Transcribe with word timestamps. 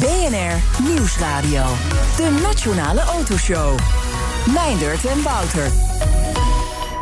BNR 0.00 0.82
Nieuwsradio. 0.82 1.64
De 2.16 2.38
Nationale 2.42 3.00
Autoshow. 3.00 3.78
Meindert 4.54 5.04
en 5.04 5.22
Wouter. 5.22 5.70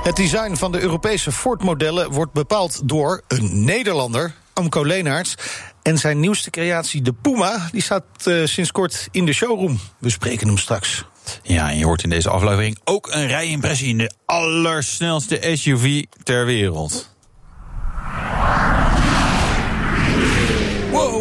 Het 0.02 0.16
design 0.16 0.54
van 0.54 0.72
de 0.72 0.80
Europese 0.80 1.32
Ford-modellen 1.32 2.10
wordt 2.10 2.32
bepaald 2.32 2.88
door 2.88 3.22
een 3.28 3.64
Nederlander, 3.64 4.34
Amco 4.52 4.84
Leenaerts. 4.84 5.34
En 5.82 5.98
zijn 5.98 6.20
nieuwste 6.20 6.50
creatie, 6.50 7.02
de 7.02 7.12
Puma, 7.12 7.68
die 7.72 7.82
staat 7.82 8.04
uh, 8.24 8.46
sinds 8.46 8.72
kort 8.72 9.08
in 9.10 9.26
de 9.26 9.32
showroom. 9.32 9.80
We 9.98 10.10
spreken 10.10 10.46
hem 10.46 10.58
straks. 10.58 11.04
Ja, 11.42 11.70
en 11.70 11.78
je 11.78 11.84
hoort 11.84 12.02
in 12.02 12.10
deze 12.10 12.30
aflevering 12.30 12.78
ook 12.84 13.08
een 13.12 13.26
rijimpressie 13.26 13.88
in 13.88 13.98
de 13.98 14.12
allersnelste 14.24 15.50
SUV 15.54 16.04
ter 16.22 16.46
wereld. 16.46 17.12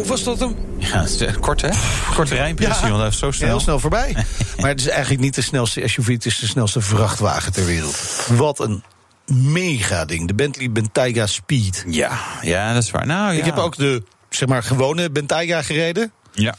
Was 0.06 0.24
dat 0.24 0.40
hem? 0.40 0.56
Ja, 0.78 1.06
kort 1.40 1.60
hè? 1.60 1.70
Korte 2.14 2.34
rijimpressie, 2.34 2.84
ja, 2.84 2.88
want 2.88 3.00
hij 3.00 3.10
is 3.10 3.18
zo 3.18 3.30
snel. 3.30 3.48
Heel 3.48 3.60
snel 3.60 3.78
voorbij. 3.78 4.16
maar 4.60 4.70
het 4.70 4.80
is 4.80 4.88
eigenlijk 4.88 5.20
niet 5.20 5.34
de 5.34 5.42
snelste 5.42 5.88
SUV, 5.88 6.12
het 6.12 6.26
is 6.26 6.38
de 6.38 6.46
snelste 6.46 6.80
vrachtwagen 6.80 7.52
ter 7.52 7.64
wereld. 7.64 8.26
Wat 8.36 8.60
een 8.60 8.82
mega 9.26 10.04
ding. 10.04 10.28
De 10.28 10.34
Bentley 10.34 10.70
Bentayga 10.70 11.26
Speed. 11.26 11.84
Ja, 11.88 12.18
ja 12.42 12.74
dat 12.74 12.82
is 12.82 12.90
waar. 12.90 13.06
Nou, 13.06 13.32
ja. 13.32 13.38
Ik 13.38 13.44
heb 13.44 13.56
ook 13.56 13.76
de 13.76 14.02
zeg 14.28 14.48
maar, 14.48 14.62
gewone 14.62 15.10
Bentayga 15.10 15.62
gereden. 15.62 16.12
Ja. 16.32 16.54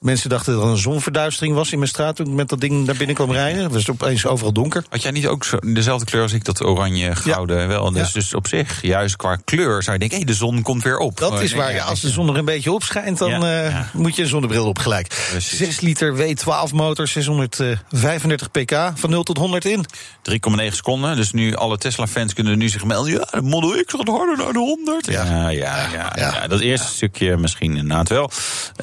Mensen 0.00 0.28
dachten 0.28 0.54
dat 0.54 0.62
er 0.62 0.68
een 0.68 0.76
zonverduistering 0.76 1.54
was 1.54 1.72
in 1.72 1.78
mijn 1.78 1.90
straat 1.90 2.16
toen 2.16 2.26
ik 2.26 2.32
met 2.32 2.48
dat 2.48 2.60
ding 2.60 2.86
naar 2.86 2.96
binnen 2.96 3.16
kwam 3.16 3.32
rijden. 3.32 3.62
Het 3.62 3.72
was 3.72 3.90
opeens 3.90 4.26
overal 4.26 4.52
donker. 4.52 4.84
Had 4.88 5.02
jij 5.02 5.10
niet 5.10 5.26
ook 5.26 5.44
zo, 5.44 5.58
dezelfde 5.58 6.06
kleur 6.06 6.22
als 6.22 6.32
ik, 6.32 6.44
dat 6.44 6.64
oranje, 6.64 7.14
gouden 7.16 7.60
ja. 7.60 7.66
wel? 7.66 7.92
Dus, 7.92 8.06
ja. 8.06 8.12
dus 8.12 8.34
op 8.34 8.46
zich, 8.46 8.82
juist 8.82 9.16
qua 9.16 9.36
kleur, 9.44 9.82
zou 9.82 9.92
je 9.92 9.98
denken, 9.98 10.18
hé, 10.18 10.24
hey, 10.24 10.24
de 10.24 10.38
zon 10.38 10.62
komt 10.62 10.82
weer 10.82 10.98
op. 10.98 11.18
Dat 11.18 11.42
is 11.42 11.52
waar, 11.52 11.74
ja, 11.74 11.84
als 11.84 12.00
de 12.00 12.10
zon 12.10 12.28
er 12.28 12.36
een 12.36 12.44
beetje 12.44 12.72
op 12.72 12.82
schijnt, 12.82 13.18
dan 13.18 13.44
uh, 13.44 13.80
moet 13.92 14.16
je 14.16 14.22
een 14.22 14.28
zonnebril 14.28 14.66
op 14.66 14.78
gelijk. 14.78 15.26
Precies. 15.30 15.58
6 15.58 15.80
liter 15.80 16.16
W12 16.16 16.74
motor, 16.74 17.08
635 17.08 18.50
pk, 18.50 18.92
van 18.94 19.10
0 19.10 19.22
tot 19.22 19.38
100 19.38 19.64
in. 19.64 19.86
3,9 20.30 20.66
seconden, 20.68 21.16
dus 21.16 21.32
nu 21.32 21.54
alle 21.54 21.78
Tesla-fans 21.78 22.32
kunnen 22.32 22.58
nu 22.58 22.68
zich 22.68 22.84
melden. 22.84 23.12
Ja, 23.12 23.26
de 23.30 23.42
Model 23.42 23.84
X 23.84 23.92
gaat 23.92 24.08
harder 24.08 24.36
naar 24.36 24.52
de 24.52 24.58
100. 24.58 25.06
Ja, 25.06 25.48
ja, 25.48 25.88
ja. 26.16 26.46
dat 26.48 26.60
eerste 26.60 26.86
stukje 26.86 27.36
misschien 27.36 27.76
inderdaad 27.76 28.08
wel. 28.08 28.30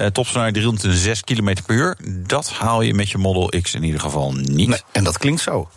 Uh, 0.02 0.08
topsnelheid 0.08 0.54
306 1.04 1.22
km 1.22 1.64
per 1.66 1.76
uur. 1.76 1.98
Dat 2.28 2.50
haal 2.50 2.82
je 2.82 2.94
met 2.94 3.10
je 3.10 3.18
Model 3.18 3.62
X 3.62 3.74
in 3.74 3.84
ieder 3.84 4.00
geval 4.00 4.34
niet. 4.34 4.68
Nee, 4.68 4.82
en 4.92 5.04
dat 5.04 5.18
klinkt 5.18 5.42
zo. 5.42 5.70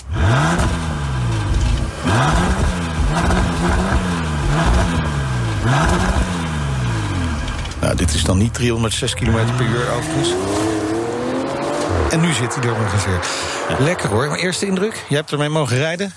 Nou, 7.81 7.97
dit 7.97 8.15
is 8.15 8.23
dan 8.23 8.39
niet 8.39 8.55
306 8.55 9.15
km 9.15 9.57
per 9.57 9.67
uur 9.67 9.91
overigens. 9.91 10.31
En 12.11 12.21
nu 12.21 12.33
zit 12.33 12.55
hij 12.55 12.65
er 12.65 12.75
ongeveer. 12.75 13.21
Lekker 13.79 14.09
hoor. 14.09 14.29
Maar 14.29 14.39
eerste 14.39 14.67
indruk? 14.67 15.05
Jij 15.09 15.19
hebt 15.19 15.33
ermee 15.33 15.49
mogen 15.49 15.77
rijden? 15.77 16.13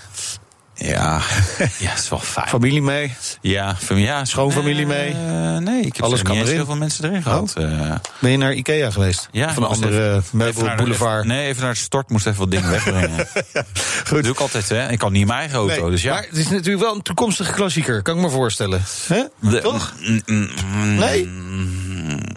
Ja, 0.81 1.21
ja, 1.85 1.93
is 1.93 2.09
wel 2.09 2.19
fijn. 2.19 2.47
Familie 2.47 2.81
mee? 2.81 3.13
Ja, 3.41 3.75
familie, 3.75 4.07
ja 4.07 4.25
schoonfamilie 4.25 4.85
mee? 4.85 5.13
Uh, 5.13 5.57
nee, 5.57 5.81
ik 5.81 5.95
heb 5.95 6.05
Alles 6.05 6.21
kan 6.21 6.37
niet 6.37 6.47
heel 6.47 6.65
veel 6.65 6.75
mensen 6.75 7.05
erin 7.05 7.21
gehad. 7.21 7.53
Oh. 7.57 7.63
Uh, 7.63 7.95
ben 8.19 8.31
je 8.31 8.37
naar 8.37 8.53
Ikea 8.53 8.91
geweest? 8.91 9.27
Ja. 9.31 9.53
Van 9.53 9.63
een 9.63 9.69
andere 9.69 10.21
meubelboulevard? 10.31 11.25
Nee, 11.25 11.47
even 11.47 11.63
naar 11.63 11.73
de 11.73 11.79
stort, 11.79 12.09
moest 12.09 12.27
even 12.27 12.39
wat 12.39 12.51
dingen 12.51 12.69
wegbrengen. 12.69 13.17
ja, 13.53 13.63
goed. 13.97 14.09
Dat 14.09 14.23
doe 14.23 14.31
ik 14.31 14.39
altijd, 14.39 14.69
hè. 14.69 14.89
Ik 14.91 14.99
kan 14.99 15.11
niet 15.11 15.21
in 15.21 15.27
mijn 15.27 15.39
eigen 15.39 15.57
auto, 15.57 15.81
nee, 15.81 15.91
dus 15.91 16.01
ja. 16.01 16.13
Maar 16.13 16.25
het 16.29 16.37
is 16.37 16.49
natuurlijk 16.49 16.83
wel 16.83 16.95
een 16.95 17.01
toekomstige 17.01 17.51
klassieker, 17.51 18.01
kan 18.01 18.15
ik 18.15 18.21
me 18.21 18.29
voorstellen. 18.29 18.81
Hè? 19.07 19.23
De, 19.39 19.59
Toch? 19.59 19.93
Mm, 20.25 20.49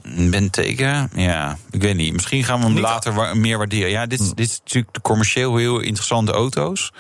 nee? 0.03 0.29
Bentayga, 0.29 1.09
ja, 1.15 1.59
ik 1.71 1.83
weet 1.83 1.97
niet. 1.97 2.13
Misschien 2.13 2.45
gaan 2.45 2.59
we 2.59 2.65
hem 2.65 2.75
niet 2.75 2.83
later 2.83 3.15
wa 3.15 3.35
meer 3.35 3.59
waarderen. 3.59 3.91
Ja, 3.91 4.07
dit, 4.07 4.37
dit 4.37 4.47
is 4.49 4.61
natuurlijk 4.65 4.95
de 4.95 5.01
commercieel 5.01 5.57
heel 5.57 5.81
interessante 5.81 6.33
auto's. 6.33 6.93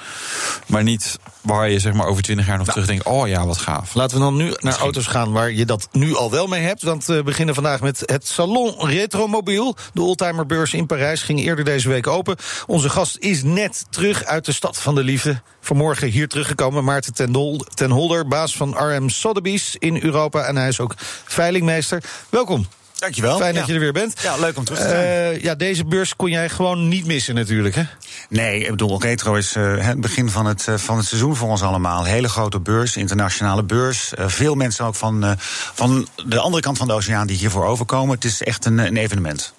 Maar 0.66 0.82
niet 0.82 1.19
waar 1.41 1.70
je 1.70 1.78
zeg 1.78 1.92
maar 1.92 2.06
over 2.06 2.22
twintig 2.22 2.47
jaar 2.47 2.56
nog 2.56 2.66
nou, 2.66 2.80
terug 2.80 2.91
denkt... 2.91 3.06
oh 3.06 3.28
ja, 3.28 3.47
wat 3.47 3.58
gaaf. 3.58 3.94
Laten 3.94 4.16
we 4.16 4.22
dan 4.22 4.36
nu 4.36 4.54
naar 4.58 4.78
auto's 4.78 5.06
gaan 5.06 5.32
waar 5.32 5.50
je 5.50 5.66
dat 5.66 5.88
nu 5.92 6.16
al 6.16 6.30
wel 6.30 6.47
mee 6.47 6.62
hebt. 6.62 6.82
Want 6.82 7.04
we 7.04 7.22
beginnen 7.22 7.54
vandaag 7.54 7.80
met 7.80 8.03
het 8.04 8.26
Salon 8.26 8.75
Retromobiel. 8.78 9.76
De 9.92 10.03
oldtimerbeurs 10.03 10.74
in 10.74 10.86
Parijs 10.86 11.22
ging 11.22 11.41
eerder 11.41 11.64
deze 11.64 11.88
week 11.88 12.06
open. 12.06 12.36
Onze 12.66 12.88
gast 12.88 13.16
is 13.19 13.42
net 13.42 13.84
terug 13.91 14.24
uit 14.24 14.44
de 14.44 14.53
stad 14.53 14.80
van 14.80 14.94
de 14.94 15.04
liefde. 15.04 15.41
Vanmorgen 15.60 16.09
hier 16.09 16.28
teruggekomen. 16.28 16.84
Maarten 16.84 17.14
ten, 17.14 17.60
ten 17.74 17.91
Holder, 17.91 18.28
baas 18.28 18.56
van 18.56 18.76
RM 18.78 19.09
Sotheby's 19.09 19.76
in 19.78 20.03
Europa. 20.03 20.42
En 20.42 20.56
hij 20.56 20.69
is 20.69 20.80
ook 20.80 20.94
veilingmeester. 21.24 22.03
Welkom. 22.28 22.66
Dankjewel. 23.03 23.39
Fijn 23.39 23.55
dat 23.55 23.67
je 23.67 23.73
er 23.73 23.81
weer 23.81 23.93
bent. 23.93 24.21
Ja, 24.21 24.37
leuk 24.37 24.57
om 24.57 24.65
terug 24.65 24.81
te 24.81 24.89
zijn. 24.89 25.35
Uh, 25.35 25.43
ja, 25.43 25.55
deze 25.55 25.85
beurs 25.85 26.17
kon 26.17 26.31
jij 26.31 26.49
gewoon 26.49 26.89
niet 26.89 27.07
missen 27.07 27.35
natuurlijk, 27.35 27.75
hè? 27.75 27.83
Nee, 28.29 28.61
ik 28.61 28.71
bedoel, 28.71 29.01
Retro 29.01 29.35
is 29.35 29.57
uh, 29.57 29.87
het 29.87 30.01
begin 30.01 30.31
van 30.31 30.47
het, 30.47 30.67
uh, 30.69 30.77
van 30.77 30.97
het 30.97 31.07
seizoen 31.07 31.37
voor 31.37 31.49
ons 31.49 31.63
allemaal. 31.63 32.05
Hele 32.05 32.29
grote 32.29 32.61
beurs, 32.61 32.97
internationale 32.97 33.63
beurs. 33.63 34.13
veel 34.17 34.55
mensen 34.55 34.85
ook 34.85 34.95
van, 34.95 35.35
van 35.75 36.09
de 36.27 36.39
andere 36.39 36.63
kant 36.63 36.79
van 36.79 36.87
de 36.87 36.93
oceaan 36.93 37.27
die 37.27 37.37
hiervoor 37.37 37.65
overkomen. 37.65 38.15
Het 38.15 38.25
is 38.25 38.43
echt 38.43 38.65
een, 38.65 38.79
een 38.79 38.97
evenement. 38.97 39.55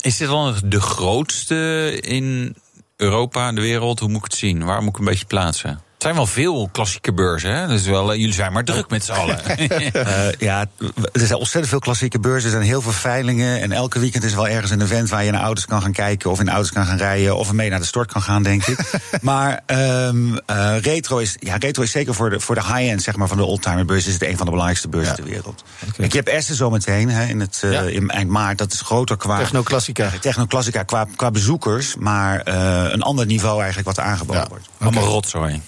Is 0.00 0.16
dit 0.16 0.28
dan 0.28 0.54
de 0.64 0.80
grootste 0.80 1.90
in 2.00 2.56
Europa, 2.96 3.52
de 3.52 3.60
wereld? 3.60 3.98
Hoe 3.98 4.08
moet 4.08 4.24
ik 4.24 4.24
het 4.24 4.34
zien? 4.34 4.64
Waar 4.64 4.82
moet 4.82 4.92
ik 4.92 4.98
een 4.98 5.04
beetje 5.04 5.26
plaatsen? 5.26 5.83
Zijn 6.04 6.16
wel 6.16 6.26
veel 6.26 6.68
klassieke 6.72 7.12
beurzen, 7.12 7.54
hè? 7.54 7.66
Dus 7.66 7.84
wel, 7.84 8.14
jullie 8.14 8.34
zijn 8.34 8.52
maar 8.52 8.64
druk 8.64 8.90
met 8.90 9.04
z'n 9.04 9.12
allen. 9.12 9.38
uh, 9.58 10.32
ja, 10.48 10.66
er 11.12 11.26
zijn 11.26 11.38
ontzettend 11.38 11.68
veel 11.68 11.78
klassieke 11.78 12.20
beurzen. 12.20 12.50
Er 12.50 12.56
zijn 12.56 12.68
heel 12.68 12.82
veel 12.82 12.92
veilingen. 12.92 13.60
En 13.60 13.72
elke 13.72 13.98
weekend 13.98 14.24
is 14.24 14.34
wel 14.34 14.48
ergens 14.48 14.70
een 14.70 14.80
event 14.80 15.08
waar 15.08 15.24
je 15.24 15.30
naar 15.30 15.42
auto's 15.42 15.66
kan 15.66 15.82
gaan 15.82 15.92
kijken... 15.92 16.30
of 16.30 16.40
in 16.40 16.48
auto's 16.48 16.72
kan 16.72 16.86
gaan 16.86 16.96
rijden, 16.96 17.36
of 17.36 17.52
mee 17.52 17.70
naar 17.70 17.78
de 17.78 17.84
stort 17.84 18.12
kan 18.12 18.22
gaan, 18.22 18.42
denk 18.42 18.66
ik. 18.66 18.78
maar 19.20 19.62
um, 19.66 20.32
uh, 20.50 20.78
retro, 20.80 21.18
is, 21.18 21.36
ja, 21.40 21.56
retro 21.56 21.82
is 21.82 21.90
zeker 21.90 22.14
voor 22.14 22.30
de, 22.30 22.40
voor 22.40 22.54
de 22.54 22.64
high-end 22.64 23.02
zeg 23.02 23.16
maar, 23.16 23.28
van 23.28 23.36
de 23.36 23.44
oldtimerbeurs... 23.44 24.06
is 24.06 24.12
het 24.12 24.22
een 24.22 24.36
van 24.36 24.44
de 24.44 24.50
belangrijkste 24.50 24.88
beurzen 24.88 25.14
ja. 25.16 25.22
ter 25.22 25.30
wereld. 25.30 25.64
Okay. 25.88 26.06
Ik 26.06 26.12
heb 26.12 26.26
Essen 26.26 26.54
zometeen 26.54 27.10
hè, 27.10 27.26
in, 27.26 27.40
het, 27.40 27.62
uh, 27.64 27.72
ja. 27.72 27.80
in 27.80 28.08
eind 28.08 28.30
maart. 28.30 28.58
Dat 28.58 28.72
is 28.72 28.80
groter 28.80 29.16
qua... 29.16 29.38
Techno-klassica. 29.38 30.10
Techno-klassica 30.20 30.82
qua, 30.82 31.06
qua 31.16 31.30
bezoekers. 31.30 31.96
Maar 31.96 32.46
een 32.92 33.02
ander 33.02 33.26
niveau 33.26 33.56
eigenlijk 33.56 33.86
wat 33.86 33.96
er 33.96 34.04
aangeboden 34.04 34.42
ja. 34.42 34.48
wordt. 34.48 34.68
Okay. 34.74 34.88
Allemaal 34.88 35.12
rotzooi. 35.12 35.62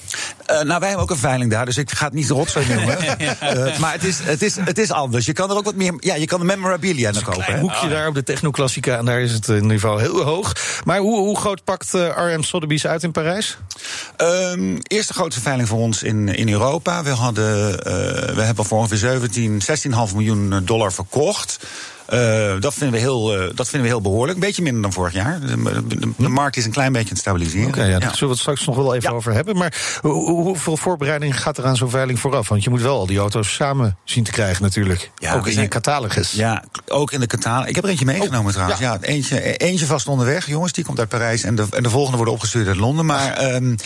Uh, 0.50 0.60
nou, 0.62 0.78
wij 0.78 0.88
hebben 0.88 0.98
ook 0.98 1.10
een 1.10 1.16
veiling 1.16 1.50
daar, 1.50 1.64
dus 1.64 1.76
ik 1.76 1.90
ga 1.90 2.04
het 2.04 2.14
niet 2.14 2.28
rotzooi 2.28 2.66
noemen. 2.74 2.96
uh, 3.20 3.78
maar 3.78 3.92
het 3.92 4.04
is, 4.04 4.18
het, 4.18 4.42
is, 4.42 4.56
het 4.56 4.78
is 4.78 4.92
anders. 4.92 5.26
Je 5.26 5.32
kan 5.32 5.50
er 5.50 5.56
ook 5.56 5.64
wat 5.64 5.74
meer. 5.74 5.94
Ja, 5.98 6.14
je 6.14 6.26
kan 6.26 6.40
de 6.40 6.46
memorabilia 6.46 7.10
nog 7.10 7.22
kopen. 7.22 7.54
Een 7.54 7.60
hoekje 7.60 7.88
daar 7.88 8.08
op 8.08 8.14
de 8.14 8.22
Technoclassica 8.22 8.98
en 8.98 9.04
daar 9.04 9.20
is 9.20 9.32
het 9.32 9.60
niveau 9.60 10.00
heel 10.00 10.22
hoog. 10.22 10.52
Maar 10.84 10.98
hoe, 10.98 11.18
hoe 11.18 11.38
groot 11.38 11.64
pakt 11.64 11.94
uh, 11.94 12.32
RM 12.34 12.42
Sotheby's 12.42 12.86
uit 12.86 13.02
in 13.02 13.12
Parijs? 13.12 13.58
Um, 14.16 14.78
eerste 14.82 15.12
grootste 15.12 15.40
veiling 15.40 15.68
voor 15.68 15.78
ons 15.78 16.02
in, 16.02 16.28
in 16.28 16.48
Europa. 16.48 17.02
We, 17.02 17.10
hadden, 17.10 17.76
we 18.34 18.42
hebben 18.42 18.64
voor 18.64 18.78
ongeveer 18.78 18.98
17, 18.98 19.62
16,5 20.08 20.14
miljoen 20.14 20.62
dollar 20.64 20.92
verkocht. 20.92 21.58
Uh, 22.12 22.60
dat, 22.60 22.74
vinden 22.74 22.94
we 22.94 22.98
heel, 22.98 23.34
uh, 23.34 23.50
dat 23.54 23.68
vinden 23.68 23.82
we 23.82 23.94
heel 23.94 24.00
behoorlijk. 24.00 24.34
Een 24.34 24.44
beetje 24.44 24.62
minder 24.62 24.82
dan 24.82 24.92
vorig 24.92 25.12
jaar. 25.12 25.40
De, 25.40 25.62
de, 25.62 25.86
de, 25.86 26.12
de 26.16 26.28
markt 26.28 26.56
is 26.56 26.64
een 26.64 26.70
klein 26.70 26.92
beetje 26.92 27.08
aan 27.08 27.14
het 27.14 27.22
stabiliseren. 27.22 27.68
Oké, 27.68 27.78
okay, 27.78 27.90
ja, 27.90 27.98
daar 27.98 28.10
zullen 28.10 28.20
we 28.20 28.30
het 28.30 28.38
straks 28.38 28.64
nog 28.64 28.76
wel 28.76 28.94
even 28.94 29.10
ja. 29.10 29.16
over 29.16 29.32
hebben. 29.32 29.56
Maar 29.56 29.98
hoe, 30.02 30.30
hoeveel 30.30 30.76
voorbereiding 30.76 31.42
gaat 31.42 31.58
er 31.58 31.64
aan 31.64 31.76
zo'n 31.76 31.90
veiling 31.90 32.20
vooraf? 32.20 32.48
Want 32.48 32.64
je 32.64 32.70
moet 32.70 32.80
wel 32.80 32.98
al 32.98 33.06
die 33.06 33.18
auto's 33.18 33.54
samen 33.54 33.96
zien 34.04 34.24
te 34.24 34.30
krijgen 34.30 34.62
natuurlijk. 34.62 35.10
Ja, 35.18 35.34
ook 35.34 35.46
in 35.46 35.52
zijn, 35.52 35.64
je 35.64 35.70
catalogus. 35.70 36.32
Ja, 36.32 36.64
ook 36.86 37.12
in 37.12 37.20
de 37.20 37.26
catalogus. 37.26 37.68
Ik 37.68 37.74
heb 37.74 37.84
er 37.84 37.90
eentje 37.90 38.04
meegenomen 38.04 38.46
oh, 38.46 38.52
trouwens. 38.52 38.80
Ja. 38.80 38.98
eentje, 39.00 39.56
eentje 39.56 39.86
vast 39.86 40.08
onderweg, 40.08 40.46
jongens. 40.46 40.72
Die 40.72 40.84
komt 40.84 40.98
uit 40.98 41.08
Parijs. 41.08 41.42
En 41.42 41.54
de, 41.54 41.66
en 41.70 41.82
de 41.82 41.90
volgende 41.90 42.16
worden 42.16 42.34
opgestuurd 42.34 42.66
uit 42.66 42.76
Londen. 42.76 43.06
Maar 43.06 43.54
um, 43.54 43.76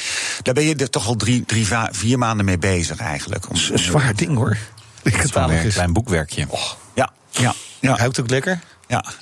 daar 0.43 0.55
ben 0.55 0.65
je 0.65 0.75
er 0.75 0.91
toch 0.91 1.07
al 1.07 1.17
drie, 1.17 1.45
drie, 1.45 1.67
vier 1.91 2.19
maanden 2.19 2.45
mee 2.45 2.59
bezig 2.59 2.99
eigenlijk. 2.99 3.49
Om, 3.49 3.57
een 3.73 3.79
zwaar 3.79 4.15
ding 4.15 4.37
hoor. 4.37 4.57
Een 5.03 5.71
klein 5.71 5.93
boekwerkje. 5.93 6.45
Oh. 6.49 6.61
Ja, 6.95 7.11
ja. 7.31 7.55
Ja. 7.81 7.97
Ruikt 7.97 8.21
ook 8.21 8.31
lekker? 8.31 8.61
Ja. 8.91 9.05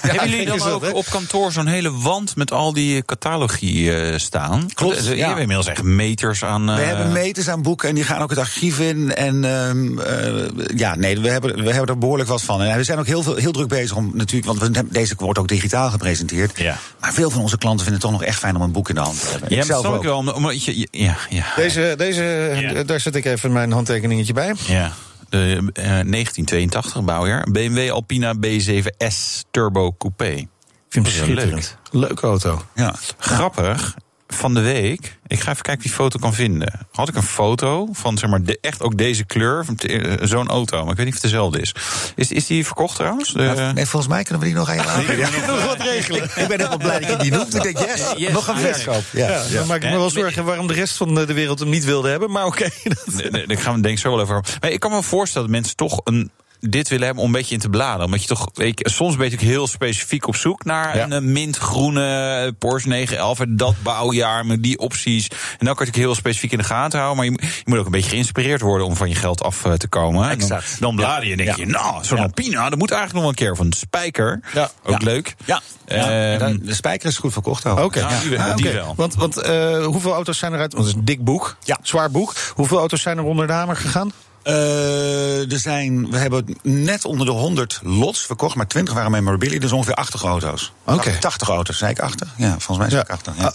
Hebben 0.00 0.30
jullie 0.30 0.46
dan 0.46 0.62
ook 0.62 0.94
op 0.94 1.06
kantoor 1.10 1.52
zo'n 1.52 1.66
hele 1.66 1.92
wand 1.92 2.36
met 2.36 2.52
al 2.52 2.72
die 2.72 3.04
catalogie 3.04 3.96
eh, 3.96 4.18
staan? 4.18 4.68
Klopt, 4.74 5.04
Je 5.06 5.16
ja. 5.16 5.26
hebt 5.26 5.40
inmiddels 5.40 5.66
echt 5.66 5.82
meters 5.82 6.44
aan... 6.44 6.66
We 6.66 6.80
eh, 6.80 6.86
hebben 6.86 7.12
meters 7.12 7.48
aan 7.48 7.62
boeken 7.62 7.88
en 7.88 7.94
die 7.94 8.04
gaan 8.04 8.22
ook 8.22 8.30
het 8.30 8.38
archief 8.38 8.78
in. 8.78 9.14
En 9.14 9.44
ehm, 9.44 9.98
eh, 9.98 10.76
ja, 10.76 10.94
nee, 10.94 11.18
we 11.20 11.28
hebben, 11.28 11.54
we 11.64 11.70
hebben 11.70 11.88
er 11.88 11.98
behoorlijk 11.98 12.28
wat 12.28 12.42
van. 12.42 12.62
En 12.62 12.76
we 12.76 12.84
zijn 12.84 12.98
ook 12.98 13.06
heel, 13.06 13.22
veel, 13.22 13.34
heel 13.36 13.52
druk 13.52 13.68
bezig 13.68 13.96
om 13.96 14.10
natuurlijk, 14.14 14.46
want 14.46 14.58
we, 14.58 14.64
hebben- 14.64 14.92
deze 14.92 15.14
wordt 15.18 15.38
ook 15.38 15.48
digitaal 15.48 15.90
gepresenteerd. 15.90 16.58
Ja. 16.58 16.78
Maar 17.00 17.12
veel 17.12 17.30
van 17.30 17.40
onze 17.40 17.58
klanten 17.58 17.84
vinden 17.84 18.02
het 18.02 18.10
toch 18.10 18.20
nog 18.20 18.28
echt 18.28 18.38
fijn 18.38 18.56
om 18.56 18.62
een 18.62 18.72
boek 18.72 18.88
in 18.88 18.94
de 18.94 19.00
hand 19.00 19.20
te 19.20 19.26
hebben. 19.30 19.50
Ja, 19.50 19.56
Ik 19.56 19.64
zelf 19.64 19.86
ook. 19.86 20.02
wel. 20.02 20.50
Je, 20.50 20.88
ja, 20.90 21.16
ja, 21.28 21.44
Deze, 21.56 21.94
deze 21.96 22.22
Ja. 22.60 22.82
daar 22.82 23.00
zet 23.00 23.14
ik 23.14 23.24
even 23.24 23.52
mijn 23.52 23.72
handtekeningetje 23.72 24.32
bij. 24.32 24.54
ja. 24.66 24.92
De, 25.34 25.70
eh, 25.72 25.84
1982 25.84 27.04
bouwjaar. 27.04 27.46
BMW 27.50 27.90
Alpina 27.90 28.34
B7S 28.34 29.44
Turbo 29.50 29.92
Coupé. 29.98 30.30
Ik 30.30 30.48
vind 30.88 31.06
het 31.06 31.14
schitterend. 31.14 31.76
Leuke 31.90 32.26
auto. 32.26 32.62
Ja. 32.74 32.94
Grappig. 33.18 33.94
Van 34.28 34.54
de 34.54 34.60
week, 34.60 35.18
ik 35.26 35.40
ga 35.40 35.50
even 35.50 35.62
kijken 35.62 35.70
of 35.72 35.74
ik 35.74 35.82
die 35.82 35.90
foto 35.92 36.18
kan 36.18 36.34
vinden. 36.34 36.86
Had 36.92 37.08
ik 37.08 37.14
een 37.14 37.22
foto 37.22 37.88
van 37.92 38.18
zeg 38.18 38.30
maar 38.30 38.42
de, 38.42 38.58
echt 38.60 38.82
ook 38.82 38.96
deze 38.98 39.24
kleur, 39.24 39.64
eh, 39.76 40.12
zo'n 40.26 40.48
auto. 40.48 40.80
Maar 40.82 40.90
ik 40.90 40.96
weet 40.96 41.06
niet 41.06 41.14
of 41.14 41.22
het 41.22 41.30
dezelfde 41.30 41.60
is. 41.60 41.74
Is, 42.16 42.32
is 42.32 42.46
die 42.46 42.66
verkocht 42.66 42.96
trouwens? 42.96 43.32
De- 43.32 43.42
Ja, 43.42 43.72
nee, 43.72 43.86
volgens 43.86 44.12
mij 44.12 44.22
kunnen 44.22 44.40
we 44.42 44.46
die 44.48 44.56
nog 44.58 44.68
aan 44.68 44.74
je 44.76 44.84
laten. 44.84 45.16
Ja. 45.18 45.28
nog 45.46 45.66
wat 45.66 45.80
regelen. 45.80 46.22
Ik 46.24 46.34
ben 46.34 46.48
helemaal 46.48 46.76
blij 46.78 46.98
dat 47.00 47.10
je 47.10 47.16
die 47.16 47.30
noemt. 47.30 47.54
Ik 47.54 47.62
denk, 47.62 47.78
yes, 47.78 48.12
Yes. 48.16 48.32
nog 48.32 48.48
een 48.48 48.56
verkoop. 48.58 49.02
Ja. 49.12 49.28
Ja, 49.28 49.42
dan 49.48 49.66
maak 49.66 49.82
ik 49.82 49.90
me 49.90 49.96
wel 49.96 50.10
zorgen 50.10 50.44
waarom 50.44 50.66
de 50.66 50.74
rest 50.74 50.96
van 50.96 51.14
de 51.14 51.32
wereld 51.34 51.58
hem 51.58 51.68
niet 51.68 51.84
wilde 51.84 52.08
hebben. 52.08 52.30
Maar 52.30 52.44
oké. 52.46 52.68
dat- 52.82 53.04
Nee, 53.14 53.30
nee, 53.30 53.46
Daar 53.46 53.58
gaan 53.58 53.74
we 53.74 53.80
denk 53.80 53.94
ik 53.94 54.00
zo 54.00 54.10
wel 54.10 54.20
over. 54.20 54.44
Maar 54.60 54.70
ik 54.70 54.80
kan 54.80 54.90
me 54.90 55.02
voorstellen 55.02 55.46
dat 55.48 55.56
mensen 55.56 55.76
toch 55.76 56.00
een 56.04 56.30
dit 56.68 56.88
willen 56.88 57.04
hebben 57.04 57.22
om 57.24 57.28
een 57.30 57.36
beetje 57.36 57.54
in 57.54 57.60
te 57.60 57.68
bladeren. 57.68 58.04
Omdat 58.04 58.20
je 58.22 58.26
toch, 58.28 58.48
je, 58.54 58.72
soms 58.74 59.16
ben 59.16 59.24
je 59.24 59.30
natuurlijk 59.30 59.58
heel 59.58 59.66
specifiek 59.66 60.26
op 60.26 60.36
zoek 60.36 60.64
naar 60.64 60.96
Ja. 60.96 61.04
een 61.04 61.12
eh, 61.12 61.20
mintgroene 61.20 62.54
Porsche 62.58 62.88
911 62.88 63.40
en 63.40 63.56
dat 63.56 63.74
bouwjaar 63.82 64.46
met 64.46 64.62
die 64.62 64.78
opties. 64.78 65.28
En 65.28 65.36
dan 65.38 65.48
kan 65.58 65.58
je 65.58 65.68
natuurlijk 65.68 65.96
heel 65.96 66.14
specifiek 66.14 66.52
in 66.52 66.58
de 66.58 66.64
gaten 66.64 66.98
houden. 66.98 67.16
Maar 67.16 67.24
je, 67.24 67.30
moet- 67.30 67.42
je 67.42 67.62
moet 67.64 67.78
ook 67.78 67.84
een 67.84 67.90
beetje 67.90 68.10
geïnspireerd 68.10 68.60
worden 68.60 68.86
om 68.86 68.96
van 68.96 69.08
je 69.08 69.14
geld 69.14 69.42
af 69.42 69.64
eh, 69.64 69.72
te 69.72 69.88
komen. 69.88 70.22
En 70.22 70.38
Dan, 70.38 70.48
Exact. 70.48 70.80
dan 70.80 70.96
blader 70.96 71.24
je 71.24 71.30
en 71.30 71.44
denk 71.44 71.56
je, 71.56 71.66
nou, 71.66 72.04
zo'n 72.04 72.16
Ja. 72.16 72.22
Alpina, 72.22 72.68
dat 72.70 72.78
moet 72.78 72.90
eigenlijk 72.90 73.12
nog 73.12 73.20
wel 73.22 73.30
een 73.30 73.34
keer. 73.34 73.52
Of 73.52 73.58
een 73.58 73.72
spijker, 73.72 74.40
Ja. 74.54 74.70
ook 74.84 75.02
leuk. 75.02 75.34
Ja, 75.44 75.60
ja. 75.86 76.36
Ehm, 76.38 76.58
de 76.62 76.74
spijker 76.74 77.08
is 77.08 77.16
goed 77.18 77.32
verkocht. 77.32 77.64
Oké. 77.66 77.98
Ja, 77.98 78.20
die 78.20 78.30
wel, 78.30 78.38
Ah, 78.50 78.56
die 78.56 78.70
wel. 78.70 78.94
Want, 78.96 79.14
want 79.14 79.36
eh, 79.36 79.84
hoeveel 79.84 80.12
auto's 80.12 80.38
zijn 80.38 80.52
eruit? 80.54 80.72
Want 80.72 80.84
het 80.84 80.94
is 80.94 81.00
een 81.00 81.06
dik 81.06 81.24
boek. 81.24 81.56
Ja. 81.64 81.78
Zwaar 81.82 82.10
boek. 82.10 82.32
Hoeveel 82.54 82.78
auto's 82.78 83.02
zijn 83.02 83.18
er 83.18 83.24
onder 83.24 83.46
de 83.46 83.52
hamer 83.52 83.76
gegaan? 83.76 84.12
Eh, 84.44 85.52
er 85.52 85.58
zijn, 85.58 86.10
we 86.10 86.18
hebben 86.18 86.56
net 86.62 87.04
onder 87.04 87.26
de 87.26 87.32
100 87.32 87.80
lots 87.82 88.20
verkocht, 88.26 88.56
maar 88.56 88.66
20 88.66 88.94
waren 88.94 89.10
memorabilia, 89.10 89.58
dus 89.58 89.72
ongeveer 89.72 89.94
80 89.94 90.22
auto's. 90.22 90.72
Oké. 90.84 91.16
80 91.20 91.48
auto's, 91.48 91.78
zei 91.78 91.90
ik 91.90 91.96
80? 91.96 92.28
Ja, 92.36 92.48
volgens 92.58 92.78
mij 92.78 92.88
zei 92.90 93.00
ik 93.00 93.08
80. 93.08 93.34
Ja. 93.36 93.42
ja. 93.42 93.52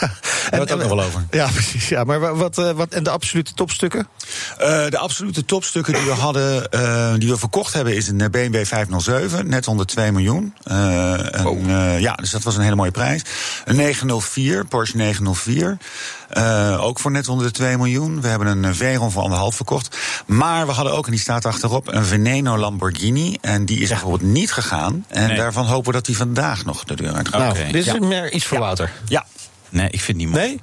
Daar 0.00 0.10
hebben 0.42 0.50
we 0.50 0.56
het 0.58 0.72
ook 0.72 0.78
nog 0.88 0.88
wel 0.98 1.06
over. 1.06 1.24
Ja, 1.30 1.46
precies. 1.48 1.88
Ja. 1.88 2.04
Maar 2.04 2.20
wa- 2.20 2.34
wat, 2.34 2.58
eh, 2.58 2.70
wat, 2.70 2.88
en 2.92 3.02
de 3.02 3.10
absolute 3.10 3.54
topstukken? 3.54 4.08
Eh, 4.58 4.86
de 4.88 4.98
absolute 4.98 5.44
topstukken 5.44 5.92
die 5.94 6.02
we 6.02 6.10
hadden, 6.26 6.70
die 7.20 7.28
we 7.30 7.36
verkocht 7.36 7.72
hebben, 7.72 7.96
is 7.96 8.08
een 8.08 8.16
BMW 8.30 8.64
507, 8.64 9.48
net 9.48 9.68
onder 9.68 9.86
2 9.86 10.12
miljoen. 10.12 10.54
Een, 10.64 11.68
eh, 11.70 12.00
ja, 12.00 12.12
dus 12.12 12.30
dat 12.30 12.42
was 12.42 12.56
een 12.56 12.62
hele 12.62 12.74
mooie 12.76 12.90
prijs. 12.90 13.22
Een 13.64 13.76
904, 13.76 14.64
Porsche 14.66 14.96
904. 14.96 15.78
eh, 16.28 16.84
ook 16.84 16.98
voor 16.98 17.10
net 17.10 17.28
onder 17.28 17.46
de 17.46 17.52
2 17.52 17.76
miljoen. 17.76 18.20
We 18.20 18.28
hebben 18.28 18.64
een 18.64 18.74
Veyron 18.74 19.10
voor 19.10 19.22
anderhalf 19.22 19.54
verkocht. 19.56 19.96
Maar 20.28 20.66
we 20.66 20.72
hadden 20.72 20.92
ook, 20.92 21.04
en 21.04 21.10
die 21.10 21.20
staat 21.20 21.44
achterop, 21.44 21.88
een 21.88 22.04
Veneno 22.04 22.56
Lamborghini. 22.56 23.36
En 23.40 23.64
die 23.64 23.80
is 23.80 23.88
bijvoorbeeld 23.88 24.22
niet 24.22 24.52
gegaan. 24.52 25.04
En 25.08 25.26
Nee. 25.26 25.36
daarvan 25.36 25.66
hopen 25.66 25.86
we 25.86 25.92
dat 25.92 26.06
die 26.06 26.16
vandaag 26.16 26.64
nog 26.64 26.84
de 26.84 26.94
deur 26.96 27.12
uit 27.12 27.28
gaat. 27.28 27.40
Nou, 27.40 27.50
Oké. 27.50 27.64
dit 27.72 27.74
is 27.74 27.92
Ja. 27.92 27.98
meer 28.06 28.32
iets 28.32 28.44
voor 28.46 28.58
Wouter. 28.58 28.92
Ja, 29.08 29.26
Nee, 29.70 29.86
ik 29.90 30.00
vind 30.00 30.06
het 30.06 30.16
niet 30.16 30.28
mooi. 30.36 30.46
Nee? 30.46 30.60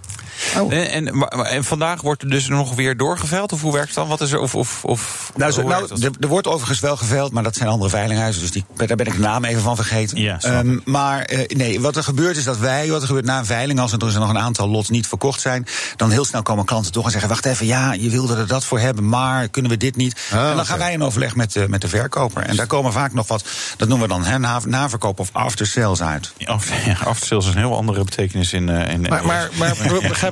Oh. 0.59 0.74
En, 0.74 0.89
en, 0.92 1.27
en 1.30 1.63
vandaag 1.63 2.01
wordt 2.01 2.21
er 2.21 2.30
dus 2.30 2.47
nog 2.47 2.75
weer 2.75 2.97
doorgeveild? 2.97 3.51
Of 3.53 3.62
hoe 3.62 3.71
werkt 3.74 3.88
het 3.88 3.95
dan? 3.95 4.07
Wat 4.07 4.21
is 4.21 4.31
er? 4.31 4.39
Of, 4.39 4.56
of, 4.56 4.83
of, 4.86 5.31
Nou, 5.36 5.51
zo- 5.51 5.62
nou 5.62 6.01
er, 6.01 6.12
er 6.19 6.27
wordt 6.27 6.47
overigens 6.47 6.80
wel 6.80 6.97
geveild, 6.97 7.31
maar 7.31 7.44
dat 7.44 7.56
zijn 7.56 7.69
andere 7.69 7.89
veilinghuizen. 7.89 8.42
Dus 8.42 8.51
die, 8.51 8.65
daar 8.75 8.88
ben 8.97 9.06
ik 9.06 9.13
de 9.13 9.19
naam 9.19 9.44
even 9.45 9.62
van 9.62 9.75
vergeten. 9.75 10.18
Ja, 10.21 10.38
Ehm, 10.42 10.77
maar 10.86 11.21
eh, 11.21 11.57
nee, 11.57 11.81
wat 11.81 11.95
er 11.95 12.03
gebeurt 12.03 12.38
is 12.38 12.44
dat 12.44 12.57
wij, 12.57 12.89
wat 12.89 13.01
er 13.01 13.07
gebeurt 13.07 13.25
na 13.25 13.38
een 13.39 13.45
veiling, 13.45 13.80
als 13.80 13.92
er 13.92 14.00
dus 14.00 14.13
nog 14.13 14.30
een 14.30 14.38
aantal 14.38 14.68
lots 14.69 14.89
niet 14.89 15.07
verkocht 15.07 15.42
zijn, 15.42 15.65
dan 15.95 16.12
heel 16.12 16.25
snel 16.25 16.42
komen 16.42 16.65
klanten 16.65 16.91
toch 16.91 17.06
en 17.06 17.12
zeggen: 17.12 17.30
Wacht 17.30 17.45
even, 17.45 17.65
ja, 17.65 17.94
je 17.94 18.09
wilde 18.09 18.36
er 18.36 18.48
dat 18.48 18.65
voor 18.65 18.80
hebben, 18.80 19.09
maar 19.09 19.48
kunnen 19.48 19.71
we 19.71 19.77
dit 19.77 19.95
niet? 19.95 20.19
Ah, 20.31 20.50
en 20.50 20.56
dan 20.56 20.65
gaan 20.65 20.77
wij 20.77 20.91
in 20.94 21.03
overleg 21.03 21.36
met, 21.36 21.51
de 21.53 21.65
met 21.69 21.81
de 21.81 21.88
verkoper. 21.88 22.44
En 22.44 22.56
daar 22.56 22.68
komen 22.68 22.91
vaak 22.94 23.13
nog 23.13 23.27
wat, 23.27 23.44
dat 23.77 23.88
noemen 23.88 24.07
we 24.07 24.13
dan 24.13 24.24
hè, 24.25 24.39
na, 24.39 24.59
naverkoop 24.65 25.19
of 25.19 25.30
after 25.31 25.68
sales 25.68 26.01
uit. 26.01 26.31
Ja, 26.38 26.48
af- 26.48 26.86
ja, 26.86 26.98
aftersales 27.03 27.45
is 27.48 27.51
een 27.53 27.57
heel 27.59 27.75
andere 27.75 28.03
betekenis 28.03 28.53
in. 28.53 28.69
eh, 28.69 28.94
in 28.94 29.01
Maar, 29.01 29.25
maar, 29.25 29.50
maar 29.57 29.75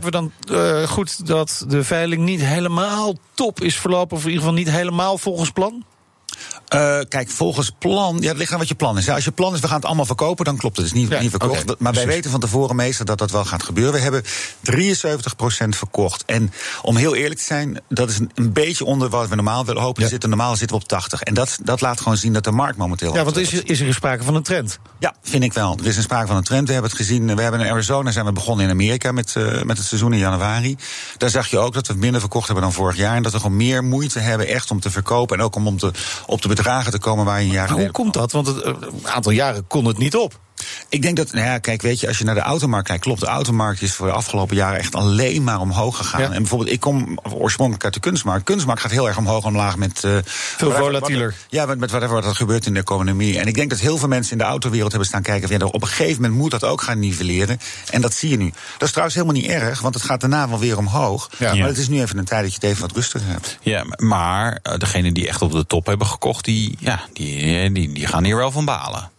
we 0.05 0.11
dan 0.11 0.31
eh, 0.51 0.87
goed 0.87 1.27
dat 1.27 1.65
de 1.67 1.83
veiling 1.83 2.21
niet 2.21 2.41
helemaal 2.41 3.15
top 3.33 3.61
is 3.61 3.75
verlopen? 3.79 4.17
Of 4.17 4.23
in 4.23 4.29
ieder 4.29 4.43
geval 4.43 4.57
niet 4.57 4.71
helemaal 4.71 5.17
volgens 5.17 5.51
plan? 5.51 5.83
Eh, 6.67 6.99
kijk, 7.09 7.29
volgens 7.29 7.71
plan, 7.79 8.17
ja, 8.19 8.27
het 8.27 8.37
ligt 8.37 8.51
aan 8.51 8.59
wat 8.59 8.67
je 8.67 8.75
plan 8.75 8.97
is. 8.97 9.05
Ja, 9.05 9.13
als 9.13 9.23
je 9.23 9.31
plan 9.31 9.53
is, 9.53 9.59
we 9.59 9.67
gaan 9.67 9.75
het 9.75 9.85
allemaal 9.85 10.05
verkopen, 10.05 10.45
dan 10.45 10.57
klopt 10.57 10.77
het. 10.77 10.85
Het 10.85 10.95
is 10.95 11.01
niet, 11.01 11.11
Ja, 11.11 11.19
niet 11.19 11.29
verkocht. 11.29 11.79
maar 11.79 11.93
wij 11.93 12.05
weten 12.07 12.31
van 12.31 12.39
tevoren 12.39 12.75
meestal 12.75 13.05
dat 13.05 13.17
dat 13.17 13.31
wel 13.31 13.45
gaat 13.45 13.63
gebeuren. 13.63 13.93
We 13.93 13.99
hebben 13.99 14.23
73% 14.61 15.75
verkocht. 15.75 16.23
En 16.25 16.53
om 16.81 16.95
heel 16.95 17.15
eerlijk 17.15 17.39
te 17.39 17.45
zijn, 17.45 17.81
dat 17.89 18.09
is 18.09 18.19
een, 18.19 18.31
een 18.35 18.53
beetje 18.53 18.85
onder 18.85 19.09
wat 19.09 19.27
we 19.29 19.35
normaal 19.35 19.65
willen 19.65 19.81
hopen. 19.81 20.03
Ja. 20.03 20.09
Zitten, 20.09 20.29
normaal 20.29 20.55
zitten 20.55 20.77
we 20.77 20.83
op 20.83 20.89
80. 20.89 21.21
En 21.21 21.33
dat, 21.33 21.57
dat 21.63 21.81
laat 21.81 22.01
gewoon 22.01 22.17
zien 22.17 22.33
dat 22.33 22.43
de 22.43 22.51
markt 22.51 22.77
momenteel... 22.77 23.15
Ja, 23.15 23.23
want 23.23 23.37
is, 23.37 23.53
er- 23.53 23.69
is 23.69 23.79
er 23.79 23.93
sprake 23.93 24.23
van 24.23 24.35
een 24.35 24.43
trend? 24.43 24.79
ja, 24.99 25.15
vind 25.21 25.43
ik 25.43 25.53
wel. 25.53 25.77
Er 25.79 25.85
is 25.87 25.97
een 25.97 26.03
sprake 26.03 26.27
van 26.27 26.35
een 26.35 26.43
trend. 26.43 26.67
We 26.67 26.73
hebben 26.73 26.91
het 26.91 26.99
gezien. 26.99 27.35
We 27.35 27.41
hebben 27.41 27.59
in 27.61 27.71
Arizona 27.71 28.11
zijn 28.11 28.25
we 28.25 28.31
begonnen 28.31 28.65
in 28.65 28.71
Amerika 28.71 29.11
met, 29.11 29.35
eh, 29.35 29.61
met 29.61 29.77
het 29.77 29.87
seizoen 29.87 30.13
in 30.13 30.19
januari. 30.19 30.77
Daar 31.17 31.29
zag 31.29 31.47
je 31.47 31.57
ook 31.57 31.73
dat 31.73 31.87
we 31.87 31.93
minder 31.93 32.19
verkocht 32.19 32.45
hebben 32.45 32.63
dan 32.63 32.73
vorig 32.73 32.95
jaar. 32.97 33.15
En 33.15 33.23
dat 33.23 33.31
we 33.31 33.39
gewoon 33.39 33.55
meer 33.57 33.83
moeite 33.83 34.19
hebben 34.19 34.47
echt 34.47 34.71
om 34.71 34.79
te 34.79 34.89
verkopen. 34.91 35.37
En 35.37 35.43
ook 35.43 35.55
om, 35.55 35.67
om 35.67 35.77
te, 35.77 35.91
op 36.25 36.41
de 36.41 36.47
bedragen 36.47 36.91
te 36.91 36.99
komen 36.99 37.25
waar 37.25 37.41
je 37.41 37.45
een 37.45 37.53
jaar 37.53 37.71
hoe 37.71 37.91
komt 37.91 38.13
dat? 38.13 38.31
Want 38.31 38.47
het, 38.47 38.61
eh, 38.61 38.73
een 38.79 39.07
aantal 39.07 39.31
jaren 39.31 39.67
kon 39.67 39.85
het 39.85 39.97
niet 39.97 40.15
op. 40.15 40.39
Ik 40.89 41.01
denk 41.01 41.17
dat, 41.17 41.31
nou 41.33 41.45
ja, 41.45 41.57
kijk, 41.57 41.81
weet 41.81 41.99
je, 41.99 42.07
als 42.07 42.17
je 42.17 42.23
naar 42.23 42.35
de 42.35 42.41
automarkt 42.41 42.87
kijkt, 42.87 43.03
klopt, 43.03 43.19
de 43.19 43.25
automarkt 43.25 43.81
is 43.81 43.93
voor 43.93 44.07
de 44.07 44.13
afgelopen 44.13 44.55
jaren 44.55 44.79
echt 44.79 44.95
alleen 44.95 45.43
maar 45.43 45.59
omhoog 45.59 45.97
gegaan. 45.97 46.21
Ja. 46.21 46.27
En 46.31 46.37
bijvoorbeeld, 46.37 46.71
ik 46.71 46.79
kom 46.79 47.17
oorspronkelijk 47.23 47.83
uit 47.83 47.93
de 47.93 47.99
kunstmarkt. 47.99 48.43
Kunstmarkt 48.43 48.81
gaat 48.81 48.91
heel 48.91 49.07
erg 49.07 49.17
omhoog 49.17 49.43
en 49.43 49.49
omlaag 49.49 49.77
met. 49.77 50.03
eh, 50.03 50.11
Veel 50.23 50.71
volatieler. 50.71 51.25
wat- 51.25 51.35
Ja, 51.49 51.65
met, 51.65 51.79
met 51.79 51.89
whatever 51.91 52.15
wat 52.15 52.25
er 52.25 52.35
gebeurt 52.35 52.65
in 52.65 52.73
de 52.73 52.79
economie. 52.79 53.39
En 53.39 53.47
ik 53.47 53.55
denk 53.55 53.69
dat 53.69 53.79
heel 53.79 53.97
veel 53.97 54.07
mensen 54.07 54.31
in 54.31 54.37
de 54.37 54.43
autowereld 54.43 54.89
hebben 54.91 55.07
staan 55.09 55.21
kijken. 55.21 55.47
Van, 55.49 55.57
ja, 55.59 55.65
op 55.65 55.81
een 55.81 55.87
gegeven 55.87 56.21
moment 56.21 56.39
moet 56.41 56.51
dat 56.51 56.63
ook 56.63 56.81
gaan 56.81 56.99
nivelleren. 56.99 57.59
En 57.91 58.01
dat 58.01 58.13
zie 58.13 58.29
je 58.29 58.37
nu. 58.37 58.53
Dat 58.71 58.81
is 58.81 58.89
trouwens 58.89 59.15
helemaal 59.15 59.41
niet 59.41 59.49
erg, 59.51 59.81
want 59.81 59.93
het 59.93 60.03
gaat 60.03 60.19
daarna 60.21 60.49
wel 60.49 60.59
weer 60.59 60.77
omhoog. 60.77 61.29
Ja. 61.37 61.55
Maar 61.55 61.67
het 61.67 61.77
is 61.77 61.87
nu 61.87 62.01
even 62.01 62.17
een 62.17 62.25
tijd 62.25 62.41
dat 62.43 62.49
je 62.53 62.57
het 62.61 62.69
even 62.69 62.81
wat 62.81 62.91
rustiger 62.95 63.27
hebt. 63.27 63.57
Ja, 63.61 63.83
maar 63.97 64.59
eh, 64.63 64.77
degenen 64.77 65.13
die 65.13 65.27
echt 65.27 65.41
op 65.41 65.51
de 65.51 65.65
top 65.65 65.85
hebben 65.85 66.07
gekocht, 66.07 66.45
die, 66.45 66.75
ja, 66.79 67.01
die, 67.13 67.71
die, 67.71 67.91
die 67.93 68.07
gaan 68.07 68.23
hier 68.23 68.35
wel 68.35 68.51
van 68.51 68.65
balen. 68.65 69.11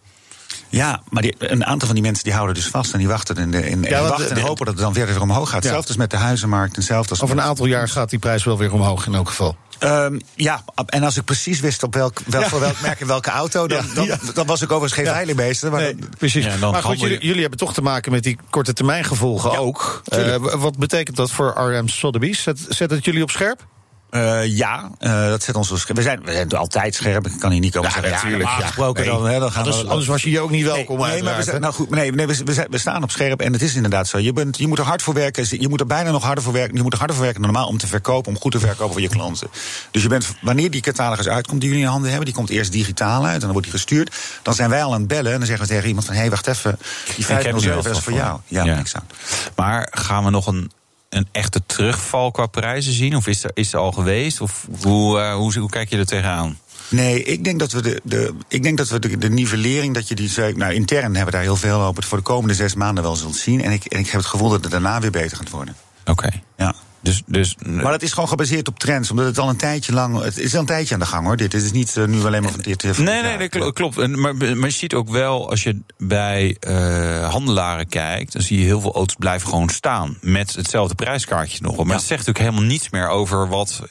Ja, 0.75 1.03
maar 1.11 1.23
die, 1.23 1.35
een 1.38 1.65
aantal 1.65 1.87
van 1.87 1.94
die 1.97 2.05
mensen 2.05 2.25
die 2.25 2.32
houden 2.32 2.55
dus 2.55 2.67
vast 2.67 2.93
en 2.93 2.99
die 2.99 3.09
wachten 3.09 3.37
en, 3.37 3.50
de, 3.50 3.59
en, 3.61 3.81
wachten 4.09 4.28
de- 4.35 4.40
en 4.40 4.47
hopen 4.47 4.64
dat 4.66 4.75
het 4.75 4.83
dan 4.83 4.93
weer 4.93 5.07
weer 5.07 5.21
omhoog 5.21 5.38
gaat. 5.50 5.50
Ja. 5.50 5.57
Hetzelfde 5.57 5.88
als 5.88 5.97
met 5.97 6.11
de 6.11 6.16
huizenmarkt 6.16 6.73
en 6.73 6.78
hetzelfde 6.78 7.11
als 7.11 7.23
Over 7.23 7.37
een 7.37 7.43
aantal 7.43 7.66
jaar 7.66 7.88
gaat 7.88 8.11
die 8.11 8.19
prijs 8.19 8.45
wel 8.45 8.59
weer 8.59 8.73
omhoog 8.73 9.07
in 9.07 9.14
elk 9.14 9.28
geval. 9.28 9.57
Ehm, 9.78 10.19
ja, 10.35 10.64
en 10.87 11.02
als 11.02 11.16
ik 11.16 11.25
precies 11.25 11.61
wist 11.61 11.83
op 11.83 11.95
welk, 11.95 12.21
wel, 12.26 12.40
Ja. 12.40 12.49
voor 12.49 12.61
welk 12.61 12.81
merk 12.81 13.00
en 13.00 13.07
welke 13.07 13.31
auto, 13.31 13.66
dan, 13.66 13.85
Ja, 13.95 14.19
dan, 14.35 14.47
was 14.47 14.62
ik 14.62 14.71
overigens 14.71 14.93
geen 14.93 15.04
Ja. 15.04 15.12
veilingmeester. 15.12 15.71
Maar 15.71 15.81
Nee, 15.81 15.97
precies. 16.19 16.45
Ja, 16.45 16.57
dan 16.57 16.73
maar 16.73 16.83
goed, 16.83 17.00
jullie, 17.00 17.19
jullie 17.26 17.40
hebben 17.40 17.59
toch 17.59 17.75
te 17.75 17.83
maken 17.83 18.12
met 18.12 18.23
die 18.23 18.38
korte 18.50 18.73
termijn 18.73 19.04
gevolgen 19.04 19.50
Ja, 19.50 19.57
ook. 19.59 20.02
Eh, 20.04 20.37
wat 20.37 20.78
betekent 20.78 21.16
dat 21.16 21.31
voor 21.31 21.52
RM 21.57 21.88
Sotheby's? 21.88 22.43
Zet, 22.43 22.66
zet 22.69 22.90
het 22.90 23.04
jullie 23.04 23.23
op 23.23 23.31
scherp? 23.31 23.66
Eh, 24.14 24.47
ja, 24.56 24.90
eh, 24.99 25.28
dat 25.28 25.42
zet 25.42 25.54
ons 25.54 25.68
wel 25.68 25.78
scherp. 25.78 25.97
We 25.97 26.02
zijn, 26.02 26.21
we 26.25 26.33
zijn 26.33 26.50
altijd 26.52 26.94
scherp. 26.94 27.26
Ik 27.26 27.38
kan 27.38 27.50
hier 27.50 27.61
niet 27.61 27.73
komen 27.73 27.88
Ja, 27.88 27.94
zeggen. 27.94 28.12
natuurlijk, 28.12 28.42
ja. 28.50 28.66
gesproken 28.66 29.04
Nee. 29.04 29.12
dan, 29.12 29.26
hè, 29.26 29.38
dan 29.38 29.50
gaan 29.52 29.62
Anders, 29.64 29.83
we, 29.83 29.88
anders 29.88 30.06
was 30.06 30.23
je 30.23 30.28
hier 30.28 30.40
ook 30.40 30.50
niet 30.50 30.64
welkom. 30.64 30.99
Nee, 30.99 31.11
nee, 31.11 31.23
maar 31.23 31.37
we, 31.37 31.42
zijn, 31.42 31.61
nou 31.61 31.73
goed, 31.75 31.90
nee, 31.90 32.12
nee, 32.12 32.26
we, 32.26 32.37
we, 32.44 32.52
zijn- 32.52 32.66
we 32.71 32.78
staan 32.78 33.02
op 33.02 33.11
scherp 33.11 33.40
en 33.40 33.52
het 33.52 33.62
is 33.62 33.75
inderdaad 33.75 34.09
zo. 34.09 34.18
Je, 34.18 34.33
bent, 34.33 34.59
je 34.59 34.66
moet 34.66 34.78
er 34.78 34.85
hard 34.85 35.02
voor 35.02 35.14
werken. 35.14 35.47
Je 35.61 35.68
moet 35.68 35.80
er 35.80 35.87
bijna 35.87 36.11
nog 36.11 36.23
harder 36.23 36.44
voor 36.44 36.52
werken. 36.52 36.76
Je 36.76 36.83
moet 36.83 36.92
er 36.92 36.99
harder 36.99 37.16
voor 37.16 37.25
werken 37.25 37.42
dan 37.42 37.52
normaal 37.52 37.68
om 37.71 37.78
te 37.78 37.87
verkopen, 37.87 38.33
om 38.33 38.38
goed 38.40 38.52
te 38.52 38.59
verkopen 38.59 38.92
voor 38.92 39.00
je 39.02 39.09
klanten. 39.09 39.49
Dus 39.90 40.02
je 40.02 40.09
bent, 40.09 40.26
wanneer 40.40 40.71
die 40.71 40.80
catalogus 40.80 41.28
uitkomt 41.28 41.61
die 41.61 41.68
jullie 41.68 41.85
in 41.85 41.90
handen 41.90 42.09
hebben, 42.09 42.26
die 42.26 42.35
komt 42.35 42.50
eerst 42.50 42.73
digitaal 42.73 43.25
uit 43.25 43.35
en 43.35 43.40
dan 43.40 43.50
wordt 43.52 43.66
die 43.66 43.76
gestuurd. 43.76 44.14
Dan 44.42 44.54
zijn 44.54 44.71
wij 44.71 44.83
al 44.85 44.92
aan 44.92 44.99
het 44.99 45.09
bellen 45.09 45.33
en 45.33 45.38
dan 45.38 45.47
zeggen 45.47 45.66
we 45.66 45.73
tegen 45.73 45.88
iemand 45.88 46.06
van: 46.06 46.14
hé, 46.14 46.21
hey, 46.21 46.30
wacht 46.30 46.47
even, 46.47 46.78
die 47.04 47.11
Ik 47.11 47.16
heb 47.16 47.26
hier 47.26 47.26
507 47.26 47.83
wel 47.83 47.92
is 47.92 47.99
voor 47.99 48.12
jou. 48.12 48.40
Ja, 48.47 48.64
Ja. 48.64 48.78
exact. 48.78 49.14
Maar 49.56 49.88
gaan 49.90 50.25
we 50.25 50.30
nog 50.30 50.47
een, 50.47 50.71
een 51.14 51.28
echte 51.33 51.61
terugval 51.66 52.30
qua 52.30 52.47
prijzen 52.47 52.92
zien? 52.92 53.16
Of 53.16 53.26
is 53.26 53.44
er, 53.44 53.50
is 53.54 53.73
er 53.73 53.78
al 53.78 53.92
geweest? 53.92 54.40
Of 54.40 54.66
hoe, 54.83 55.21
eh, 55.21 55.35
hoe, 55.35 55.59
hoe 55.59 55.71
kijk 55.71 55.90
je 55.90 55.97
er 55.99 56.06
tegenaan? 56.06 56.59
Nee, 56.88 57.23
ik 57.23 57.44
denk 57.44 57.59
dat 57.59 57.73
we 57.73 57.83
de, 57.83 58.00
de, 58.04 58.35
ik 58.49 58.62
denk 58.62 58.76
dat 58.78 58.88
we 58.88 58.99
de, 58.99 59.18
de 59.18 59.30
nivellering, 59.30 59.94
dat 59.94 60.09
je 60.09 60.14
die. 60.14 60.28
zei- 60.28 60.52
Nou, 60.54 60.73
intern 60.75 61.04
hebben 61.04 61.25
we 61.25 61.30
daar 61.30 61.40
heel 61.40 61.56
veel 61.56 61.88
op. 61.88 61.97
Het 61.97 62.04
voor 62.04 62.18
de 62.18 62.25
komende 62.25 62.54
zes 62.54 62.75
maanden 62.75 63.04
wel 63.04 63.16
zult 63.16 63.37
zien. 63.37 63.62
En 63.62 63.73
ik, 63.73 63.85
en 63.85 63.99
ik 63.99 64.06
heb 64.06 64.21
het 64.21 64.30
gevoel 64.30 64.49
dat 64.49 64.62
het 64.62 64.71
daarna 64.71 65.00
weer 65.00 65.11
beter 65.11 65.37
gaat 65.37 65.50
worden. 65.50 65.76
Oké. 66.04 66.28
Ja. 66.56 66.75
Dus, 67.04 67.23
dus, 67.26 67.56
maar 67.66 67.92
dat 67.92 68.02
is 68.02 68.12
gewoon 68.12 68.28
gebaseerd 68.28 68.68
op 68.68 68.78
trends, 68.78 69.11
omdat 69.11 69.26
het 69.26 69.38
al 69.38 69.49
een 69.49 69.56
tijdje 69.56 69.92
lang. 69.92 70.23
Het 70.23 70.38
is 70.38 70.54
al 70.54 70.61
een 70.61 70.66
tijdje 70.66 70.94
aan 70.94 71.00
de 71.00 71.06
gang 71.06 71.26
hoor. 71.26 71.37
Dit, 71.37 71.54
is 71.54 71.73
niet 71.73 71.96
uh, 71.96 72.04
nu 72.04 72.25
alleen 72.25 72.42
maar 72.42 72.50
van 72.50 72.61
dit. 72.61 72.84
Uh, 72.84 72.99
nee, 72.99 73.23
nee, 73.23 73.37
nee, 73.37 73.73
klopt. 73.73 73.99
En, 73.99 74.20
maar, 74.20 74.37
maar 74.37 74.68
je 74.68 74.70
ziet 74.70 74.94
ook 74.94 75.08
wel, 75.08 75.50
als 75.50 75.62
je 75.62 75.80
bij 75.99 76.56
uh, 76.68 77.30
handelaren 77.30 77.88
kijkt, 77.88 78.32
dan 78.32 78.42
zie 78.42 78.58
je 78.58 78.64
heel 78.64 78.80
veel 78.80 78.94
auto's 78.94 79.16
blijven 79.18 79.49
gewoon 79.49 79.68
staan. 79.68 80.18
Met 80.20 80.54
hetzelfde 80.54 80.94
prijskaartje 80.94 81.58
nog. 81.62 81.76
Maar 81.76 81.87
ja. 81.87 81.92
het 81.92 82.00
zegt 82.00 82.26
natuurlijk 82.26 82.38
helemaal 82.38 82.70
niets 82.70 82.90
meer 82.90 83.08
over 83.08 83.49
wat 83.49 83.82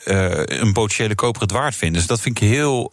een 0.46 0.74
potentiële 0.74 1.16
koper 1.16 1.42
het 1.42 1.52
waard 1.52 1.76
vindt. 1.76 1.96
Dus 1.98 2.08
dat 2.08 2.20
vind 2.20 2.42
ik 2.42 2.48
heel, 2.48 2.90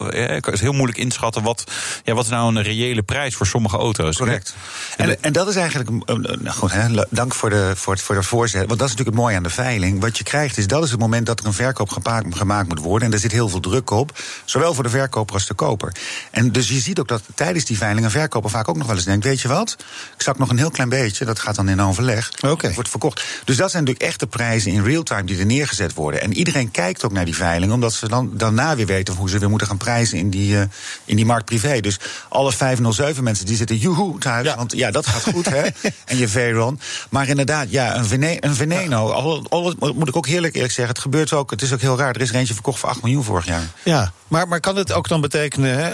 is 0.51 0.61
heel 0.61 0.73
moeilijk 0.73 0.97
inschatten. 0.97 1.43
Wat, 1.43 1.63
ja, 2.03 2.13
wat 2.13 2.23
is 2.23 2.29
nou 2.29 2.55
een 2.55 2.63
reële 2.63 3.03
prijs 3.03 3.35
voor 3.35 3.47
sommige 3.47 3.77
auto's? 3.77 4.17
Correct. 4.17 4.55
En, 4.97 5.23
en 5.23 5.33
dat 5.33 5.47
is 5.47 5.55
eigenlijk. 5.55 5.89
Nou 6.05 6.49
goed, 6.49 6.71
hè, 6.71 7.03
dank 7.09 7.33
voor 7.33 7.49
de, 7.49 7.71
voor, 7.75 7.97
voor 7.97 8.15
de 8.15 8.23
voorzet. 8.23 8.67
Want 8.67 8.79
dat 8.79 8.89
is 8.89 8.95
natuurlijk 8.95 9.15
het 9.15 9.25
mooie 9.25 9.35
aan 9.35 9.43
de 9.43 9.49
veiling 9.49 9.99
wat 10.11 10.19
je 10.19 10.25
krijgt 10.25 10.57
is 10.57 10.67
dat 10.67 10.83
is 10.83 10.91
het 10.91 10.99
moment 10.99 11.25
dat 11.25 11.39
er 11.39 11.45
een 11.45 11.53
verkoop 11.53 11.89
gemaakt 12.29 12.67
moet 12.67 12.79
worden. 12.79 13.05
En 13.05 13.11
daar 13.11 13.19
zit 13.19 13.31
heel 13.31 13.49
veel 13.49 13.59
druk 13.59 13.89
op, 13.89 14.19
zowel 14.45 14.73
voor 14.73 14.83
de 14.83 14.89
verkoper 14.89 15.33
als 15.33 15.47
de 15.47 15.53
koper. 15.53 15.95
En 16.31 16.51
dus 16.51 16.67
je 16.67 16.79
ziet 16.79 16.99
ook 16.99 17.07
dat 17.07 17.23
tijdens 17.35 17.65
die 17.65 17.77
veiling 17.77 18.05
een 18.05 18.11
verkoper 18.11 18.49
vaak 18.49 18.67
ook 18.67 18.77
nog 18.77 18.87
wel 18.87 18.95
eens 18.95 19.05
denkt: 19.05 19.25
weet 19.25 19.41
je 19.41 19.47
wat, 19.47 19.75
ik 20.15 20.21
zak 20.21 20.37
nog 20.37 20.49
een 20.49 20.57
heel 20.57 20.71
klein 20.71 20.89
beetje, 20.89 21.25
dat 21.25 21.39
gaat 21.39 21.55
dan 21.55 21.69
in 21.69 21.81
overleg, 21.81 22.31
okay. 22.41 22.73
wordt 22.73 22.89
verkocht. 22.89 23.23
Dus 23.45 23.57
dat 23.57 23.71
zijn 23.71 23.83
natuurlijk 23.83 24.09
echte 24.11 24.27
prijzen 24.27 24.71
in 24.71 24.83
real 24.83 25.03
time 25.03 25.23
die 25.23 25.39
er 25.39 25.45
neergezet 25.45 25.93
worden. 25.93 26.21
En 26.21 26.33
iedereen 26.33 26.71
kijkt 26.71 27.03
ook 27.03 27.11
naar 27.11 27.25
die 27.25 27.35
veiling, 27.35 27.71
omdat 27.71 27.93
ze 27.93 28.07
dan 28.07 28.31
daarna 28.33 28.75
weer 28.75 28.85
weten 28.85 29.13
hoe 29.13 29.29
ze 29.29 29.39
weer 29.39 29.49
moeten 29.49 29.67
gaan 29.67 29.77
prijzen 29.77 30.17
in 30.17 30.29
die, 30.29 30.53
uh, 30.53 30.61
in 31.05 31.15
die 31.15 31.25
markt 31.25 31.45
privé. 31.45 31.79
Dus 31.79 31.99
alle 32.29 32.51
507 32.51 33.23
mensen 33.23 33.45
die 33.45 33.55
zitten 33.55 33.77
joehoe 33.77 34.19
thuis, 34.19 34.45
ja. 34.45 34.55
want 34.55 34.73
ja, 34.73 34.91
dat 34.91 35.07
gaat 35.07 35.33
goed, 35.33 35.49
hè? 35.49 35.61
En 36.05 36.17
je 36.17 36.27
Veyron. 36.27 36.79
Maar 37.09 37.27
inderdaad, 37.27 37.71
ja, 37.71 37.97
een, 37.97 38.05
vene 38.05 38.37
een 38.39 38.55
Veneno, 38.55 39.09
al, 39.09 39.45
al, 39.49 39.73
moet 40.01 40.09
ik 40.09 40.15
ook 40.15 40.27
heerlijk 40.27 40.53
eerlijk 40.53 40.73
zeggen, 40.73 40.93
het 40.93 41.03
gebeurt 41.03 41.33
ook. 41.33 41.51
Het 41.51 41.61
is 41.61 41.73
ook 41.73 41.81
heel 41.81 41.97
raar. 41.97 42.15
Er 42.15 42.21
is 42.21 42.29
er 42.29 42.35
eentje 42.35 42.53
verkocht 42.53 42.79
voor 42.79 42.89
8 42.89 43.01
miljoen 43.01 43.23
vorig 43.23 43.45
jaar. 43.45 43.67
Ja, 43.83 44.11
maar, 44.27 44.47
maar 44.47 44.59
kan 44.59 44.75
het 44.75 44.91
ook 44.91 45.07
dan 45.07 45.21
betekenen, 45.21 45.77
hè, 45.77 45.89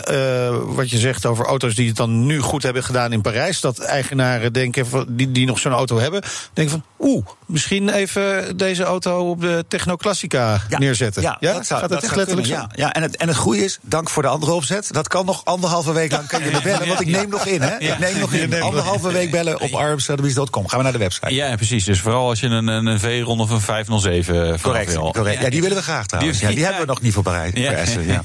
uh, 0.50 0.58
wat 0.66 0.90
je 0.90 0.98
zegt 0.98 1.26
over 1.26 1.46
auto's 1.46 1.76
die 1.76 1.88
het 1.88 1.96
dan 1.96 2.26
nu 2.26 2.40
goed 2.40 2.64
hebben 2.64 2.84
gedaan 2.84 3.14
in 3.14 3.22
Parijs, 3.22 3.62
dat 3.62 3.80
eigenaren 3.80 4.54
denken, 4.54 4.86
die, 5.08 5.32
die 5.32 5.46
nog 5.46 5.60
zo'n 5.60 5.72
auto 5.72 6.00
hebben, 6.00 6.24
denken 6.54 6.74
van, 6.74 7.08
oeh, 7.08 7.26
misschien 7.48 7.90
even 7.90 8.58
deze 8.58 8.84
auto 8.84 9.30
op 9.30 9.42
de 9.42 9.66
Technoclassica 9.68 10.62
ja. 10.70 10.78
neerzetten. 10.78 11.22
Ja, 11.22 11.38
ja? 11.40 11.54
Dat 11.54 11.66
zou, 11.66 11.80
gaat 11.80 11.90
dat, 11.90 12.04
echt 12.04 12.16
letterlijk 12.16 12.48
ja. 12.48 12.70
ja, 12.76 12.94
en, 12.94 13.02
het, 13.02 13.18
en 13.18 13.28
het 13.28 13.38
goede 13.38 13.64
is, 13.64 13.80
dank 13.82 14.10
voor 14.10 14.24
de 14.24 14.30
andere 14.30 14.52
opzet. 14.52 14.90
Dat 14.92 15.08
kan 15.08 15.26
nog 15.26 15.46
anderhalve 15.46 15.94
week 15.94 16.12
lang 16.12 16.28
kun 16.28 16.44
je 16.44 16.52
me 16.52 16.62
bellen, 16.62 16.88
want 16.88 17.02
ik 17.02 17.08
neem 17.08 17.30
nog 17.30 17.46
in, 17.46 17.62
hè? 17.62 17.78
Ik 17.78 18.00
neem 18.00 18.20
nog 18.20 18.34
in. 18.34 18.62
Anderhalve 18.62 19.12
week 19.12 19.32
bellen 19.32 19.62
op 19.62 19.74
armservice.com. 19.74 20.68
Gaan 20.68 20.78
we 20.78 20.84
naar 20.84 20.94
de 20.94 20.98
website. 20.98 21.34
Ja, 21.34 21.56
precies. 21.56 21.84
Dus 21.84 22.00
vooral 22.00 22.30
als 22.30 22.40
je 22.40 22.48
een, 22.48 22.68
een 22.68 23.00
V-ron 23.00 23.40
of 23.40 23.50
een 23.50 23.62
507 23.62 24.62
correct, 24.62 24.92
wil. 24.92 25.12
Correct. 25.12 25.42
Ja, 25.42 25.50
die 25.50 25.62
willen 25.62 25.78
we 25.78 25.84
graag 25.84 26.06
trouwens. 26.06 26.40
Die, 26.40 26.48
ja, 26.48 26.54
die 26.56 26.64
hebben 26.64 26.82
we 26.82 26.88
nog 26.88 27.02
niet 27.02 27.14
voor 27.14 27.24
bereid. 27.24 27.58
Ja. 27.58 27.84
ja. 28.06 28.24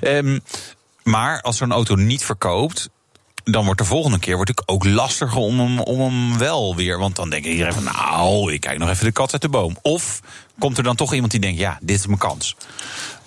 um, 0.00 0.40
maar 1.02 1.40
als 1.40 1.56
zo'n 1.56 1.72
auto 1.72 1.94
niet 1.94 2.24
verkoopt, 2.24 2.90
dan 3.44 3.64
wordt 3.64 3.80
de 3.80 3.86
volgende 3.86 4.18
keer 4.18 4.36
wordt 4.36 4.68
ook 4.68 4.84
lastiger 4.84 5.38
om 5.38 5.58
hem, 5.58 5.80
om 5.80 6.00
hem 6.00 6.38
wel 6.38 6.76
weer. 6.76 6.98
Want 6.98 7.16
dan 7.16 7.30
denkt 7.30 7.46
iedereen 7.46 7.72
van 7.72 7.84
nou, 7.84 8.52
ik 8.52 8.60
kijk 8.60 8.78
nog 8.78 8.88
even 8.88 9.04
de 9.04 9.12
kat 9.12 9.32
uit 9.32 9.42
de 9.42 9.48
boom. 9.48 9.76
Of 9.82 10.20
komt 10.58 10.76
er 10.78 10.82
dan 10.82 10.96
toch 10.96 11.12
iemand 11.12 11.30
die 11.30 11.40
denkt, 11.40 11.58
ja, 11.58 11.78
dit 11.80 11.98
is 11.98 12.06
mijn 12.06 12.18
kans. 12.18 12.56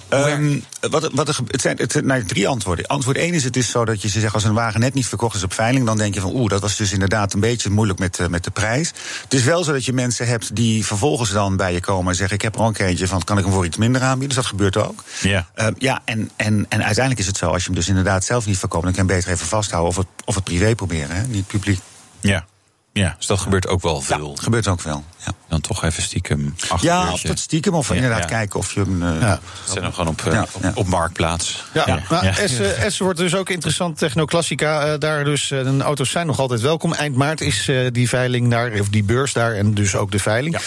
Um, 0.09 0.63
wat, 0.79 1.09
wat 1.13 1.27
er, 1.27 1.37
het 1.47 1.61
zijn, 1.61 1.77
het 1.77 1.91
zijn 1.91 2.05
nou, 2.05 2.25
drie 2.25 2.47
antwoorden. 2.47 2.87
Antwoord 2.87 3.17
één 3.17 3.33
is: 3.33 3.43
het 3.43 3.55
is 3.55 3.71
zo 3.71 3.85
dat 3.85 4.01
je 4.01 4.09
ze 4.09 4.19
zegt 4.19 4.33
als 4.33 4.43
een 4.43 4.53
wagen 4.53 4.79
net 4.79 4.93
niet 4.93 5.07
verkocht 5.07 5.35
is 5.35 5.43
op 5.43 5.53
veiling, 5.53 5.85
dan 5.85 5.97
denk 5.97 6.13
je 6.13 6.19
van 6.19 6.35
oeh, 6.35 6.49
dat 6.49 6.61
was 6.61 6.75
dus 6.75 6.91
inderdaad 6.91 7.33
een 7.33 7.39
beetje 7.39 7.69
moeilijk 7.69 7.99
met, 7.99 8.19
uh, 8.19 8.27
met 8.27 8.43
de 8.43 8.51
prijs. 8.51 8.91
Het 9.23 9.33
is 9.33 9.43
wel 9.43 9.63
zo 9.63 9.71
dat 9.71 9.85
je 9.85 9.93
mensen 9.93 10.27
hebt 10.27 10.55
die 10.55 10.85
vervolgens 10.85 11.31
dan 11.31 11.57
bij 11.57 11.73
je 11.73 11.79
komen 11.79 12.11
en 12.11 12.15
zeggen: 12.15 12.35
ik 12.35 12.41
heb 12.41 12.55
er 12.55 12.61
ook 12.61 12.77
een 12.77 12.85
eentje 12.85 13.07
van, 13.07 13.23
kan 13.23 13.37
ik 13.37 13.43
hem 13.43 13.53
voor 13.53 13.65
iets 13.65 13.77
minder 13.77 14.01
aanbieden? 14.01 14.27
Dus 14.27 14.37
dat 14.37 14.45
gebeurt 14.45 14.77
ook. 14.77 15.03
Ja. 15.21 15.47
Uh, 15.55 15.67
ja, 15.77 16.01
en, 16.05 16.31
en, 16.35 16.65
en 16.69 16.83
uiteindelijk 16.83 17.19
is 17.19 17.27
het 17.27 17.37
zo, 17.37 17.51
als 17.51 17.61
je 17.61 17.67
hem 17.67 17.77
dus 17.77 17.87
inderdaad 17.87 18.23
zelf 18.23 18.45
niet 18.45 18.57
verkoopt, 18.57 18.83
dan 18.83 18.93
kan 18.93 19.05
je 19.05 19.09
hem 19.09 19.19
beter 19.19 19.33
even 19.33 19.47
vasthouden 19.47 19.89
of 19.89 19.97
het, 19.97 20.07
of 20.25 20.35
het 20.35 20.43
privé 20.43 20.75
proberen, 20.75 21.15
hè? 21.15 21.27
niet 21.27 21.47
publiek. 21.47 21.79
Ja. 22.19 22.45
Ja, 22.93 23.15
dus 23.17 23.27
dat 23.27 23.39
gebeurt 23.39 23.67
ook 23.67 23.81
wel 23.81 24.01
veel. 24.01 24.33
Ja, 24.35 24.41
gebeurt 24.41 24.67
ook 24.67 24.81
wel. 24.81 25.03
Ja. 25.25 25.33
Dan 25.47 25.61
toch 25.61 25.83
even 25.83 26.03
stiekem. 26.03 26.55
Ja, 26.79 27.11
of 27.11 27.21
dat 27.21 27.39
stiekem, 27.39 27.73
of 27.73 27.91
inderdaad 27.91 28.25
kijken 28.25 28.59
of 28.59 28.73
je 28.73 28.79
hem. 28.79 29.03
Uh, 29.03 29.21
ja. 29.21 29.39
Zet 29.65 29.83
hem 29.83 29.93
gewoon 29.93 30.07
op, 30.07 30.21
uh, 30.27 30.41
op, 30.53 30.77
op, 30.77 30.87
marktplaats. 30.87 31.63
Ja, 31.73 31.83
ja. 31.85 32.01
Nou, 32.09 32.89
S, 32.89 32.99
wordt 32.99 33.19
dus 33.19 33.35
ook 33.35 33.49
interessant. 33.49 33.97
Technoclassica, 33.97 34.93
uh, 34.93 34.99
daar 34.99 35.23
dus. 35.23 35.47
de 35.47 35.77
auto's 35.79 36.09
zijn 36.09 36.27
nog 36.27 36.39
altijd 36.39 36.61
welkom. 36.61 36.93
Eind 36.93 37.15
maart 37.15 37.41
is 37.41 37.71
die 37.91 38.09
veiling 38.09 38.51
daar, 38.51 38.71
of 38.79 38.89
die 38.89 39.03
beurs 39.03 39.33
daar, 39.33 39.53
en 39.53 39.73
dus 39.73 39.95
ook 39.95 40.11
de 40.11 40.19
veiling. 40.19 40.57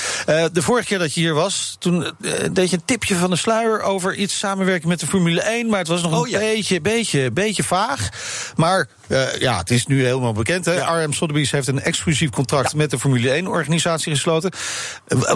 de 0.52 0.62
vorige 0.62 0.86
keer 0.86 0.98
dat 0.98 1.14
je 1.14 1.20
hier 1.20 1.34
was, 1.34 1.76
toen 1.78 2.12
deed 2.52 2.70
je 2.70 2.76
een 2.76 2.84
tipje 2.84 3.14
van 3.14 3.30
de 3.30 3.36
sluier 3.36 3.82
over 3.82 4.14
iets 4.14 4.38
samenwerken 4.38 4.88
met 4.88 5.00
de 5.00 5.06
Formule 5.06 5.40
1. 5.40 5.68
Maar 5.68 5.78
het 5.78 5.88
was 5.88 6.02
nog 6.02 6.12
een 6.12 6.34
oh, 6.34 6.38
beetje, 6.38 6.80
beetje, 6.80 7.30
beetje 7.30 7.62
vaag. 7.62 8.08
Maar 8.56 8.88
ja, 9.38 9.58
het 9.58 9.70
is 9.70 9.86
nu 9.86 10.04
helemaal 10.04 10.32
bekend. 10.32 10.64
Hè? 10.64 11.02
RM 11.02 11.12
Sotheby's 11.12 11.50
heeft 11.50 11.68
een 11.68 11.82
exclusief 11.82 12.30
contract 12.30 12.74
met 12.74 12.90
de 12.90 12.98
Formule 12.98 13.42
1-organisatie 13.42 14.12
gesloten. 14.12 14.50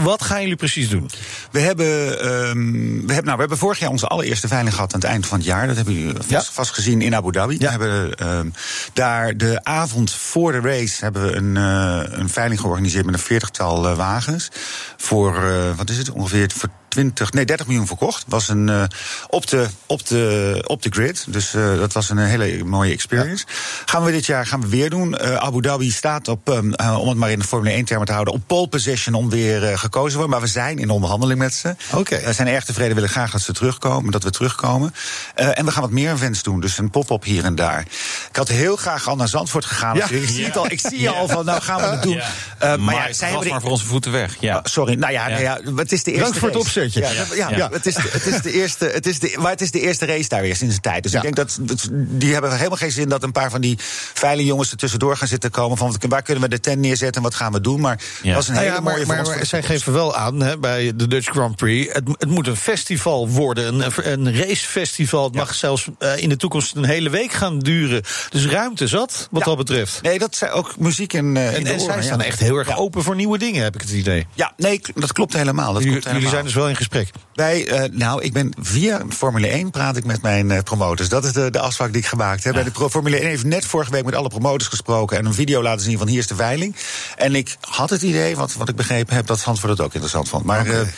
Wat 0.03 0.23
gaan 0.23 0.41
jullie 0.41 0.57
precies 0.57 0.89
doen? 0.89 1.11
We 1.51 1.61
hebben, 1.61 1.87
um, 1.87 3.07
we, 3.07 3.13
hebben, 3.13 3.25
nou, 3.25 3.35
we 3.35 3.41
hebben 3.41 3.59
vorig 3.59 3.79
jaar 3.79 3.91
onze 3.91 4.07
allereerste 4.07 4.49
veiling 4.49 4.75
gehad 4.75 4.95
aan 4.95 5.01
het 5.01 5.09
eind 5.09 5.27
van 5.27 5.39
het 5.39 5.47
jaar. 5.47 5.67
Dat 5.67 5.77
hebben 5.77 5.95
jullie 5.95 6.15
vast, 6.17 6.29
ja. 6.31 6.43
vast 6.53 6.75
gezien 6.75 7.03
in 7.03 7.15
Abu 7.15 7.33
Dhabi. 7.33 7.59
We 7.59 7.71
hebben 7.71 8.29
um, 8.29 8.53
daar 8.93 9.37
de 9.37 9.61
avond 9.63 10.13
voor 10.13 10.53
de 10.53 10.61
race 10.61 11.05
hebben 11.05 11.23
we 11.23 11.37
een, 11.37 11.57
uh, 11.57 12.19
een 12.19 12.29
veiling 12.29 12.61
georganiseerd 12.61 13.05
met 13.05 13.15
een 13.15 13.21
veertigtal 13.21 13.91
uh, 13.91 13.97
wagens. 13.97 14.49
Voor, 14.97 15.43
uh, 15.45 15.77
wat 15.77 15.91
is 15.91 15.99
het, 15.99 16.11
ongeveer 16.11 16.51
voor 16.55 16.69
20, 16.95 17.33
nee, 17.33 17.45
30 17.45 17.67
miljoen 17.67 17.87
verkocht. 17.87 18.25
Was 18.29 18.49
een, 18.49 18.69
uh, 18.69 18.83
op, 19.29 19.47
de, 19.47 19.67
op, 19.87 20.07
de, 20.07 20.65
op 20.67 20.83
de 20.83 20.89
grid. 20.91 21.25
Dus 21.29 21.55
uh, 21.55 21.79
dat 21.79 21.93
was 21.93 22.11
een 22.11 22.19
hele 22.19 22.65
mooie 22.65 22.93
experience. 22.93 23.45
Ja. 23.49 23.55
Gaan 23.85 24.05
we 24.05 24.11
dit 24.11 24.27
jaar 24.27 24.47
gaan 24.47 24.61
we 24.61 24.69
weer 24.69 24.91
doen. 24.91 25.17
Uh, 25.21 25.35
Abu 25.35 25.61
Dhabi 25.61 25.91
staat 25.91 26.29
op, 26.29 26.49
um, 26.49 26.75
om 26.75 27.09
het 27.09 27.19
maar 27.19 27.31
in 27.31 27.39
de 27.39 27.45
Formule 27.45 27.75
1 27.75 27.85
termen 27.85 28.07
te 28.07 28.13
houden, 28.13 28.35
op 28.35 28.43
pole 28.47 28.69
position 28.69 29.15
om 29.15 29.31
weer 29.31 29.79
gekozen 29.79 30.11
te 30.11 30.17
worden. 30.17 30.31
Maar 30.31 30.41
we 30.41 30.47
zijn 30.47 30.79
in 30.79 30.91
onderhandeling 30.91 31.39
met 31.39 31.55
ze. 31.55 31.77
Okay. 31.93 32.25
We 32.25 32.33
zijn 32.33 32.49
erg 32.49 32.65
tevreden, 32.65 32.95
willen 32.95 33.11
graag 33.11 33.31
dat 33.31 33.41
ze 33.41 33.53
terugkomen, 33.53 34.13
dat 34.13 34.23
we 34.23 34.31
terugkomen. 34.31 34.95
en 35.35 35.65
we 35.65 35.71
gaan 35.71 35.83
wat 35.83 35.91
meer 35.91 36.13
events 36.13 36.43
doen. 36.43 36.61
Dus 36.61 36.79
een 36.79 36.91
pop-up 36.91 37.25
hier 37.25 37.45
en 37.45 37.55
daar. 37.55 37.81
Ik 38.29 38.37
had 38.37 38.49
heel 38.49 38.77
graag 38.77 39.09
al 39.09 39.17
naar 39.17 39.29
Zandvoort 39.29 39.65
gegaan. 39.65 39.97
Ja. 39.97 40.09
Ik, 40.09 40.29
zie 40.29 40.45
het 40.45 40.57
al, 40.57 40.71
ik 40.71 40.81
zie 40.81 41.01
ja. 41.01 41.11
al 41.11 41.29
van, 41.29 41.45
nou 41.45 41.61
gaan 41.61 41.81
we 41.81 41.87
het 41.87 42.03
doen. 42.03 42.21
maar, 42.59 42.81
maar 42.81 42.95
ja, 42.95 43.13
zijn 43.13 43.39
we 43.39 43.49
maar 43.49 43.61
voor 43.61 43.71
onze 43.71 43.85
voeten 43.85 44.13
weg. 44.13 44.37
Ja. 44.41 44.61
sorry, 44.63 44.95
nou 44.95 45.13
ja, 45.13 45.29
nou 45.29 45.43
ja, 45.43 45.61
het 45.77 45.93
is 45.93 46.03
de 46.03 46.11
eerste 46.11 46.25
Dank 46.25 46.37
voor 46.37 46.49
het 46.49 46.59
opzet. 46.59 46.84
Ja, 46.93 47.11
ja, 47.35 47.57
ja, 47.57 47.69
Het, 47.73 47.87
is, 47.87 47.97
het 47.97 48.27
is 48.27 48.41
de 48.41 48.53
eerste, 48.53 48.87
het 48.87 49.07
is 49.07 49.19
de, 49.19 49.37
maar 49.41 49.51
het 49.51 49.61
is 49.61 49.71
de 49.71 49.81
eerste 49.81 50.07
race 50.07 50.29
daar 50.29 50.43
weer 50.43 50.57
sinds 50.57 50.75
een 50.75 50.81
tijd. 50.81 51.03
Dus 51.03 51.13
ik 51.13 51.23
denk 51.23 51.37
dat 51.37 51.59
die 51.93 52.33
hebben 52.33 52.57
helemaal 52.57 52.79
geen 52.79 52.93
zin 52.93 53.09
dat 53.09 53.23
een 53.23 53.33
paar 53.33 53.51
van 53.51 53.61
die 53.61 53.79
veilige 54.15 54.49
jongens 54.49 54.71
er 54.71 54.77
tussendoor 54.77 55.17
gaan 55.17 55.29
zitten 55.29 55.51
komen. 55.51 55.77
Van 55.77 55.97
waar 56.09 56.23
kunnen 56.23 56.43
we 56.43 56.49
de 56.49 56.61
tent 56.61 56.81
neerzetten 56.81 57.17
en 57.17 57.23
wat 57.23 57.35
gaan 57.35 57.53
we 57.53 57.61
doen? 57.61 57.81
Maar 57.81 58.01
dat 58.23 58.35
was 58.35 58.49
een 58.49 58.57
hele 58.57 58.71
maar, 58.71 58.83
mooie 58.83 59.07
Maar, 59.07 59.23
maar 59.23 59.47
zij 59.47 59.63
geven 59.63 59.93
wel 59.93 60.17
aan 60.17 60.41
hè, 60.41 60.59
bij 60.59 60.93
de 60.97 61.07
Dutch 61.07 61.31
Grand 61.31 61.57
Prix. 61.57 61.93
Het, 61.93 62.09
het 62.19 62.29
moet 62.29 62.47
een 62.47 62.57
festival 62.57 63.29
worden, 63.29 63.81
een, 63.81 63.93
een 64.13 64.37
racefestival. 64.37 65.25
Het 65.25 65.35
mag 65.35 65.55
zelfs 65.55 65.89
uh, 65.99 66.17
in 66.17 66.29
de 66.29 66.37
toekomst 66.37 66.77
een 66.77 66.85
hele 66.85 67.11
week 67.11 67.33
gaan 67.33 67.59
duren. 67.59 68.03
Dus 68.29 68.47
ruimte 68.47 68.89
zat, 68.89 69.29
wat 69.31 69.45
dat 69.45 69.57
betreft. 69.57 70.03
Nee, 70.03 70.19
dat 70.19 70.37
zijn 70.37 70.51
ook 70.51 70.79
muziek 70.79 71.13
en. 71.13 71.35
Uh, 71.35 71.55
en, 71.55 71.67
en 71.67 71.81
zij 71.81 72.03
staan 72.03 72.21
echt 72.21 72.41
heel 72.41 72.57
erg 72.57 72.77
open 72.77 73.03
voor 73.03 73.15
nieuwe 73.15 73.39
dingen, 73.39 73.63
heb 73.63 73.75
ik 73.75 73.81
het 73.81 73.91
idee. 73.91 74.27
Ja, 74.35 74.53
nee, 74.57 74.81
dat 74.95 75.13
klopt 75.13 75.33
helemaal. 75.33 75.73
Dat 75.73 75.83
klopt 75.83 75.95
helemaal. 75.95 76.15
jullie 76.15 76.29
zijn 76.29 76.45
dus 76.45 76.55
wel 76.55 76.64
in 76.69 76.77
gesprek. 76.77 77.11
Wij, 77.35 77.69
uh, 77.69 77.99
nou, 77.99 78.23
ik 78.23 78.33
ben 78.33 78.53
via 78.61 79.03
Formule 79.09 79.47
1 79.47 79.71
praat 79.71 79.97
ik 79.97 80.05
met 80.05 80.23
mijn 80.23 80.51
uh, 80.51 80.59
promotors. 80.59 81.09
Dat 81.09 81.25
is 81.25 81.33
de, 81.33 81.51
de 81.51 81.59
afspraak 81.59 81.93
die 81.93 82.01
ik 82.01 82.07
gemaakt 82.07 82.45
heb. 82.45 82.55
Ja. 82.55 82.63
Bij 82.63 82.73
de 82.73 82.91
Formule 82.91 83.17
1 83.17 83.27
heeft 83.27 83.45
net 83.45 83.65
vorige 83.65 83.91
week 83.91 84.05
met 84.05 84.15
alle 84.15 84.29
promotors 84.29 84.69
gesproken 84.69 85.19
en 85.19 85.27
een 85.27 85.35
video 85.35 85.63
laten 85.63 85.85
zien 85.85 85.99
van 85.99 86.09
hier 86.09 86.19
is 86.19 86.27
de 86.27 86.35
veiling. 86.35 86.77
En 87.17 87.35
ik 87.35 87.57
had 87.61 87.91
het 87.91 88.03
idee, 88.03 88.37
wat, 88.37 88.55
wat 88.55 88.69
ik 88.69 88.77
begrepen 88.77 89.15
heb, 89.15 89.27
dat 89.27 89.41
Zandvoort 89.41 89.73
het 89.73 89.81
ook 89.81 89.93
interessant 89.93 90.29
vond. 90.29 90.45
Maar 90.45 90.61
okay. 90.61 90.93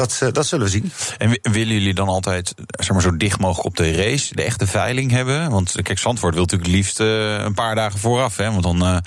Dat, 0.00 0.20
uh, 0.22 0.32
dat 0.32 0.46
zullen 0.46 0.64
we 0.64 0.70
zien. 0.70 0.92
En 1.18 1.38
willen 1.42 1.74
jullie 1.74 1.94
dan 1.94 2.08
altijd 2.08 2.54
zeg 2.70 2.90
maar, 2.90 3.02
zo 3.02 3.16
dicht 3.16 3.38
mogelijk 3.38 3.66
op 3.66 3.76
de 3.76 3.92
race, 3.92 4.34
de 4.34 4.42
echte 4.42 4.66
veiling 4.66 5.10
hebben? 5.10 5.50
Want 5.50 5.74
kijk, 5.82 5.98
Zandvoort 5.98 6.34
wil 6.34 6.42
natuurlijk 6.42 6.70
liefst 6.70 7.00
uh, 7.00 7.38
een 7.38 7.54
paar 7.54 7.74
dagen 7.74 7.98
vooraf. 7.98 8.36
Hè, 8.36 8.50
want 8.50 8.62
dan, 8.62 9.02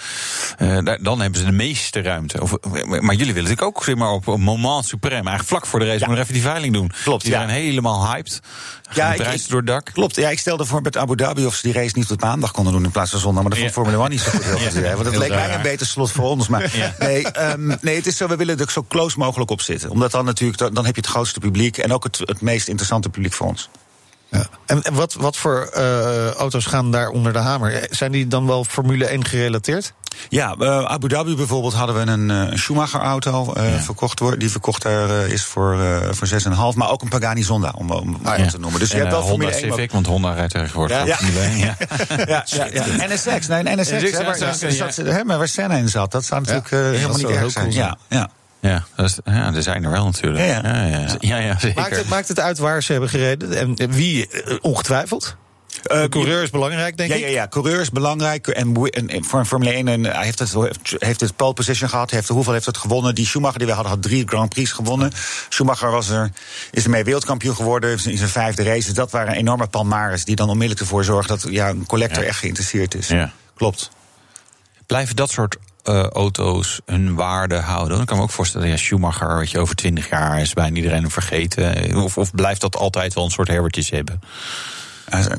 uh, 0.60 0.96
dan 1.02 1.22
hebben 1.22 1.40
ze 1.40 1.46
de 1.46 1.52
meeste 1.52 2.02
ruimte. 2.02 2.42
Of, 2.42 2.58
maar 2.62 3.16
jullie 3.16 3.34
willen 3.34 3.50
natuurlijk 3.50 3.62
ook 3.62 3.84
zeg 3.84 3.96
maar, 3.96 4.12
op 4.12 4.28
een 4.28 4.42
moment 4.42 4.86
supreme, 4.86 5.16
eigenlijk 5.16 5.48
vlak 5.48 5.66
voor 5.66 5.80
de 5.80 5.86
race, 5.86 6.00
ja. 6.00 6.08
maar 6.08 6.18
even 6.18 6.34
die 6.34 6.42
veiling 6.42 6.74
doen. 6.74 6.92
Klopt. 7.04 7.24
Die 7.24 7.32
ja. 7.32 7.38
zijn 7.38 7.50
helemaal 7.50 8.12
hyped. 8.12 8.42
Ja, 8.96 9.14
ik, 9.14 9.48
door 9.48 9.58
het 9.58 9.68
dak. 9.68 9.90
Klopt. 9.94 10.16
Ja, 10.16 10.30
ik 10.30 10.40
stelde 10.40 10.66
voor 10.66 10.82
met 10.82 10.98
Abu 10.98 11.16
Dhabi 11.16 11.46
of 11.46 11.56
ze 11.56 11.62
die 11.62 11.74
race 11.74 11.98
niet 11.98 12.12
op 12.12 12.22
maandag 12.22 12.52
konden 12.52 12.74
doen 12.74 12.84
in 12.84 12.92
plaats 12.92 13.12
van 13.12 13.20
zondag. 13.20 13.42
Maar 13.42 13.52
dat 13.52 13.60
vond 13.60 13.72
Formule 13.72 13.98
1 13.98 14.10
niet 14.10 14.20
zo 14.20 14.32
goed. 14.32 14.44
Heel. 14.44 14.96
Want 14.98 15.04
dat 15.04 15.18
leek 15.18 15.30
mij 15.30 15.56
een 15.56 15.62
beter 15.62 15.88
slot 15.88 16.12
voor 16.12 16.30
ons. 16.30 16.48
Maar 16.48 16.94
nee, 17.00 17.26
um, 17.40 17.76
nee, 17.82 17.96
het 17.96 18.08
is 18.08 18.18
zo, 18.18 18.28
we 18.28 18.36
willen 18.36 18.60
er 18.60 18.72
zo 18.72 18.86
close 18.88 19.18
mogelijk 19.18 19.52
op 19.52 19.62
zitten. 19.62 19.90
Omdat 19.90 20.12
dan 20.12 20.26
natuurlijk, 20.26 20.76
dan 20.76 20.83
heb 20.86 20.96
je 20.96 21.02
het 21.02 21.10
grootste 21.10 21.40
publiek 21.40 21.78
en 21.78 21.94
ook 21.94 22.04
het, 22.04 22.18
het 22.18 22.42
meest 22.42 22.68
interessante 22.68 23.10
publiek 23.10 23.34
voor 23.34 23.48
ons. 23.48 23.70
Ja. 24.34 24.46
En, 24.66 24.82
en 24.82 24.94
wat, 24.94 25.14
wat 25.14 25.38
voor 25.38 25.70
uh, 25.78 26.32
auto's 26.32 26.66
gaan 26.66 26.92
daar 26.92 27.10
onder 27.10 27.34
de 27.34 27.40
hamer? 27.40 27.88
Zijn 27.90 28.12
die 28.12 28.28
dan 28.28 28.48
wel 28.48 28.64
Formule 28.64 29.06
1 29.06 29.26
gerelateerd? 29.26 29.94
Ja, 30.30 30.56
uh, 30.60 30.84
Abu 30.84 31.08
Dhabi 31.08 31.36
bijvoorbeeld 31.36 31.74
hadden 31.74 32.06
we 32.06 32.12
een 32.12 32.30
uh, 32.30 32.58
Schumacher-auto 32.58 33.54
uh, 33.58 33.74
ja. 33.74 33.80
verkocht 33.80 34.20
worden. 34.20 34.40
Die 34.40 34.52
verkocht 34.52 34.82
daar 34.82 35.28
is 35.28 35.44
voor, 35.44 35.78
voor 36.12 36.28
6,5. 36.28 36.34
Maar 36.76 36.90
ook 36.90 37.02
een 37.02 37.10
Pagani 37.10 37.44
Zonda, 37.44 37.74
om, 37.76 37.92
om 37.92 38.20
ah, 38.24 38.38
ja. 38.38 38.48
te 38.48 38.60
noemen. 38.60 38.80
Dus 38.80 38.90
en, 38.90 38.96
je 38.96 39.02
hebt 39.02 39.16
wel 39.16 39.24
Honda 39.24 39.46
Formule 39.46 39.68
1. 39.68 39.74
Civic, 39.74 39.92
want 39.92 40.06
Honda 40.06 40.34
rijdt 40.34 40.54
tegenwoordig 40.54 41.06
ja. 41.06 41.16
Formule 41.16 41.40
1. 41.40 41.58
Ja. 41.58 41.76
ja, 42.26 42.44
ja, 42.46 42.68
ja, 42.74 43.08
NSX, 43.08 43.48
nee, 43.48 43.76
NSX, 43.76 44.12
hè, 44.12 44.24
waar, 44.24 44.36
zat, 44.72 44.96
hè, 44.96 45.26
waar 45.26 45.48
Senna 45.48 45.76
in 45.76 45.90
zat. 45.90 46.12
Dat 46.12 46.26
zou 46.26 46.42
natuurlijk 46.42 46.70
helemaal 46.70 47.18
niet 47.18 47.30
erg 47.30 47.52
zijn. 47.52 47.72
Ja, 47.72 47.98
ja. 48.10 48.30
Ja, 48.64 48.84
dat 48.96 49.06
is, 49.06 49.18
ja, 49.26 49.54
er 49.54 49.64
zijn 49.64 49.84
er 49.84 49.92
wel 49.92 50.06
natuurlijk. 50.06 50.46
Ja, 50.46 50.62
ja. 50.64 50.86
ja, 50.86 51.18
ja. 51.20 51.38
ja 51.38 51.60
zeker. 51.60 51.82
Maakt, 51.82 51.96
het, 51.96 52.10
maakt 52.10 52.28
het 52.28 52.40
uit 52.40 52.58
waar 52.58 52.84
ze 52.84 52.92
hebben 52.92 53.10
gereden? 53.10 53.78
En 53.78 53.92
wie 53.92 54.30
ongetwijfeld? 54.62 55.36
Uh, 55.92 56.04
coureur 56.04 56.44
is 56.44 56.50
belangrijk, 56.50 56.98
denk 56.98 57.10
ja, 57.10 57.16
ik. 57.16 57.22
Ja, 57.22 57.28
ja, 57.28 57.48
coureur 57.48 57.82
is 57.82 57.90
belangrijk. 57.90 58.48
En, 58.48 58.76
en, 58.76 59.10
en 59.10 59.24
voor 59.24 59.40
een 59.40 59.46
Formule 59.46 59.72
1 59.72 59.88
en 59.88 60.04
hij 60.04 60.24
heeft 60.26 60.40
het, 60.40 60.56
heeft 60.98 61.20
het 61.20 61.36
pole 61.36 61.54
position 61.54 61.90
gehad. 61.90 62.12
Heeft, 62.12 62.28
hoeveel 62.28 62.54
heeft 62.54 62.66
het 62.66 62.78
gewonnen? 62.78 63.16
Die 63.16 63.26
Schumacher 63.26 63.58
die 63.58 63.68
we 63.68 63.74
hadden, 63.74 63.92
had 63.92 64.02
drie 64.02 64.28
Grand 64.28 64.50
Prix 64.50 64.72
gewonnen. 64.72 65.12
Schumacher 65.50 65.92
was 65.92 66.10
er, 66.10 66.32
is 66.72 66.84
ermee 66.84 67.04
wereldkampioen 67.04 67.56
geworden 67.56 67.92
in 67.92 68.18
zijn 68.18 68.30
vijfde 68.30 68.64
race. 68.64 68.86
Dus 68.86 68.94
dat 68.94 69.12
waren 69.12 69.34
enorme 69.34 69.68
palmares 69.68 70.26
die 70.26 70.36
dan 70.36 70.50
onmiddellijk 70.50 70.82
ervoor 70.82 71.04
zorgen 71.04 71.28
dat 71.28 71.48
ja, 71.50 71.70
een 71.70 71.86
collector 71.86 72.24
echt 72.24 72.40
geïnteresseerd 72.40 72.96
is. 72.96 73.08
Ja. 73.08 73.32
Klopt. 73.56 73.92
Blijven 74.86 75.16
dat 75.16 75.30
soort 75.32 75.58
uh, 75.84 76.04
auto's 76.04 76.82
hun 76.86 77.16
waarde 77.16 77.56
houden. 77.56 77.98
Dan 77.98 78.06
kan 78.06 78.18
me 78.18 78.24
ook 78.24 78.30
voorstellen, 78.30 78.68
ja, 78.68 78.78
Schumacher, 78.78 79.38
weet 79.38 79.52
je, 79.52 79.60
over 79.60 79.76
twintig 79.76 80.10
jaar 80.10 80.42
is 80.42 80.54
bijna 80.54 80.76
iedereen 80.76 81.02
hem 81.02 81.12
vergeten. 81.12 81.96
Of, 81.96 82.18
of 82.18 82.32
blijft 82.32 82.62
dat 82.62 82.76
altijd 82.76 83.14
wel 83.14 83.24
een 83.24 83.32
soort 83.32 83.48
herbertjes 83.48 83.90
hebben? 83.90 84.22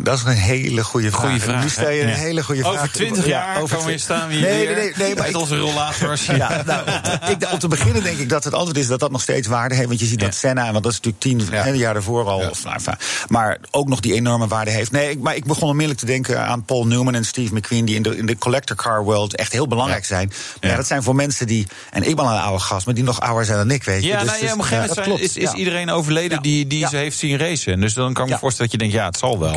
Dat 0.02 0.18
is 0.18 0.24
een 0.24 0.32
hele 0.32 0.84
goede 0.84 1.10
vraag. 1.10 1.22
Goeie 1.22 1.40
vraag. 1.40 1.62
Nu 1.62 1.68
stel 1.68 1.90
je 1.90 2.02
een 2.02 2.08
hele 2.08 2.44
goede 2.44 2.60
vraag. 2.60 2.74
Over 2.74 2.92
twintig 2.92 3.26
jaar 3.26 3.54
ja, 3.54 3.60
over 3.60 3.76
komen 3.76 3.92
we 3.92 3.98
staan 3.98 4.30
hier 4.30 4.40
nee, 4.40 4.66
nee, 4.66 4.74
nee, 4.74 4.92
nee, 4.96 5.14
maar 5.14 5.34
onze 5.34 5.58
rollators. 5.58 6.26
Ja, 6.34 6.62
nou, 6.66 6.88
ik, 7.30 7.52
om 7.52 7.58
te 7.58 7.68
beginnen 7.68 8.02
denk 8.02 8.18
ik 8.18 8.28
dat 8.28 8.44
het 8.44 8.54
antwoord 8.54 8.76
is 8.76 8.86
dat 8.86 9.00
dat 9.00 9.10
nog 9.10 9.22
steeds 9.22 9.48
waarde 9.48 9.74
heeft. 9.74 9.88
Want 9.88 10.00
je 10.00 10.06
ziet 10.06 10.20
dat 10.20 10.34
Senna, 10.34 10.72
want 10.72 10.84
dat 10.84 10.92
is 10.92 11.00
natuurlijk 11.00 11.22
tien 11.22 11.56
ja. 11.56 11.72
jaar 11.72 11.92
daarvoor 11.94 12.24
al. 12.24 12.48
Of, 12.50 12.64
nou, 12.64 12.80
maar 13.28 13.58
ook 13.70 13.88
nog 13.88 14.00
die 14.00 14.14
enorme 14.14 14.46
waarde 14.46 14.70
heeft. 14.70 14.90
Nee, 14.90 15.10
ik, 15.10 15.20
maar 15.20 15.36
ik 15.36 15.44
begon 15.44 15.68
onmiddellijk 15.68 16.00
te 16.00 16.06
denken 16.06 16.46
aan 16.46 16.64
Paul 16.64 16.86
Newman 16.86 17.14
en 17.14 17.24
Steve 17.24 17.54
McQueen... 17.54 17.84
die 17.84 17.94
in 17.94 18.02
de, 18.02 18.16
in 18.16 18.26
de 18.26 18.38
collector 18.38 18.76
car 18.76 19.04
world 19.04 19.36
echt 19.36 19.52
heel 19.52 19.68
belangrijk 19.68 20.04
zijn. 20.04 20.32
Maar 20.60 20.70
ja. 20.70 20.76
dat 20.76 20.86
zijn 20.86 21.02
voor 21.02 21.14
mensen 21.14 21.46
die... 21.46 21.66
En 21.90 22.08
ik 22.08 22.16
ben 22.16 22.24
een 22.24 22.40
oude 22.40 22.62
gast, 22.62 22.86
maar 22.86 22.94
die 22.94 23.04
nog 23.04 23.20
ouder 23.20 23.44
zijn 23.44 23.58
dan 23.58 23.70
ik, 23.70 23.84
weet 23.84 24.02
je. 24.02 24.08
Ja, 24.08 24.18
dus, 24.18 24.26
nou, 24.30 24.44
ja, 24.44 24.52
op 24.52 24.58
een 24.58 24.64
gegeven 24.64 25.02
moment 25.02 25.20
is, 25.20 25.36
is 25.36 25.52
iedereen 25.52 25.90
overleden 25.90 26.42
die, 26.42 26.66
die 26.66 26.88
ze 26.88 26.96
heeft 26.96 27.18
zien 27.18 27.38
racen. 27.38 27.80
Dus 27.80 27.94
dan 27.94 28.12
kan 28.12 28.24
ik 28.24 28.32
me 28.32 28.38
voorstellen 28.38 28.70
dat 28.70 28.80
je 28.80 28.88
denkt, 28.88 28.94
ja, 28.94 29.06
het 29.06 29.18
zal 29.18 29.38
wel. 29.38 29.53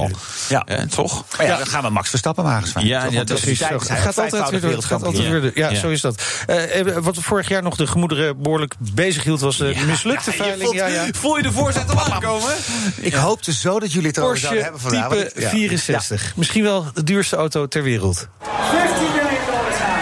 Ja. 0.49 0.63
Eh, 0.65 0.81
toch? 0.81 1.25
Maar 1.37 1.45
ja, 1.45 1.57
dan 1.57 1.67
gaan 1.67 1.83
we 1.83 1.89
Max 1.89 2.09
Verstappen 2.09 2.43
wagens 2.43 2.71
van. 2.71 2.85
Ja, 2.85 3.05
ja 3.09 3.23
dat 3.23 3.45
is 3.45 3.57
zo. 3.57 3.65
Het 3.65 3.89
gaat 3.89 4.17
altijd 4.17 4.61
weer, 4.61 4.75
het 4.75 4.85
gaat 4.85 5.03
altijd 5.03 5.29
weer. 5.29 5.51
Ja, 5.55 5.75
zo 5.75 5.89
is 5.89 6.01
dat. 6.01 6.21
Uh, 6.49 6.97
wat 6.97 7.17
vorig 7.19 7.47
jaar 7.47 7.63
nog 7.63 7.75
de 7.75 7.87
gemoederen 7.87 8.41
behoorlijk 8.41 8.75
bezig 8.93 9.23
hield, 9.23 9.39
was 9.39 9.57
de 9.57 9.75
mislukte 9.87 10.31
veiling. 10.31 10.73
Ja, 10.73 10.87
ja. 10.87 11.05
Voel 11.11 11.37
je 11.37 11.43
de 11.43 11.51
voorzet 11.51 11.95
al 11.95 12.13
aankomen? 12.13 12.53
Ik 12.95 13.13
hoopte 13.13 13.53
zo 13.53 13.79
dat 13.79 13.91
jullie 13.91 14.07
het 14.07 14.17
erover 14.17 14.37
zouden 14.37 14.63
hebben 14.63 14.81
vandaag. 14.81 15.09
Type 15.09 15.31
64. 15.35 16.33
Misschien 16.35 16.63
wel 16.63 16.85
de 16.93 17.03
duurste 17.03 17.35
auto 17.35 17.67
ter 17.67 17.83
wereld. 17.83 18.27
50 18.39 18.99
million 18.99 19.45
dollars 19.45 19.77
now. 19.79 19.97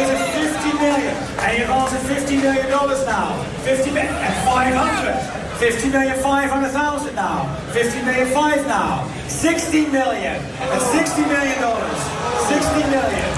It 0.00 0.08
is 0.08 0.50
50 0.52 0.80
million. 0.80 1.14
And 1.38 1.56
you're 1.56 1.72
on 1.72 1.84
to 1.88 1.96
50 2.14 2.36
million 2.36 2.70
dollars 2.70 3.04
now. 3.06 3.28
50 3.62 3.90
million 3.90 4.14
and 4.14 4.34
500. 4.44 5.14
50 5.58 5.88
million 5.88 6.16
500,000 6.16 7.14
now. 7.14 7.46
50 7.72 8.02
million 8.04 8.26
5 8.26 8.66
now. 8.66 9.06
60 9.40 9.90
million. 9.92 10.36
That's 10.58 10.90
60 10.92 11.26
million 11.26 11.60
dollars. 11.60 12.00
60 12.48 12.90
million. 12.90 13.28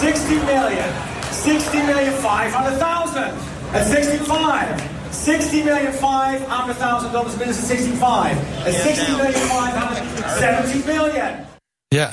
60 0.00 0.44
million. 0.44 0.88
60 1.30 1.86
million 1.86 2.12
500,000. 2.12 3.34
At 3.72 3.86
65. 3.86 4.82
60 5.10 5.64
million 5.64 5.92
500,000 5.92 7.12
dollars 7.12 7.36
minus 7.36 7.58
65. 7.58 8.36
At 8.66 8.74
60 8.74 9.16
million 9.16 9.32
500. 9.32 10.02
70 10.38 10.84
million. 10.84 11.30
Ja, 11.88 12.10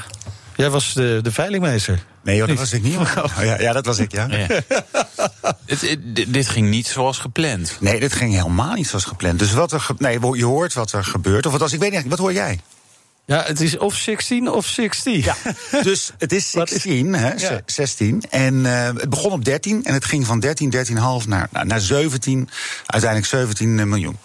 jij 0.56 0.70
was 0.70 0.94
de, 0.94 1.20
de 1.24 1.32
veilingmeester. 1.32 2.04
Nee, 2.24 2.36
joh, 2.36 2.48
dat 2.48 2.58
was 2.58 2.74
ik 2.74 2.84
niet. 2.84 2.98
Oh, 3.18 3.44
ja, 3.44 3.60
ja, 3.60 3.74
dat 3.74 3.86
was 3.86 4.00
ik, 4.00 4.12
ja. 4.12 4.28
ja. 4.30 4.48
het, 5.66 5.82
het, 5.82 6.34
dit 6.34 6.48
ging 6.48 6.70
niet 6.70 6.88
zoals 6.88 7.18
gepland. 7.18 7.78
Nee, 7.80 8.00
dit 8.00 8.14
ging 8.14 8.34
helemaal 8.34 8.74
niet 8.74 8.88
zoals 8.88 9.06
gepland. 9.06 9.40
Dus 9.40 9.54
wat 9.54 9.72
er. 9.72 9.86
Nee, 9.98 10.20
je 10.34 10.46
hoort 10.46 10.74
wat 10.74 10.92
er 10.92 11.04
gebeurt. 11.04 11.46
Of 11.46 11.52
wat 11.52 11.62
als 11.62 11.74
ik 11.74 11.80
weet 11.80 11.92
niet, 11.92 12.08
wat 12.08 12.20
hoor 12.20 12.34
jij? 12.34 12.60
Ja, 13.30 13.44
het 13.44 13.62
is 13.62 13.78
of 13.78 13.96
16 13.96 14.52
of 14.52 14.66
16. 14.66 15.24
Ja, 15.24 15.36
dus 15.84 16.12
het 16.18 16.32
is 16.32 16.52
16, 16.52 17.14
hè, 17.14 17.32
ja. 17.34 17.62
16. 17.66 18.24
En 18.30 18.54
uh, 18.54 18.86
het 18.86 19.10
begon 19.10 19.32
op 19.32 19.46
13 19.46 19.84
en 19.84 19.94
het 19.94 20.06
ging 20.06 20.26
van 20.26 20.40
13, 20.40 20.74
13,5 20.76 21.28
naar, 21.28 21.50
naar 21.64 21.80
17, 21.80 22.50
uiteindelijk 22.86 23.32
17 23.32 23.90
miljoen. 23.90 24.18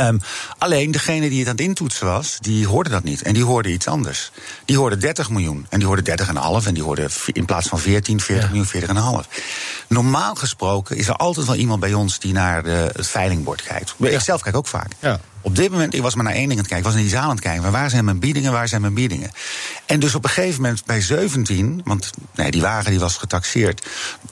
Um, 0.00 0.20
alleen 0.58 0.90
degene 0.90 1.28
die 1.28 1.38
het 1.38 1.48
aan 1.48 1.54
het 1.54 1.64
intoetsen 1.64 2.06
was, 2.06 2.36
die 2.40 2.66
hoorde 2.66 2.90
dat 2.90 3.02
niet. 3.02 3.22
En 3.22 3.34
die 3.34 3.44
hoorde 3.44 3.72
iets 3.72 3.86
anders. 3.86 4.30
Die 4.64 4.76
hoorde 4.76 4.96
30 4.96 5.30
miljoen. 5.30 5.66
En 5.68 5.78
die 5.78 5.88
hoorde 5.88 6.16
30,5. 6.62 6.66
En 6.66 6.74
die 6.74 6.82
hoorde 6.82 7.08
in 7.32 7.44
plaats 7.44 7.68
van 7.68 7.78
14, 7.78 8.20
40 8.20 8.44
ja. 8.44 8.54
miljoen, 8.54 9.24
40,5. 9.26 9.42
Normaal 9.88 10.34
gesproken 10.34 10.96
is 10.96 11.08
er 11.08 11.14
altijd 11.14 11.46
wel 11.46 11.54
iemand 11.54 11.80
bij 11.80 11.94
ons 11.94 12.18
die 12.18 12.32
naar 12.32 12.62
de, 12.62 12.90
het 12.92 13.06
veilingbord 13.06 13.62
kijkt. 13.62 13.94
Ja. 13.96 14.08
Ik 14.08 14.20
zelf 14.20 14.42
kijk 14.42 14.56
ook 14.56 14.66
vaak. 14.66 14.92
Ja. 15.00 15.20
Op 15.46 15.56
dit 15.56 15.70
moment, 15.70 15.94
ik 15.94 16.02
was 16.02 16.14
maar 16.14 16.24
naar 16.24 16.32
één 16.32 16.48
ding 16.48 16.58
aan 16.58 16.64
het 16.64 16.68
kijken. 16.68 16.86
Ik 16.86 16.92
was 16.92 17.02
in 17.02 17.08
die 17.08 17.16
zaal 17.16 17.28
aan 17.28 17.36
het 17.36 17.40
kijken. 17.40 17.72
waar 17.72 17.90
zijn 17.90 18.04
mijn 18.04 18.18
biedingen, 18.18 18.52
waar 18.52 18.68
zijn 18.68 18.80
mijn 18.80 18.94
biedingen? 18.94 19.30
En 19.84 20.00
dus 20.00 20.14
op 20.14 20.24
een 20.24 20.30
gegeven 20.30 20.62
moment 20.62 20.84
bij 20.84 21.00
17, 21.00 21.80
want 21.84 22.10
nee, 22.34 22.50
die 22.50 22.60
wagen 22.60 22.90
die 22.90 23.00
was 23.00 23.16
getaxeerd. 23.16 23.86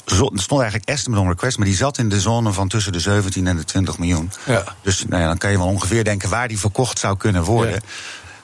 Er 0.05 0.15
stond 0.35 0.61
eigenlijk 0.61 0.89
estimate 0.89 1.23
on 1.23 1.29
request, 1.29 1.59
maar 1.59 1.67
die 1.67 1.77
zat 1.77 1.99
in 1.99 2.09
de 2.09 2.21
zone 2.21 2.53
van 2.53 2.69
tussen 2.69 2.93
de 2.93 3.01
17 3.01 3.47
en 3.47 3.57
de 3.57 3.65
20 3.65 3.99
miljoen. 3.99 4.31
Ja. 4.47 4.65
Dus 4.83 5.05
nou 5.09 5.23
ja, 5.23 5.29
dan 5.29 5.39
kan 5.39 5.51
je 5.51 5.59
wel 5.59 5.67
ongeveer 5.67 6.05
denken 6.05 6.29
waar 6.29 6.49
die 6.49 6.59
verkocht 6.59 6.99
zou 6.99 7.17
kunnen 7.17 7.43
worden. 7.43 7.75
Ja. 7.75 7.81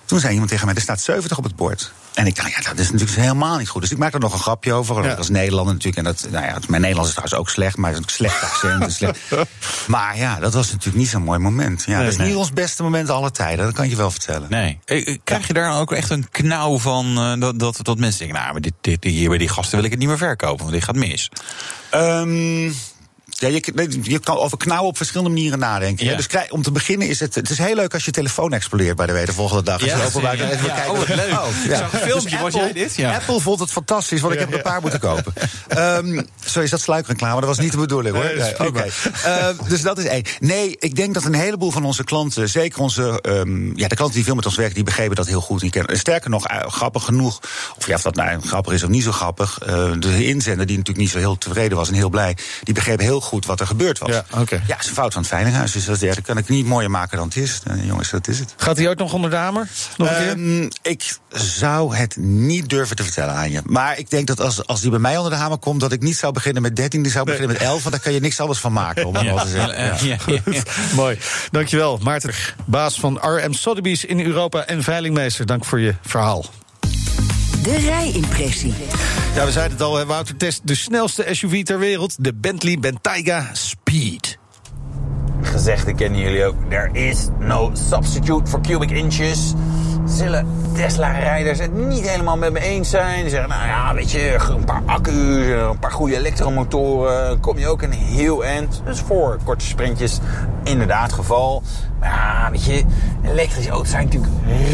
Toen 0.04 0.20
zei 0.20 0.32
iemand 0.32 0.50
tegen 0.50 0.66
mij: 0.66 0.74
er 0.74 0.80
staat 0.80 1.00
70 1.00 1.38
op 1.38 1.44
het 1.44 1.56
bord. 1.56 1.92
En 2.14 2.26
ik 2.26 2.36
dacht, 2.36 2.50
ja, 2.50 2.60
dat 2.60 2.78
is 2.78 2.90
natuurlijk 2.90 3.18
helemaal 3.18 3.58
niet 3.58 3.68
goed. 3.68 3.82
Dus 3.82 3.90
ik 3.90 3.98
maak 3.98 4.14
er 4.14 4.20
nog 4.20 4.32
een 4.32 4.38
grapje 4.38 4.72
over. 4.72 5.04
Ja. 5.04 5.14
Als 5.14 5.28
Nederlander 5.28 5.74
natuurlijk. 5.74 5.96
En 5.96 6.04
dat, 6.04 6.26
nou 6.30 6.44
ja, 6.44 6.58
mijn 6.68 6.80
Nederlands 6.80 7.08
is 7.08 7.16
trouwens 7.16 7.40
ook 7.40 7.50
slecht, 7.50 7.76
maar 7.76 7.90
het 7.90 7.98
is 7.98 8.04
een 8.04 8.10
slecht 8.10 8.42
accent. 8.42 8.92
slecht. 8.92 9.18
Maar 9.86 10.16
ja, 10.16 10.38
dat 10.38 10.54
was 10.54 10.70
natuurlijk 10.70 10.96
niet 10.96 11.08
zo'n 11.08 11.22
mooi 11.22 11.38
moment. 11.38 11.82
Ja, 11.86 11.92
nee, 11.92 12.02
dat 12.02 12.12
is 12.12 12.18
nee. 12.18 12.28
niet 12.28 12.36
ons 12.36 12.52
beste 12.52 12.82
moment 12.82 13.10
alle 13.10 13.30
tijden, 13.30 13.64
dat 13.64 13.74
kan 13.74 13.88
je 13.88 13.96
wel 13.96 14.10
vertellen. 14.10 14.50
Nee. 14.50 14.78
Krijg 15.24 15.46
je 15.46 15.52
daar 15.52 15.80
ook 15.80 15.92
echt 15.92 16.10
een 16.10 16.28
knauw 16.30 16.78
van 16.78 17.06
uh, 17.18 17.40
dat, 17.40 17.58
dat, 17.58 17.78
dat 17.82 17.98
mensen 17.98 18.18
denken, 18.18 18.38
nou, 18.38 18.52
maar 18.52 18.60
dit, 18.60 18.72
dit, 18.80 19.04
hier 19.04 19.28
bij 19.28 19.38
die 19.38 19.48
gasten 19.48 19.76
wil 19.76 19.84
ik 19.84 19.90
het 19.90 20.00
niet 20.00 20.08
meer 20.08 20.18
verkopen, 20.18 20.58
want 20.58 20.72
dit 20.72 20.84
gaat 20.84 20.96
mis? 20.96 21.30
Um, 21.94 22.74
ja, 23.40 23.48
je, 23.48 23.98
je 24.02 24.18
kan 24.18 24.36
over 24.36 24.58
knauwen 24.58 24.88
op 24.88 24.96
verschillende 24.96 25.32
manieren 25.32 25.58
nadenken. 25.58 26.06
Ja. 26.06 26.16
Dus 26.16 26.26
om 26.48 26.62
te 26.62 26.72
beginnen 26.72 27.08
is 27.08 27.20
het. 27.20 27.34
Het 27.34 27.50
is 27.50 27.58
heel 27.58 27.74
leuk 27.74 27.94
als 27.94 28.04
je 28.04 28.10
telefoon 28.10 28.52
explodeert 28.52 28.96
bij 28.96 29.06
de, 29.06 29.12
way, 29.12 29.24
de 29.24 29.32
volgende 29.32 29.62
dag. 29.62 29.80
Als 29.80 29.90
ja, 29.90 29.96
je 29.96 30.04
open 30.04 30.22
ja, 30.22 30.32
even 30.32 30.66
ja, 30.66 30.74
kijken. 30.74 30.92
Oh, 30.92 31.08
leuk. 31.08 31.30
Oh, 31.30 31.46
ja. 31.66 31.82
Een 31.82 31.98
filmpje, 31.98 32.30
dus 32.30 32.40
was 32.40 32.54
jij 32.54 32.72
dit? 32.72 32.94
Ja. 32.94 33.14
Apple 33.14 33.40
vond 33.40 33.60
het 33.60 33.70
fantastisch, 33.70 34.20
want 34.20 34.32
ik 34.32 34.40
heb 34.40 34.48
er 34.48 34.54
een 34.54 34.62
paar 34.62 34.80
moeten 34.80 35.00
kopen. 35.00 35.32
um, 35.78 36.26
zo 36.44 36.60
is 36.60 36.70
dat 36.70 36.80
sluikreclame, 36.80 37.40
dat 37.40 37.48
was 37.48 37.58
niet 37.58 37.72
de 37.72 37.78
bedoeling 37.78 38.14
hoor. 38.14 38.24
Nee, 38.24 38.52
Oké. 38.52 38.66
Okay. 38.66 38.90
Uh, 39.26 39.68
dus 39.68 39.82
dat 39.82 39.98
is 39.98 40.04
één. 40.04 40.24
Nee, 40.40 40.76
ik 40.78 40.96
denk 40.96 41.14
dat 41.14 41.24
een 41.24 41.34
heleboel 41.34 41.70
van 41.70 41.84
onze 41.84 42.04
klanten, 42.04 42.48
zeker 42.48 42.80
onze. 42.80 43.18
Um, 43.22 43.72
ja, 43.76 43.88
de 43.88 43.94
klanten 43.94 44.16
die 44.16 44.24
veel 44.24 44.34
met 44.34 44.46
ons 44.46 44.56
werken, 44.56 44.74
die 44.74 44.84
begrepen 44.84 45.16
dat 45.16 45.26
heel 45.26 45.40
goed. 45.40 45.60
Die 45.60 45.72
sterker 45.86 46.30
nog, 46.30 46.50
uh, 46.50 46.58
grappig 46.66 47.04
genoeg. 47.04 47.40
Of 47.78 47.86
ja, 47.86 47.94
of 47.94 48.02
dat 48.02 48.14
nou 48.14 48.40
grappig 48.40 48.72
is 48.72 48.82
of 48.82 48.88
niet 48.88 49.02
zo 49.02 49.12
grappig. 49.12 49.58
Uh, 49.68 49.92
de 49.98 50.26
inzender, 50.26 50.66
die 50.66 50.76
natuurlijk 50.76 50.98
niet 50.98 51.10
zo 51.10 51.18
heel 51.18 51.38
tevreden 51.38 51.76
was 51.76 51.88
en 51.88 51.94
heel 51.94 52.08
blij, 52.08 52.36
die 52.62 52.74
begreep 52.74 53.00
heel 53.00 53.20
goed 53.20 53.29
wat 53.38 53.60
er 53.60 53.66
gebeurd 53.66 53.98
was. 53.98 54.10
Ja, 54.10 54.24
okay. 54.30 54.62
ja, 54.66 54.74
het 54.74 54.82
is 54.82 54.88
een 54.88 54.94
fout 54.94 55.12
van 55.12 55.22
het 55.22 55.30
Veilinghuis. 55.30 55.72
Dus 55.72 55.84
dat, 55.84 56.00
ja, 56.00 56.14
dat 56.14 56.24
kan 56.24 56.38
ik 56.38 56.48
niet 56.48 56.66
mooier 56.66 56.90
maken 56.90 57.16
dan 57.16 57.26
het 57.26 57.36
is. 57.36 57.60
Uh, 57.70 57.86
jongens, 57.86 58.10
dat 58.10 58.28
is 58.28 58.38
het. 58.38 58.54
Gaat 58.56 58.76
hij 58.76 58.88
ook 58.88 58.98
nog 58.98 59.12
onder 59.12 59.30
de 59.30 59.36
hamer? 59.36 59.68
Nog 59.96 60.08
een 60.10 60.70
keer? 60.82 60.92
Ik 60.92 61.18
zou 61.28 61.96
het 61.96 62.16
niet 62.16 62.68
durven 62.68 62.96
te 62.96 63.02
vertellen 63.02 63.34
aan 63.34 63.50
je. 63.50 63.60
Maar 63.64 63.98
ik 63.98 64.10
denk 64.10 64.26
dat 64.26 64.40
als, 64.40 64.66
als 64.66 64.80
die 64.80 64.90
bij 64.90 64.98
mij 64.98 65.16
onder 65.16 65.32
de 65.32 65.38
hamer 65.38 65.58
komt... 65.58 65.80
dat 65.80 65.92
ik 65.92 66.02
niet 66.02 66.16
zou 66.16 66.32
beginnen 66.32 66.62
met 66.62 66.76
13, 66.76 67.02
die 67.02 67.12
zou 67.12 67.24
nee. 67.24 67.34
beginnen 67.34 67.58
met 67.58 67.68
11. 67.68 67.82
Want 67.82 67.94
daar 67.94 68.04
kan 68.04 68.12
je 68.12 68.20
niks 68.20 68.40
anders 68.40 68.58
van 68.58 68.72
maken. 68.72 69.06
Om 69.06 69.16
ja. 69.22 69.42
te 69.42 69.48
zeggen. 69.48 70.06
Ja. 70.06 70.62
Mooi. 70.94 71.18
Dankjewel, 71.50 71.98
Maarten. 72.02 72.34
Baas 72.64 73.00
van 73.00 73.18
RM 73.22 73.52
Sotheby's 73.52 74.04
in 74.04 74.20
Europa 74.20 74.66
en 74.66 74.82
veilingmeester. 74.82 75.46
Dank 75.46 75.64
voor 75.64 75.80
je 75.80 75.94
verhaal. 76.02 76.44
De 77.62 77.76
rijimpressie. 77.76 78.74
Ja, 79.34 79.44
we 79.44 79.52
zeiden 79.52 79.76
het 79.76 79.86
al, 79.86 80.04
Wouter 80.04 80.36
test 80.36 80.60
de 80.64 80.74
snelste 80.74 81.26
SUV 81.30 81.62
ter 81.62 81.78
wereld. 81.78 82.24
De 82.24 82.34
Bentley 82.34 82.78
Bentayga 82.78 83.48
Speed. 83.52 84.38
Gezegde 85.42 85.94
kennen 85.94 86.20
jullie 86.20 86.44
ook. 86.44 86.54
There 86.68 86.90
is 86.92 87.28
no 87.38 87.70
substitute 87.88 88.50
for 88.50 88.60
cubic 88.60 88.90
inches. 88.90 89.54
zullen 90.06 90.46
Tesla-rijders 90.74 91.58
het 91.58 91.74
niet 91.74 92.08
helemaal 92.08 92.36
met 92.36 92.52
me 92.52 92.60
eens 92.60 92.90
zijn. 92.90 93.20
Die 93.20 93.30
zeggen, 93.30 93.48
nou 93.48 93.66
ja, 93.66 93.94
weet 93.94 94.10
je, 94.10 94.38
een 94.48 94.64
paar 94.64 94.82
accu's, 94.86 95.46
een 95.46 95.78
paar 95.78 95.92
goede 95.92 96.16
elektromotoren, 96.16 97.40
kom 97.40 97.58
je 97.58 97.68
ook 97.68 97.82
een 97.82 97.92
heel 97.92 98.44
eind. 98.44 98.82
Dus 98.84 99.00
voor 99.00 99.38
korte 99.44 99.64
sprintjes 99.64 100.18
inderdaad 100.64 101.12
geval. 101.12 101.62
Maar 102.00 102.08
ja, 102.10 102.50
weet 102.50 102.64
je, 102.64 102.84
elektrische 103.24 103.70
auto's 103.70 103.90
zijn 103.90 104.04
natuurlijk 104.04 104.32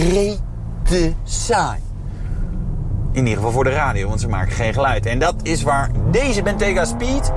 rete 0.09 1.13
saai. 1.25 1.79
In 3.17 3.23
ieder 3.23 3.37
geval 3.37 3.53
voor 3.53 3.65
de 3.65 3.71
radio, 3.71 4.09
want 4.09 4.21
ze 4.21 4.29
maken 4.29 4.53
geen 4.53 4.73
geluid. 4.73 5.07
En 5.07 5.19
dat 5.19 5.35
is 5.43 5.63
waar 5.63 5.91
deze 6.11 6.43
Bentayga 6.43 6.85
Speed 6.85 7.33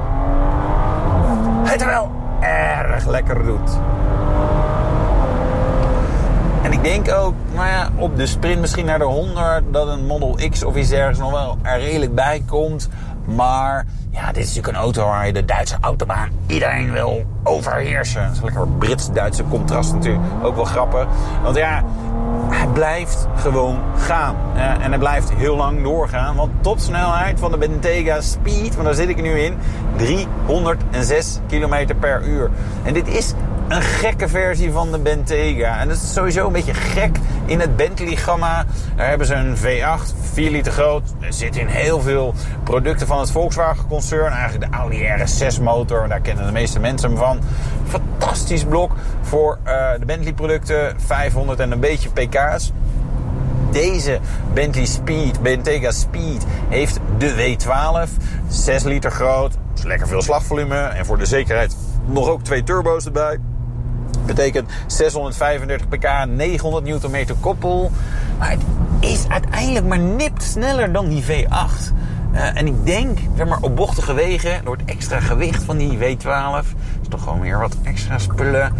het 1.63 1.85
wel 1.85 2.11
erg 2.39 3.07
lekker 3.07 3.43
doet. 3.43 3.77
En 6.63 6.71
ik 6.71 6.83
denk 6.83 7.11
ook, 7.11 7.33
nou 7.53 7.67
ja, 7.67 7.89
op 7.95 8.17
de 8.17 8.25
sprint 8.25 8.61
misschien 8.61 8.85
naar 8.85 8.99
de 8.99 9.05
100... 9.05 9.63
dat 9.71 9.87
een 9.87 10.05
Model 10.05 10.37
X 10.49 10.63
of 10.63 10.75
iets 10.75 10.89
dergelijks 10.89 11.19
nog 11.19 11.31
wel 11.31 11.57
er 11.61 11.79
redelijk 11.79 12.15
bij 12.15 12.43
komt. 12.47 12.89
Maar 13.35 13.85
ja, 14.09 14.27
dit 14.27 14.43
is 14.43 14.47
natuurlijk 14.47 14.67
een 14.67 14.83
auto 14.83 15.05
waar 15.05 15.25
je 15.25 15.33
de 15.33 15.45
Duitse 15.45 15.77
autobaan 15.81 16.29
iedereen 16.47 16.91
wil 16.91 17.25
overheersen. 17.43 18.23
Dat 18.23 18.35
is 18.35 18.41
lekker 18.41 18.67
Brits-Duitse 18.67 19.43
contrast 19.49 19.93
natuurlijk. 19.93 20.23
Ook 20.41 20.55
wel 20.55 20.65
grappig. 20.65 21.07
Want 21.43 21.55
ja, 21.55 21.83
hij 22.49 22.67
blijft 22.67 23.27
gewoon 23.35 23.79
gaan. 23.97 24.35
En 24.55 24.89
hij 24.89 24.97
blijft 24.97 25.33
heel 25.33 25.55
lang 25.55 25.83
doorgaan. 25.83 26.35
Want 26.35 26.51
topsnelheid 26.61 27.39
van 27.39 27.51
de 27.51 27.57
Bentayga 27.57 28.21
Speed, 28.21 28.73
want 28.73 28.85
daar 28.85 28.93
zit 28.93 29.09
ik 29.09 29.21
nu 29.21 29.39
in, 29.39 29.57
306 29.95 31.39
km 31.47 31.95
per 31.99 32.23
uur. 32.23 32.49
En 32.83 32.93
dit 32.93 33.07
is 33.07 33.33
een 33.69 33.81
gekke 33.81 34.27
versie 34.27 34.71
van 34.71 34.91
de 34.91 34.99
Bentayga. 34.99 35.79
En 35.79 35.87
dat 35.87 35.97
is 35.97 36.13
sowieso 36.13 36.47
een 36.47 36.53
beetje 36.53 36.73
gek 36.73 37.17
in 37.45 37.59
het 37.59 37.75
Bentley-gamma. 37.75 38.65
Daar 38.95 39.07
hebben 39.07 39.27
ze 39.27 39.33
een 39.33 39.57
V8, 39.57 40.15
4 40.33 40.51
liter 40.51 40.71
groot. 40.71 41.13
Er 41.19 41.33
zit 41.33 41.55
in 41.55 41.67
heel 41.67 42.01
veel 42.01 42.33
producten 42.63 43.07
van 43.07 43.19
het 43.19 43.31
Volkswagen-concern. 43.31 44.31
Eigenlijk 44.33 44.71
de 44.71 44.77
Audi 44.77 44.97
RS6-motor, 44.97 46.07
daar 46.07 46.19
kennen 46.19 46.45
de 46.45 46.51
meeste 46.51 46.79
mensen 46.79 47.09
hem 47.09 47.17
van. 47.17 47.39
Fantastisch 47.87 48.63
blok 48.63 48.95
voor 49.21 49.59
uh, 49.65 49.91
de 49.99 50.05
Bentley-producten. 50.05 50.95
500 50.99 51.59
en 51.59 51.71
een 51.71 51.79
beetje 51.79 52.09
pk's. 52.09 52.71
Deze 53.71 54.19
Bentley 54.53 54.85
Speed, 54.85 55.41
Bentayga 55.41 55.91
Speed, 55.91 56.45
heeft 56.69 56.99
de 57.17 57.55
W12. 57.57 58.09
6 58.47 58.83
liter 58.83 59.11
groot, 59.11 59.57
dus 59.73 59.83
lekker 59.83 60.07
veel 60.07 60.21
slagvolume. 60.21 60.77
En 60.77 61.05
voor 61.05 61.17
de 61.17 61.25
zekerheid 61.25 61.75
nog 62.05 62.27
ook 62.27 62.43
twee 62.43 62.63
turbo's 62.63 63.05
erbij. 63.05 63.37
Betekent 64.35 64.69
635 64.87 65.87
pk, 65.87 66.25
900 66.27 66.85
Nm 66.85 67.25
koppel. 67.39 67.91
Maar 68.37 68.49
het 68.49 68.61
is 68.99 69.25
uiteindelijk 69.27 69.85
maar 69.85 69.99
nipt 69.99 70.43
sneller 70.43 70.91
dan 70.91 71.09
die 71.09 71.23
V8. 71.23 71.93
Uh, 72.33 72.57
en 72.57 72.67
ik 72.67 72.85
denk, 72.85 73.17
zeg 73.35 73.47
maar, 73.47 73.57
op 73.61 73.75
bochtige 73.75 74.13
wegen, 74.13 74.61
door 74.63 74.77
het 74.77 74.85
extra 74.85 75.19
gewicht 75.19 75.63
van 75.63 75.77
die 75.77 75.97
W12, 75.97 76.65
is 77.01 77.07
toch 77.09 77.23
gewoon 77.23 77.39
weer 77.39 77.59
wat 77.59 77.75
extra 77.83 78.17
spullen 78.17 78.73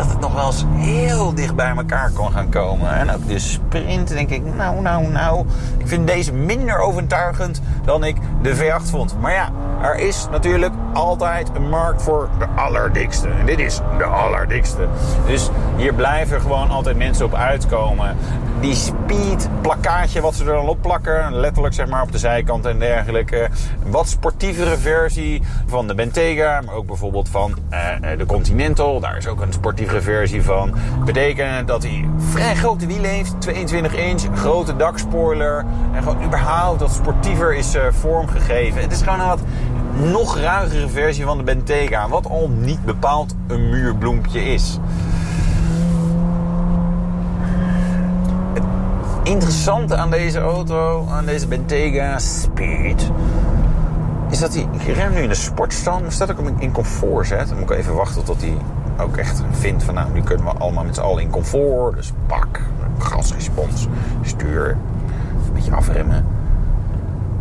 dat 0.00 0.10
het 0.10 0.20
nog 0.20 0.34
wel 0.34 0.46
eens 0.46 0.64
heel 0.74 1.34
dicht 1.34 1.54
bij 1.54 1.74
elkaar 1.76 2.10
kon 2.10 2.32
gaan 2.32 2.48
komen. 2.48 2.94
En 2.94 3.10
ook 3.10 3.28
de 3.28 3.38
sprint, 3.38 4.08
denk 4.08 4.30
ik, 4.30 4.42
nou, 4.54 4.80
nou, 4.80 5.08
nou. 5.08 5.46
Ik 5.78 5.88
vind 5.88 6.06
deze 6.06 6.32
minder 6.32 6.78
overtuigend 6.78 7.60
dan 7.84 8.04
ik 8.04 8.16
de 8.42 8.56
V8 8.56 8.90
vond. 8.90 9.16
Maar 9.20 9.32
ja, 9.32 9.50
er 9.82 9.96
is 9.96 10.26
natuurlijk 10.30 10.72
altijd 10.92 11.50
een 11.54 11.68
markt 11.68 12.02
voor 12.02 12.28
de 12.38 12.46
allerdikste. 12.54 13.28
En 13.28 13.46
dit 13.46 13.58
is 13.58 13.80
de 13.98 14.04
allerdikste. 14.04 14.88
Dus 15.26 15.50
hier 15.76 15.94
blijven 15.94 16.40
gewoon 16.40 16.70
altijd 16.70 16.96
mensen 16.96 17.24
op 17.24 17.34
uitkomen. 17.34 18.16
Die 18.60 18.74
speed 18.74 19.48
plakkaatje 19.62 20.20
wat 20.20 20.34
ze 20.34 20.44
er 20.44 20.52
dan 20.52 20.68
op 20.68 20.82
plakken, 20.82 21.34
letterlijk 21.34 21.74
zeg 21.74 21.88
maar 21.88 22.02
op 22.02 22.12
de 22.12 22.18
zijkant 22.18 22.66
en 22.66 22.78
dergelijke. 22.78 23.48
Een 23.84 23.90
wat 23.90 24.08
sportievere 24.08 24.76
versie 24.76 25.42
van 25.66 25.86
de 25.86 25.94
Bentayga, 25.94 26.60
maar 26.60 26.74
ook 26.74 26.86
bijvoorbeeld 26.86 27.28
van 27.28 27.54
uh, 27.70 28.18
de 28.18 28.26
Continental. 28.26 29.00
Daar 29.00 29.16
is 29.16 29.26
ook 29.26 29.40
een 29.40 29.52
sportievere 29.52 30.00
versie 30.00 30.42
van. 30.42 30.74
Betekent 31.04 31.68
dat 31.68 31.82
hij 31.82 32.08
vrij 32.18 32.54
grote 32.54 32.86
wielen 32.86 33.10
heeft, 33.10 33.40
22 33.40 33.94
inch, 33.94 34.22
grote 34.34 34.76
dakspoiler. 34.76 35.64
En 35.94 36.02
gewoon 36.02 36.24
überhaupt 36.24 36.80
wat 36.80 36.92
sportiever 36.92 37.54
is 37.54 37.74
uh, 37.74 37.82
vormgegeven. 37.90 38.80
Het 38.80 38.92
is 38.92 39.02
gewoon 39.02 39.20
een 39.20 39.26
wat 39.26 39.40
nog 39.94 40.38
ruigere 40.38 40.88
versie 40.88 41.24
van 41.24 41.36
de 41.38 41.44
Bentayga. 41.44 42.08
Wat 42.08 42.28
al 42.28 42.48
niet 42.48 42.84
bepaald 42.84 43.34
een 43.46 43.70
muurbloempje 43.70 44.44
is. 44.44 44.78
Interessante 49.22 49.96
aan 49.96 50.10
deze 50.10 50.38
auto, 50.38 51.06
aan 51.10 51.24
deze 51.24 51.46
Bentayga 51.46 52.18
Speed... 52.18 53.10
is 54.30 54.38
dat 54.38 54.54
hij... 54.54 54.68
Ik 54.70 54.94
rem 54.94 55.12
nu 55.12 55.20
in 55.20 55.28
de 55.28 55.34
sportstand, 55.34 56.02
maar 56.02 56.12
staat 56.12 56.30
ook 56.30 56.50
in 56.58 56.72
comfort 56.72 57.26
zet. 57.26 57.48
Dan 57.48 57.58
moet 57.58 57.70
ik 57.70 57.76
even 57.76 57.94
wachten 57.94 58.24
tot 58.24 58.40
hij 58.40 58.56
ook 58.98 59.16
echt 59.16 59.42
vindt 59.50 59.82
van... 59.82 59.94
nou, 59.94 60.12
nu 60.12 60.22
kunnen 60.22 60.46
we 60.46 60.52
allemaal 60.52 60.84
met 60.84 60.94
z'n 60.94 61.00
allen 61.00 61.22
in 61.22 61.30
comfort. 61.30 61.94
Dus 61.96 62.12
pak, 62.26 62.60
gasrespons, 62.98 63.86
stuur, 64.22 64.70
een 65.46 65.52
beetje 65.52 65.74
afremmen. 65.74 66.26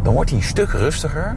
Dan 0.02 0.14
wordt 0.14 0.30
hij 0.30 0.40
een 0.40 0.46
stuk 0.46 0.70
rustiger 0.70 1.36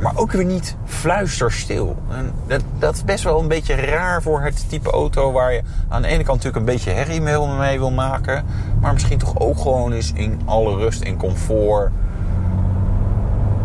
maar 0.00 0.12
ook 0.16 0.32
weer 0.32 0.44
niet 0.44 0.76
fluisterstil. 0.84 1.96
En 2.10 2.32
dat, 2.46 2.62
dat 2.78 2.94
is 2.94 3.04
best 3.04 3.24
wel 3.24 3.40
een 3.40 3.48
beetje 3.48 3.74
raar 3.74 4.22
voor 4.22 4.40
het 4.40 4.68
type 4.68 4.90
auto 4.90 5.32
waar 5.32 5.52
je 5.52 5.62
aan 5.88 6.02
de 6.02 6.08
ene 6.08 6.24
kant 6.24 6.44
natuurlijk 6.44 6.56
een 6.56 6.74
beetje 6.74 6.90
herrie 6.90 7.20
mee 7.20 7.78
wil 7.78 7.90
maken, 7.90 8.44
maar 8.80 8.92
misschien 8.92 9.18
toch 9.18 9.38
ook 9.38 9.58
gewoon 9.58 9.92
eens 9.92 10.12
in 10.14 10.40
alle 10.44 10.76
rust 10.76 11.02
en 11.02 11.16
comfort 11.16 11.90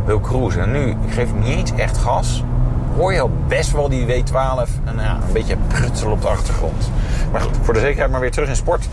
wil 0.06 0.20
cruisen. 0.20 0.62
En 0.62 0.72
nu, 0.72 0.90
ik 0.90 1.14
geef 1.14 1.34
niet 1.34 1.48
eens 1.48 1.72
echt 1.76 1.98
gas, 1.98 2.44
hoor 2.96 3.14
je 3.14 3.22
al 3.22 3.32
best 3.48 3.72
wel 3.72 3.90
die 3.90 4.06
W12 4.08 4.70
en 4.84 4.96
ja, 4.96 5.16
een 5.28 5.34
beetje 5.34 5.58
prutsel 5.68 6.12
op 6.12 6.22
de 6.22 6.28
achtergrond. 6.28 6.92
Maar 7.32 7.42
goed, 7.42 7.58
voor 7.62 7.74
de 7.74 7.80
zekerheid 7.80 8.12
maar 8.12 8.20
weer 8.20 8.32
terug 8.32 8.50
in 8.50 8.56
sport. 8.56 8.90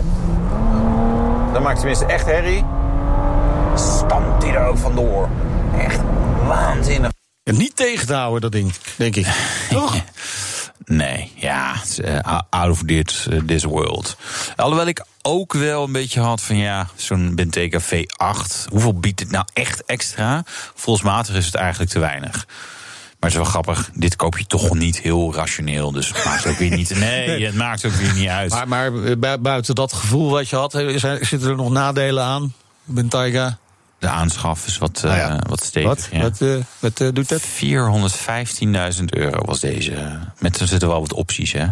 Dan 1.53 1.63
maakt 1.63 1.79
tenminste 1.79 2.07
echt 2.07 2.27
herrie. 2.27 2.65
Stamt 3.75 4.43
hij 4.43 4.55
er 4.55 4.67
ook 4.67 4.79
vandoor. 4.79 5.29
Echt 5.79 6.01
waanzinnig. 6.47 7.20
En 7.51 7.57
niet 7.57 7.77
tegen 7.77 8.07
te 8.07 8.15
houden, 8.15 8.41
dat 8.41 8.53
ding, 8.53 8.73
denk 8.97 9.17
ik. 9.17 9.27
Toch? 9.71 9.97
Nee, 10.85 11.33
ja, 11.35 11.75
uh, 12.05 12.39
out 12.51 12.71
of 12.71 12.83
this, 12.83 13.27
uh, 13.31 13.41
this 13.41 13.65
world. 13.65 14.17
Alhoewel 14.57 14.87
ik 14.87 15.05
ook 15.23 15.53
wel 15.53 15.85
een 15.85 15.93
beetje 15.93 16.21
had 16.21 16.41
van 16.41 16.57
ja, 16.57 16.89
zo'n 16.95 17.35
Bentayga 17.35 17.81
V8. 17.81 18.69
Hoeveel 18.69 18.95
biedt 18.95 19.21
het 19.21 19.31
nou 19.31 19.45
echt 19.53 19.85
extra? 19.85 20.43
Volgens 20.75 21.29
is 21.29 21.47
het 21.47 21.55
eigenlijk 21.55 21.91
te 21.91 21.99
weinig. 21.99 22.35
Maar 22.35 23.31
het 23.31 23.31
is 23.31 23.37
wel 23.37 23.45
grappig, 23.45 23.91
dit 23.95 24.17
koop 24.17 24.39
je 24.39 24.47
toch 24.47 24.75
niet 24.75 25.01
heel 25.01 25.35
rationeel. 25.35 25.93
Dus 25.93 26.09
het 26.09 26.25
maakt 26.25 26.47
ook 26.47 26.57
weer 26.57 26.77
niet. 26.77 26.99
Nee, 26.99 27.47
het 27.47 27.55
maakt 27.55 27.85
ook 27.85 27.93
weer 27.93 28.15
niet 28.15 28.29
uit. 28.29 28.51
Maar, 28.51 28.69
maar 28.69 29.41
buiten 29.41 29.75
dat 29.75 29.93
gevoel 29.93 30.31
wat 30.31 30.49
je 30.49 30.57
had, 30.57 30.73
zitten 31.21 31.49
er 31.49 31.57
nog 31.57 31.71
nadelen 31.71 32.25
aan? 32.25 32.55
Bentayga? 32.85 33.59
De 34.01 34.09
aanschaf 34.09 34.67
is 34.67 34.79
wat, 34.79 35.01
ja. 35.03 35.33
uh, 35.33 35.39
wat 35.49 35.65
stevig. 35.65 35.89
Wat, 35.89 36.09
ja. 36.11 36.21
wat, 36.21 36.41
uh, 36.41 36.57
wat 36.79 37.01
uh, 37.01 37.09
doet 37.13 37.29
dat? 37.29 37.43
415.000 37.43 39.05
euro 39.05 39.45
was 39.45 39.61
deze. 39.61 40.19
Met 40.39 40.61
er 40.61 40.67
zitten 40.67 40.89
wel 40.89 41.01
wat 41.01 41.13
opties, 41.13 41.53
hè? 41.53 41.67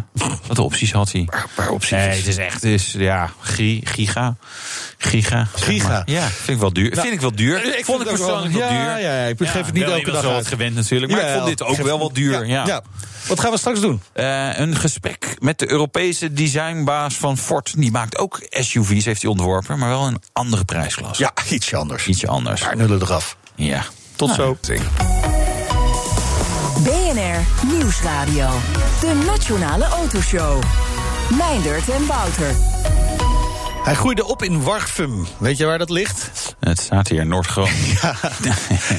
wat 0.47 0.59
opties 0.59 0.93
had 0.93 1.12
hij? 1.12 1.21
Een 1.21 1.43
paar 1.55 1.71
opties. 1.71 1.91
Nee, 1.91 2.17
het 2.17 2.27
is 2.27 2.37
echt, 2.37 2.64
is, 2.64 2.93
ja, 2.99 3.31
giga. 3.41 4.37
Giga. 4.99 5.47
Giga. 5.55 6.03
Ja, 6.07 6.27
vind 6.27 6.49
ik 6.49 6.59
wel 6.59 6.73
duur. 6.73 6.91
Nou, 6.91 7.01
vind 7.01 7.14
ik 7.14 7.21
wel 7.21 7.35
duur. 7.35 7.79
Ik 7.79 7.85
vond 7.85 7.99
het 7.99 8.09
persoonlijk 8.09 8.55
wel, 8.55 8.69
duur. 8.69 8.79
Ja, 8.79 8.97
ja, 8.97 9.23
ja, 9.23 9.25
ik 9.25 9.38
geef 9.38 9.64
het 9.64 9.75
niet 9.75 9.83
elke 9.83 10.11
dag 10.11 10.25
uit. 10.25 10.47
gewend 10.47 10.75
natuurlijk, 10.75 11.12
maar 11.12 11.21
ik 11.21 11.35
vond 11.35 11.47
dit 11.47 11.62
ook 11.62 11.77
wel 11.77 11.99
wat 11.99 12.14
duur. 12.14 12.47
Ja. 12.47 12.83
Wat 13.29 13.41
gaan 13.41 13.51
we 13.51 13.59
straks 13.59 13.81
doen? 13.81 14.03
Uh, 14.14 14.59
een 14.59 14.77
gesprek 14.77 15.37
met 15.38 15.59
de 15.59 15.71
Europese 15.71 16.33
designbaas 16.33 17.17
van 17.17 17.38
Ford. 17.38 17.75
Die 17.77 17.91
maakt 17.91 18.19
ook 18.19 18.41
SUV's, 18.51 19.05
heeft 19.05 19.23
hij 19.23 19.31
ontworpen, 19.31 19.79
maar 19.79 19.88
wel 19.88 20.07
een 20.07 20.23
andere 20.33 20.64
prijsklasse. 20.64 21.23
Ja, 21.23 21.33
ietsje 21.51 21.77
anders. 21.77 22.07
Ietsje 22.07 22.29
anders. 22.29 22.61
Paar 22.61 22.77
nullen 22.77 23.03
eraf. 23.03 23.37
Ja. 23.55 23.85
Tot 24.17 24.37
nou, 24.37 24.57
zo. 24.62 24.75
BNR 26.83 27.67
Nieuwsradio. 27.73 28.49
De 29.01 29.23
Nationale 29.27 29.85
Autoshow. 29.85 30.62
Meindert 31.37 31.88
en 31.88 32.07
Wouter. 32.07 32.55
Hij 33.85 33.95
groeide 33.97 34.27
op 34.27 34.43
in 34.43 34.62
Warfum. 34.62 35.27
Weet 35.38 35.57
je 35.57 35.64
waar 35.64 35.79
dat 35.79 35.91
ligt? 35.91 36.31
Het 36.61 36.81
staat 36.81 37.09
hier, 37.09 37.27
Noord-Groningen. 37.27 37.77
Ja. 38.03 38.14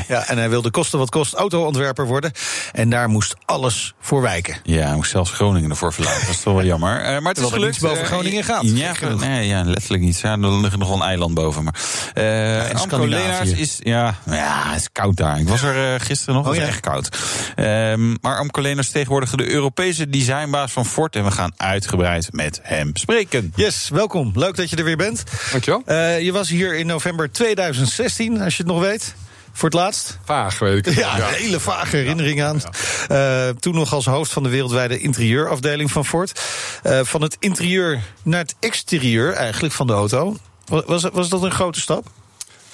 ja, 0.08 0.28
en 0.28 0.38
hij 0.38 0.50
wilde 0.50 0.72
kosten 0.72 1.00
wat 1.00 1.10
kost 1.10 1.34
autoontwerper 1.34 2.06
worden. 2.08 2.32
En 2.72 2.90
daar 2.90 3.10
moest 3.10 3.36
alles 3.46 3.94
voor 4.00 4.22
wijken. 4.22 4.56
Ja, 4.64 4.86
hij 4.88 4.96
moest 4.96 5.12
zelfs 5.12 5.32
Groningen 5.32 5.70
ervoor 5.70 5.94
verlaten. 5.94 6.22
Dat 6.26 6.30
is 6.36 6.42
toch 6.42 6.54
wel 6.54 6.64
jammer. 6.64 7.00
Uh, 7.00 7.06
maar 7.06 7.34
het 7.34 7.38
is 7.38 7.44
Terwijl 7.44 7.46
er 7.52 7.58
gelukt. 7.60 7.72
niets 7.72 7.80
boven 7.94 8.02
Eh, 8.04 8.08
Groningen 8.12 8.44
gaat. 8.44 8.62
Ja, 8.64 8.94
nee, 9.28 9.48
ja, 9.48 9.64
letterlijk 9.64 10.04
niet. 10.04 10.20
Ja, 10.20 10.32
er 10.32 10.52
ligt 10.60 10.78
nog 10.78 10.88
wel 10.88 10.98
een 10.98 11.04
eiland 11.08 11.34
boven. 11.34 11.64
Maar, 11.64 11.76
eh 12.14 12.70
Amco 12.70 12.78
Scandinavië. 12.78 13.10
Leenaars 13.24 13.50
is, 13.52 13.78
ja, 13.84 14.16
ja, 14.26 14.64
het 14.72 14.80
is 14.80 14.90
koud 14.92 15.16
daar. 15.18 15.40
Ik 15.40 15.48
was 15.50 15.62
er 15.62 15.94
eh, 15.94 16.00
gisteren 16.02 16.36
nog, 16.36 16.44
het 16.44 16.54
Oh, 16.54 16.60
was 16.60 16.68
ja. 16.68 16.74
echt 16.74 16.80
koud. 16.80 17.10
Ehm, 17.56 18.16
maar 18.22 18.38
Amco 18.38 18.62
Leenaars 18.62 18.88
is 18.88 18.94
tegenwoordig 18.94 19.32
de 19.32 19.52
Europese 19.52 20.10
designbaas 20.10 20.72
van 20.72 20.86
Ford. 20.86 21.16
En 21.16 21.24
we 21.24 21.32
gaan 21.32 21.52
uitgebreid 21.58 22.28
met 22.34 22.60
hem 22.64 22.92
spreken. 22.94 23.54
Yes, 23.56 23.90
welkom. 23.90 24.32
Leuk 24.36 24.56
dat 24.56 24.69
je 24.69 24.69
er 24.76 24.84
weer 24.84 24.98
bent. 24.98 25.24
Dankjewel. 25.52 25.82
Eh, 25.86 26.22
je 26.22 26.32
was 26.32 26.50
hier 26.50 26.76
in 26.76 26.86
november 26.86 27.32
2016, 27.32 28.42
als 28.42 28.58
je 28.58 28.64
het 28.64 28.72
nog 28.72 28.82
weet. 28.82 29.14
Voor 29.54 29.70
het 29.70 29.78
laatst? 29.78 30.20
Vaag, 30.26 30.60
weet 30.60 30.88
ik. 30.88 30.96
Ja, 30.96 31.18
een 31.18 31.34
hele 31.34 31.60
vage 31.60 31.96
herinnering 31.96 32.44
aan. 32.44 32.62
Eh, 33.08 33.50
toen 33.50 33.76
nog 33.76 33.94
als 33.94 34.06
hoofd 34.06 34.32
van 34.32 34.44
de 34.44 34.50
wereldwijde 34.50 35.00
interieurafdeling 35.00 35.92
van 35.92 36.06
Ford. 36.06 36.42
Eh, 36.84 37.00
van 37.04 37.22
het 37.22 37.36
interieur 37.40 38.02
naar 38.24 38.40
het 38.40 38.56
exterieur 38.60 39.34
eigenlijk 39.34 39.74
van 39.74 39.88
de 39.88 39.94
auto. 39.94 40.38
Was, 40.66 41.04
was 41.14 41.30
dat 41.30 41.44
een 41.44 41.52
grote 41.52 41.80
stap? 41.80 42.08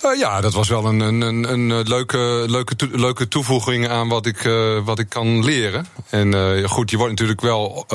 Eh, 0.01 0.19
ja, 0.19 0.41
dat 0.41 0.53
was 0.53 0.69
wel 0.69 0.85
een, 0.85 0.99
een, 0.99 1.21
een, 1.21 1.51
een 1.51 1.71
eh, 1.71 1.87
leuke, 1.87 2.43
leuke, 2.47 2.75
leuke 2.91 3.27
toevoeging 3.27 3.87
aan 3.87 4.07
wat 4.07 4.25
ik, 4.25 4.45
eh, 4.45 4.77
wat 4.83 4.99
ik 4.99 5.09
kan 5.09 5.43
leren. 5.43 5.87
En 6.09 6.33
goed, 6.69 6.89
je 6.89 6.97
wordt 6.97 7.11
natuurlijk 7.11 7.41
wel 7.41 7.85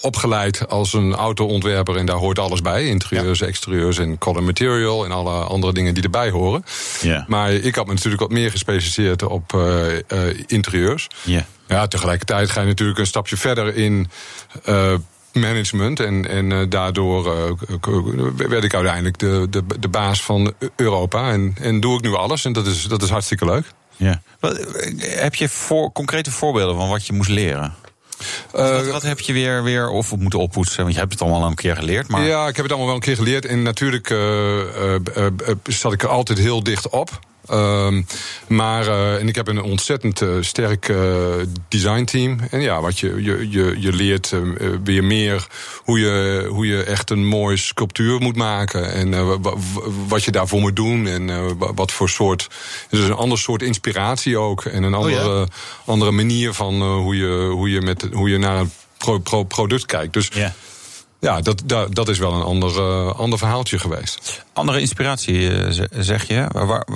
opgeleid 0.00 0.68
als 0.68 0.92
een 0.92 1.14
autoontwerper. 1.14 1.96
En 1.96 2.06
daar 2.06 2.16
hoort 2.16 2.38
alles 2.38 2.60
bij. 2.60 2.86
Interieurs, 2.86 3.40
exterieurs 3.40 3.98
en 3.98 4.18
color 4.18 4.42
material. 4.42 5.04
En 5.04 5.10
alle 5.10 5.44
andere 5.44 5.72
dingen 5.72 5.94
die 5.94 6.02
erbij 6.02 6.30
horen. 6.30 6.64
Ja. 7.00 7.24
Maar 7.28 7.52
ik 7.52 7.74
had 7.74 7.86
me 7.86 7.92
natuurlijk 7.92 8.22
wat 8.22 8.30
meer 8.30 8.50
gespecialiseerd 8.50 9.22
op 9.22 9.58
interieurs. 10.46 11.08
Ja. 11.22 11.46
Ja, 11.68 11.86
tegelijkertijd 11.86 12.50
ga 12.50 12.60
je 12.60 12.66
natuurlijk 12.66 12.98
een 12.98 13.06
stapje 13.06 13.36
verder 13.36 13.76
in 13.76 14.10
management. 15.34 16.00
En, 16.00 16.28
en 16.28 16.52
eh, 16.52 16.58
daardoor 16.68 17.36
eh, 17.36 17.52
werd 18.36 18.64
ik 18.64 18.74
uiteindelijk 18.74 19.18
de, 19.18 19.46
de, 19.50 19.62
de 19.80 19.88
baas 19.88 20.22
van 20.22 20.52
Europa. 20.76 21.30
En, 21.30 21.54
en 21.60 21.80
doe 21.80 21.96
ik 21.96 22.02
nu 22.02 22.14
alles. 22.14 22.44
En 22.44 22.52
dat 22.52 22.66
is, 22.66 22.82
dat 22.82 23.02
is 23.02 23.10
hartstikke 23.10 23.44
leuk. 23.44 23.64
Ja. 23.96 24.22
Wat, 24.40 24.58
eh, 24.58 25.20
heb 25.20 25.34
je 25.34 25.48
voor, 25.48 25.92
concrete 25.92 26.30
voorbeelden 26.30 26.76
van 26.76 26.88
wat 26.88 27.06
je 27.06 27.12
moest 27.12 27.30
leren? 27.30 27.74
Wat, 28.50 28.86
wat 28.86 29.02
heb 29.02 29.20
je 29.20 29.32
weer, 29.32 29.62
weer 29.62 29.88
of 29.88 30.16
moeten 30.16 30.38
oppoetsen? 30.38 30.82
Want 30.82 30.94
je 30.94 31.00
hebt 31.00 31.12
het 31.12 31.22
allemaal 31.22 31.42
al 31.42 31.48
een 31.48 31.54
keer 31.54 31.76
geleerd. 31.76 32.08
Maar 32.08 32.22
Ja, 32.22 32.48
ik 32.48 32.56
heb 32.56 32.64
het 32.64 32.68
allemaal 32.68 32.86
wel 32.86 32.94
een 32.94 33.00
keer 33.00 33.16
geleerd. 33.16 33.44
En 33.44 33.62
natuurlijk 33.62 34.10
eh, 34.10 35.36
zat 35.62 35.92
ik 35.92 36.02
er 36.02 36.08
altijd 36.08 36.38
heel 36.38 36.62
dicht 36.62 36.88
op. 36.88 37.10
Ehm, 37.48 38.02
maar 38.48 38.86
eh, 38.86 39.14
en 39.20 39.28
ik 39.28 39.34
heb 39.34 39.48
een 39.48 39.62
ontzettend 39.62 40.20
eh, 40.20 40.28
sterk 40.40 40.88
eh, 40.88 41.24
designteam. 41.68 42.38
En 42.50 42.60
ja, 42.60 42.80
wat 42.80 42.98
je, 42.98 43.22
je, 43.22 43.46
je, 43.50 43.74
je 43.78 43.92
leert 43.92 44.32
eh, 44.32 44.38
eh, 44.40 44.78
weer 44.84 45.04
meer 45.04 45.46
hoe 45.84 45.98
je, 46.00 46.46
hoe 46.48 46.66
je 46.66 46.82
echt 46.82 47.10
een 47.10 47.26
mooie 47.26 47.56
sculptuur 47.56 48.20
moet 48.20 48.36
maken. 48.36 48.92
En 48.92 49.26
wa- 49.26 49.40
wa- 49.40 49.54
wat 50.08 50.24
je 50.24 50.30
daarvoor 50.30 50.60
moet 50.60 50.76
doen. 50.76 51.06
En 51.06 51.58
wa- 51.58 51.74
wat 51.74 51.92
voor 51.92 52.08
soort. 52.08 52.48
Dus 52.90 53.00
een 53.04 53.12
ander 53.14 53.38
soort 53.38 53.62
inspiratie 53.62 54.38
ook. 54.38 54.64
En 54.64 54.82
een 54.82 54.94
andere, 54.94 55.48
andere 55.84 56.10
manier 56.10 56.52
van 56.52 56.82
hoe, 56.82 57.16
je, 57.16 57.48
hoe, 57.52 57.70
je 57.70 57.80
met, 57.80 58.08
hoe 58.12 58.28
je 58.30 58.38
naar 58.38 58.56
een 58.60 58.70
pro, 58.98 59.18
pro- 59.18 59.42
product 59.44 59.86
kijkt. 59.86 60.12
Dus. 60.12 60.30
Ja, 61.24 61.40
dat, 61.40 61.62
dat, 61.66 61.94
dat 61.94 62.08
is 62.08 62.18
wel 62.18 62.32
een 62.32 62.42
ander, 62.42 62.76
eh, 62.78 63.18
ander 63.18 63.38
verhaaltje 63.38 63.78
geweest. 63.78 64.44
Andere 64.52 64.80
inspiratie, 64.80 65.50
eh, 65.50 65.70
ze- 65.70 65.88
zeg 65.98 66.26
je. 66.28 66.46
Waar, 66.52 66.66
waar- 66.66 66.86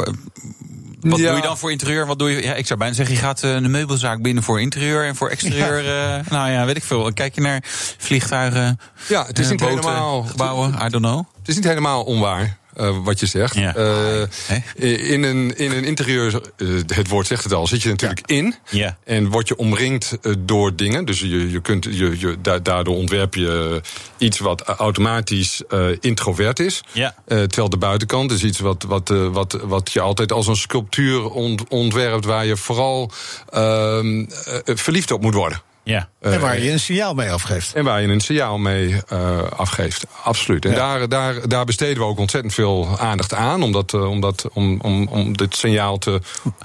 wat 1.00 1.18
Ja. 1.18 1.26
doe 1.28 1.36
je 1.36 1.42
dan 1.42 1.58
voor 1.58 1.70
interieur? 1.70 2.06
Wat 2.06 2.18
doe 2.18 2.30
je? 2.30 2.42
Ja, 2.42 2.54
ik 2.54 2.66
zou 2.66 2.78
bijna 2.78 2.94
zeggen, 2.94 3.14
je 3.14 3.20
gaat 3.20 3.42
eh, 3.42 3.50
een 3.54 3.70
meubelzaak 3.70 4.22
binnen 4.22 4.42
voor 4.42 4.60
interieur 4.60 5.04
en 5.06 5.16
voor 5.16 5.28
exterieur. 5.28 5.78
eh, 5.78 6.30
nou 6.30 6.50
ja, 6.50 6.64
weet 6.64 6.76
ik 6.76 6.84
veel. 6.84 7.12
Kijk 7.12 7.34
je 7.34 7.40
naar 7.40 7.62
vliegtuigen, 7.98 8.80
Ja, 9.08 9.26
het 9.26 9.38
is 9.38 9.44
eh, 9.44 9.50
niet 9.50 9.60
boten, 9.60 9.78
helemaal. 9.78 10.22
gebouwen, 10.22 10.70
I 10.74 10.88
don't 10.88 11.04
know. 11.04 11.18
Het 11.38 11.48
is 11.48 11.54
niet 11.54 11.64
helemaal 11.64 12.04
onwaar. 12.04 12.56
Eh, 12.78 12.96
wat 13.04 13.20
je 13.20 13.26
zegt. 13.26 13.54
Ja. 13.54 13.74
Eh, 13.74 15.10
in, 15.10 15.22
een, 15.22 15.56
in 15.56 15.70
een 15.70 15.84
interieur, 15.84 16.40
eh, 16.56 16.68
het 16.86 17.08
woord 17.08 17.26
zegt 17.26 17.44
het 17.44 17.52
al, 17.52 17.66
zit 17.66 17.82
je 17.82 17.88
natuurlijk 17.88 18.20
in. 18.26 18.54
Ja. 18.70 18.98
En 19.04 19.28
word 19.28 19.48
je 19.48 19.56
omringd 19.56 20.18
door 20.38 20.76
dingen. 20.76 21.04
Dus 21.04 21.20
je, 21.20 21.50
je 21.50 21.60
kunt, 21.60 21.84
je, 21.84 22.14
je, 22.18 22.36
da- 22.42 22.58
daardoor 22.58 22.94
ontwerp 22.96 23.34
je 23.34 23.80
iets 24.18 24.38
wat 24.38 24.62
automatisch 24.62 25.62
introvert 26.00 26.60
is. 26.60 26.80
Terwijl 27.26 27.68
de 27.68 27.76
buitenkant 27.78 28.32
is 28.32 28.44
iets 28.44 28.58
wat, 28.58 28.82
wat, 28.88 29.08
wat, 29.08 29.58
wat 29.62 29.92
je 29.92 30.00
altijd 30.00 30.32
als 30.32 30.46
een 30.46 30.56
sculptuur 30.56 31.30
ont- 31.30 31.68
ontwerpt... 31.68 32.24
waar 32.24 32.46
je 32.46 32.56
vooral 32.56 33.10
ehm, 33.50 34.24
eh, 34.44 34.54
verliefd 34.76 35.10
op 35.10 35.22
moet 35.22 35.34
worden. 35.34 35.62
Ja. 35.88 36.08
en 36.20 36.40
waar 36.40 36.58
je 36.60 36.70
een 36.70 36.80
signaal 36.80 37.14
mee 37.14 37.30
afgeeft. 37.30 37.74
En 37.74 37.84
waar 37.84 38.00
je 38.02 38.08
een 38.08 38.20
signaal 38.20 38.58
mee 38.58 39.02
eh, 39.08 39.42
afgeeft. 39.56 40.04
Absoluut. 40.22 40.64
En 40.64 40.74
daar, 40.74 41.08
daar, 41.08 41.48
daar 41.48 41.64
besteden 41.64 41.96
we 41.96 42.04
ook 42.08 42.18
ontzettend 42.18 42.54
veel 42.54 42.98
aandacht 42.98 43.34
aan. 43.34 43.62
Om, 43.62 43.72
dat, 43.72 43.94
eh, 43.94 44.10
om, 44.10 44.20
dat, 44.20 44.48
om, 44.52 44.80
om, 44.80 45.06
om 45.08 45.36
dit 45.36 45.56
signaal 45.56 45.98
te 45.98 46.20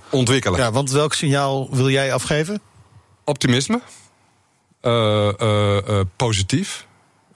ontwikkelen. 0.10 0.60
Ja, 0.60 0.72
want 0.72 0.92
welk 0.92 1.14
signaal 1.14 1.68
wil 1.76 1.90
jij 1.90 2.14
afgeven? 2.14 2.62
Optimisme. 3.26 3.82
eh, 4.82 5.40
eh, 5.40 5.78
eh, 5.88 6.06
positief. 6.16 6.86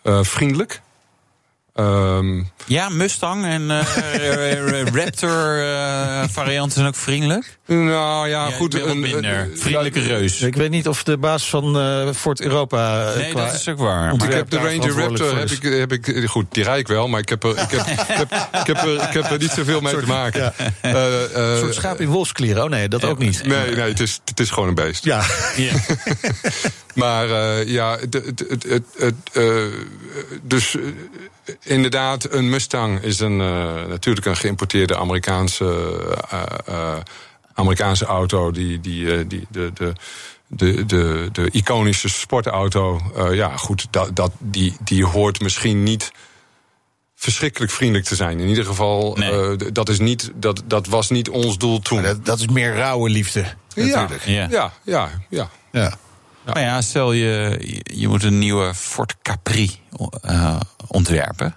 eh, 0.04 0.23
vriendelijk. 0.23 0.82
Ehm, 1.77 2.43
Ja, 2.65 2.89
Mustang 2.89 3.45
en 3.45 3.71
eh, 3.71 4.83
Raptor 4.93 5.59
eh, 5.63 6.23
varianten 6.29 6.71
zijn 6.71 6.87
ook 6.87 6.95
vriendelijk. 6.95 7.57
nou 7.65 8.27
ja, 8.29 8.47
Ja, 8.47 8.55
goed. 8.55 8.73
een- 8.81 8.99
minder. 8.99 9.39
een- 9.39 9.57
Vriendelijke 9.57 9.99
reus. 9.99 10.41
Ik 10.41 10.55
weet 10.55 10.69
niet 10.69 10.87
of 10.87 11.03
de 11.03 11.17
baas 11.17 11.49
van 11.49 11.79
eh, 11.79 12.09
Fort 12.15 12.41
Europa. 12.41 13.09
eh, 13.11 13.15
Nee, 13.15 13.31
qua- 13.31 13.45
dat 13.45 13.53
is 13.53 13.67
ook 13.67 13.77
waar. 13.77 14.13
Ik 14.13 14.21
heb 14.21 14.49
de 14.49 14.57
Ranger 14.57 14.91
Raptor, 14.93 15.37
heb 15.37 15.49
ik, 15.49 15.61
heb 15.63 15.91
ik, 15.91 16.29
goed, 16.29 16.45
die 16.49 16.63
rijd 16.63 16.79
ik 16.79 16.87
wel, 16.87 17.07
maar 17.07 17.19
ik 17.19 17.29
heb 17.29 17.43
er, 17.43 17.49
ik 17.49 17.69
heb, 17.69 17.85
ik 17.87 18.17
heb, 18.17 18.31
ik 18.61 18.67
heb 18.67 18.77
er, 18.77 18.93
ik 18.93 19.13
heb 19.13 19.31
er 19.31 19.37
niet 19.37 19.51
zoveel 19.51 19.81
mee 19.81 19.97
te 19.99 20.05
maken. 20.07 20.53
Eh, 20.81 20.91
eh, 21.23 21.51
Een 21.51 21.57
soort 21.57 21.75
schaap 21.75 21.99
in 22.01 22.07
wolfsklieren. 22.07 22.63
Oh 22.63 22.69
nee, 22.69 22.87
dat 22.89 23.03
ook 23.05 23.17
niet. 23.19 23.43
Nee, 23.45 23.75
nee 23.75 23.89
het, 23.89 23.99
is, 23.99 24.19
het 24.25 24.39
is 24.39 24.49
gewoon 24.49 24.69
een 24.69 24.75
beest. 24.75 25.03
Ja. 25.03 25.23
Maar 26.93 27.29
eh, 27.29 27.67
ja, 27.67 27.97
het, 27.99 28.13
het, 28.59 28.83
eh, 29.33 29.43
dus 30.41 30.75
eh, 30.75 30.81
inderdaad, 31.63 32.31
een 32.33 32.49
Mustang 32.49 33.01
is 33.01 33.19
een, 33.19 33.41
eh, 33.41 33.86
natuurlijk 33.88 34.25
een 34.25 34.36
geïmporteerde 34.38 34.97
Amerikaanse, 34.97 35.65
eh, 36.29 36.41
eh, 36.65 36.97
Amerikaanse 37.53 38.05
auto. 38.05 38.51
Die, 38.51 38.79
die, 38.79 39.13
eh, 39.17 39.23
die, 39.27 39.45
de, 39.49 39.71
de, 39.73 39.93
de, 40.47 40.86
de, 40.86 41.29
de 41.31 41.49
iconische 41.51 42.10
sportauto. 42.10 43.01
eh, 43.15 43.33
ja, 43.33 43.57
goed, 43.57 43.88
dat, 43.91 44.15
dat, 44.15 44.31
die, 44.39 44.75
die 44.83 45.05
hoort 45.05 45.39
misschien 45.39 45.83
niet 45.83 46.12
verschrikkelijk 47.15 47.71
vriendelijk 47.71 48.05
te 48.07 48.15
zijn. 48.15 48.39
In 48.39 48.47
ieder 48.47 48.65
geval, 48.65 49.15
Nee. 49.19 49.31
eh, 49.31 49.67
dat, 49.73 49.89
is 49.89 49.99
niet, 49.99 50.31
dat, 50.36 50.63
dat 50.65 50.88
was 50.88 51.10
niet 51.10 51.29
ons 51.29 51.57
doel 51.57 51.79
toen. 51.79 52.01
dat, 52.01 52.25
dat 52.25 52.39
is 52.39 52.47
meer 52.47 52.73
rauwe 52.75 53.10
liefde. 53.10 53.45
Natuurlijk. 53.75 54.25
Ja. 54.25 54.47
Ja, 54.49 54.73
ja, 54.83 55.10
ja. 55.29 55.49
Ja. 55.71 55.97
Maar 56.53 56.62
ja, 56.62 56.81
stel 56.81 57.12
je, 57.12 57.60
je 57.83 58.07
moet 58.07 58.23
een 58.23 58.39
nieuwe 58.39 58.73
Ford 58.73 59.15
Capri 59.21 59.79
eh, 60.21 60.60
ontwerpen. 60.88 61.55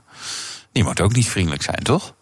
Die 0.73 0.85
moet 0.85 1.01
ook 1.01 1.15
niet 1.15 1.29
vriendelijk 1.29 1.63
zijn, 1.63 1.83
toch? 1.83 2.15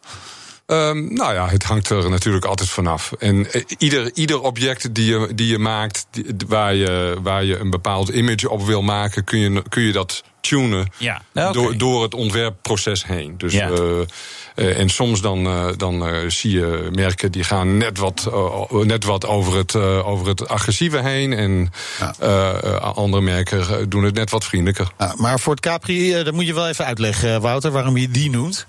Ehm, 0.68 1.14
nou 1.14 1.35
ja, 1.35 1.48
het 1.48 1.62
hangt 1.64 1.90
er 1.90 2.11
natuurlijk 2.11 2.44
altijd 2.44 2.68
vanaf. 2.68 3.12
En 3.18 3.52
eh, 3.52 3.62
ieder, 3.78 4.11
ieder 4.14 4.40
object 4.42 4.94
die 4.94 5.04
je, 5.04 5.35
die 5.35 5.46
je 5.48 5.59
maakt, 5.59 6.07
die- 6.11 6.24
waar, 6.48 6.74
je, 6.74 7.16
waar 7.22 7.44
je 7.44 7.59
een 7.59 7.70
bepaald 7.70 8.09
image 8.09 8.50
op 8.50 8.66
wil 8.66 8.83
maken, 8.83 9.24
kun 9.24 9.38
je, 9.38 9.62
kun 9.68 9.83
je 9.83 9.92
dat 9.92 10.22
tunen 10.40 10.92
Ja. 10.96 11.22
Door, 11.52 11.76
door 11.76 12.02
het 12.02 12.14
ontwerpproces 12.14 13.07
heen. 13.07 13.35
Dus, 13.38 13.52
Ja. 13.52 13.68
eh, 13.70 14.00
eh, 14.54 14.78
en 14.78 14.88
soms 14.88 15.20
dan, 15.20 15.46
eh, 15.46 15.66
dan 15.76 16.07
eh, 16.07 16.28
zie 16.31 16.50
je 16.50 16.88
merken 16.92 17.33
die 17.33 17.44
gaan 17.44 17.76
net 17.76 17.98
wat, 17.98 18.28
net 18.70 19.04
wat 19.04 19.26
over, 19.26 19.57
het, 19.57 19.74
eh, 19.74 20.09
over 20.09 20.26
het 20.28 20.48
agressieve 20.48 20.98
heen. 20.98 21.33
En 21.33 21.70
andere 22.94 23.22
merken 23.22 23.88
doen 23.88 24.02
het 24.04 24.14
net 24.14 24.31
wat 24.31 24.44
vriendelijker. 24.44 24.88
Ja, 24.98 25.14
maar 25.16 25.38
Fort 25.38 25.61
Capri, 25.61 26.14
eh, 26.14 26.24
dat 26.24 26.35
moet 26.35 26.46
je 26.46 26.54
wel 26.54 26.68
even 26.68 26.85
uitleggen, 26.85 27.40
Wouter, 27.40 27.70
waarom 27.70 27.96
je 27.96 28.09
die 28.11 28.31
noemt. 28.31 28.66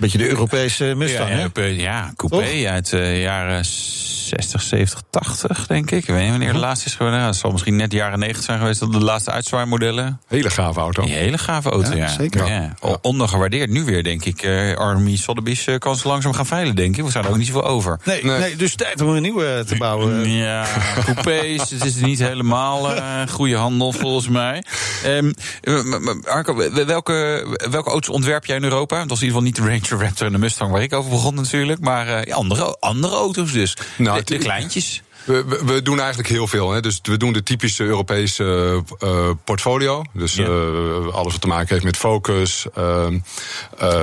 Beetje 0.00 0.18
de 0.18 0.28
Europese 0.28 0.94
Mustang, 0.96 1.28
ja, 1.28 1.36
hè? 1.54 1.62
ja, 1.62 1.66
ja, 1.66 2.12
coupé 2.16 2.68
uit 2.68 2.90
de 2.90 3.20
jaren 3.20 3.64
60, 3.64 4.62
70, 4.62 5.00
80, 5.10 5.66
denk 5.66 5.90
ik. 5.90 5.98
Ik 6.02 6.14
weet 6.14 6.20
niet 6.22 6.30
wanneer 6.30 6.52
de 6.52 6.58
laatste 6.58 6.86
is 6.86 6.94
geweest. 6.94 7.16
Ja, 7.16 7.26
het 7.26 7.36
zal 7.36 7.50
misschien 7.50 7.76
net 7.76 7.92
jaren 7.92 8.18
90 8.18 8.44
zijn 8.44 8.58
geweest. 8.58 8.80
Dat 8.80 8.92
de 8.92 8.98
laatste 8.98 9.30
uitzwaarmodellen. 9.30 10.20
Hele 10.28 10.50
gave 10.50 10.80
auto. 10.80 11.02
Een 11.02 11.08
hele 11.08 11.38
gave 11.38 11.70
auto, 11.70 11.90
ja. 11.90 11.96
Ja, 11.96 12.08
zeker. 12.08 12.46
Ja. 12.46 12.74
Ondergewaardeerd 13.02 13.70
nu 13.70 13.84
weer, 13.84 14.02
denk 14.02 14.24
ik. 14.24 14.42
Eh, 14.42 14.76
Army 14.76 15.16
Sotheby's 15.16 15.66
eh, 15.66 15.78
kan 15.78 15.96
ze 15.96 16.08
langzaam 16.08 16.32
gaan 16.32 16.46
veilen, 16.46 16.74
denk 16.76 16.96
ik. 16.96 17.04
We 17.04 17.10
zijn 17.10 17.24
er 17.24 17.30
ook 17.30 17.36
niet 17.36 17.46
zoveel 17.46 17.64
over. 17.64 17.98
Nee, 18.04 18.24
nee. 18.24 18.38
Nee. 18.38 18.56
dus 18.56 18.74
tijd 18.74 19.00
om 19.00 19.08
een 19.08 19.22
nieuwe 19.22 19.64
te 19.66 19.76
bouwen. 19.76 20.28
Ja, 20.40 20.66
coupés, 21.04 21.70
het 21.70 21.84
is 21.84 21.94
niet 21.94 22.18
helemaal 22.18 22.94
eh 22.94 23.28
goede 23.30 23.56
handel 23.56 23.92
volgens 23.92 24.28
mij. 24.28 24.62
Ehm, 25.04 25.32
eh, 25.62 25.74
m- 25.84 26.02
m- 26.02 26.22
Arco, 26.26 26.54
welke, 26.86 27.46
welke 27.70 27.90
auto's 27.90 28.14
ontwerp 28.14 28.44
jij 28.46 28.56
in 28.56 28.64
Europa? 28.64 28.96
Dat 29.04 29.10
is 29.16 29.22
in 29.22 29.26
ieder 29.26 29.42
geval 29.42 29.42
niet 29.42 29.56
de 29.56 29.62
Range 29.62 29.89
Raptor 29.98 30.26
en 30.26 30.32
de 30.32 30.38
Mustang 30.38 30.72
waar 30.72 30.82
ik 30.82 30.92
over 30.92 31.10
begon 31.10 31.34
natuurlijk. 31.34 31.80
Maar 31.80 32.28
uh, 32.28 32.34
andere, 32.34 32.76
andere 32.80 33.14
auto's 33.14 33.52
dus. 33.52 33.76
Nou, 33.96 34.18
de, 34.18 34.24
de 34.24 34.38
kleintjes. 34.38 35.02
We, 35.24 35.44
we, 35.64 35.82
doen 35.82 35.98
eigenlijk 35.98 36.28
heel 36.28 36.46
veel. 36.46 36.70
Hè. 36.70 36.80
Dus 36.80 37.00
we 37.02 37.16
doen 37.16 37.32
de 37.32 37.42
typische 37.42 37.84
Europese 37.84 38.82
uh, 39.04 39.30
portfolio. 39.44 40.04
Dus 40.12 40.34
ja. 40.34 40.48
uh, 40.48 41.14
alles 41.14 41.32
wat 41.32 41.40
te 41.40 41.46
maken 41.46 41.68
heeft 41.68 41.84
met 41.84 41.96
Focus, 41.96 42.66
uh, 42.78 43.06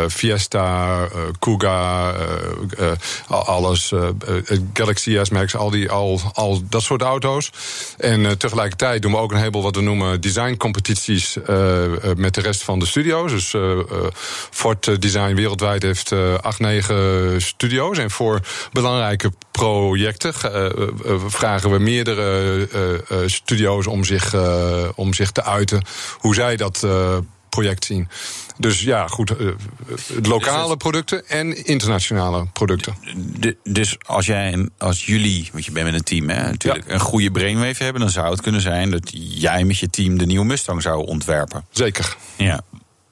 Fiesta, 0.08 1.08
Kuga, 1.40 2.14
alles, 3.28 3.94
Galaxy 4.74 5.18
S-Max, 5.22 5.56
al, 5.56 5.70
die, 5.70 5.92
al, 5.92 6.22
al 6.34 6.62
dat 6.70 6.82
soort 6.82 7.02
auto's. 7.02 7.52
En 7.98 8.38
tegelijkertijd 8.38 9.02
doen 9.02 9.12
we 9.12 9.18
ook 9.18 9.32
een 9.32 9.38
heleboel 9.38 9.62
wat 9.62 9.76
we 9.76 9.82
noemen 9.82 10.22
designcompetities 10.22 11.38
met 12.16 12.34
de 12.34 12.42
rest 12.42 12.64
van 12.64 12.80
de 12.80 12.86
studio's. 12.86 13.32
Dus 13.32 13.56
Ford 14.52 15.02
Design 15.02 15.36
wereldwijd 15.36 15.84
heeft 15.84 16.12
acht, 16.42 16.60
negen 16.60 17.42
studio's. 17.42 17.98
En 17.98 18.12
voor 18.12 18.40
belangrijke 18.72 19.32
projecten 19.58 20.34
vragen 21.28 21.70
we 21.70 21.80
meerdere 21.80 22.68
studio's 23.26 23.88
om 23.88 24.04
zich, 24.04 24.36
om 24.96 25.14
zich 25.14 25.32
te 25.32 25.44
uiten 25.44 25.84
hoe 26.18 26.36
zij 26.36 26.56
dat 26.56 26.88
project 27.50 27.86
zien. 27.86 28.08
Dus 28.58 28.82
ja, 28.82 29.08
goed, 29.08 29.34
lokale 30.24 30.68
dus 30.68 30.76
producten 30.78 31.28
en 31.28 31.66
internationale 31.66 32.48
producten. 32.54 32.96
De, 33.16 33.58
dus 33.64 33.98
als 34.06 34.26
jij, 34.26 34.70
als 34.78 35.06
jullie, 35.06 35.50
want 35.52 35.66
je 35.66 35.72
bent 35.72 35.86
met 35.86 35.94
een 35.94 36.04
team, 36.04 36.30
hè, 36.30 36.42
natuurlijk, 36.44 36.88
ja. 36.88 36.94
een 36.94 37.00
goede 37.00 37.32
brainwave 37.32 37.84
hebben, 37.84 38.02
dan 38.02 38.10
zou 38.10 38.32
het 38.32 38.42
kunnen 38.42 38.62
zijn 38.62 38.92
dat 38.92 39.12
jij 39.14 39.64
met 39.64 39.78
je 39.78 39.90
team 39.90 40.18
de 40.18 40.26
nieuwe 40.26 40.46
Mustang 40.46 40.82
zou 40.82 41.06
ontwerpen. 41.06 41.66
Zeker. 41.72 42.16
Ja 42.36 42.62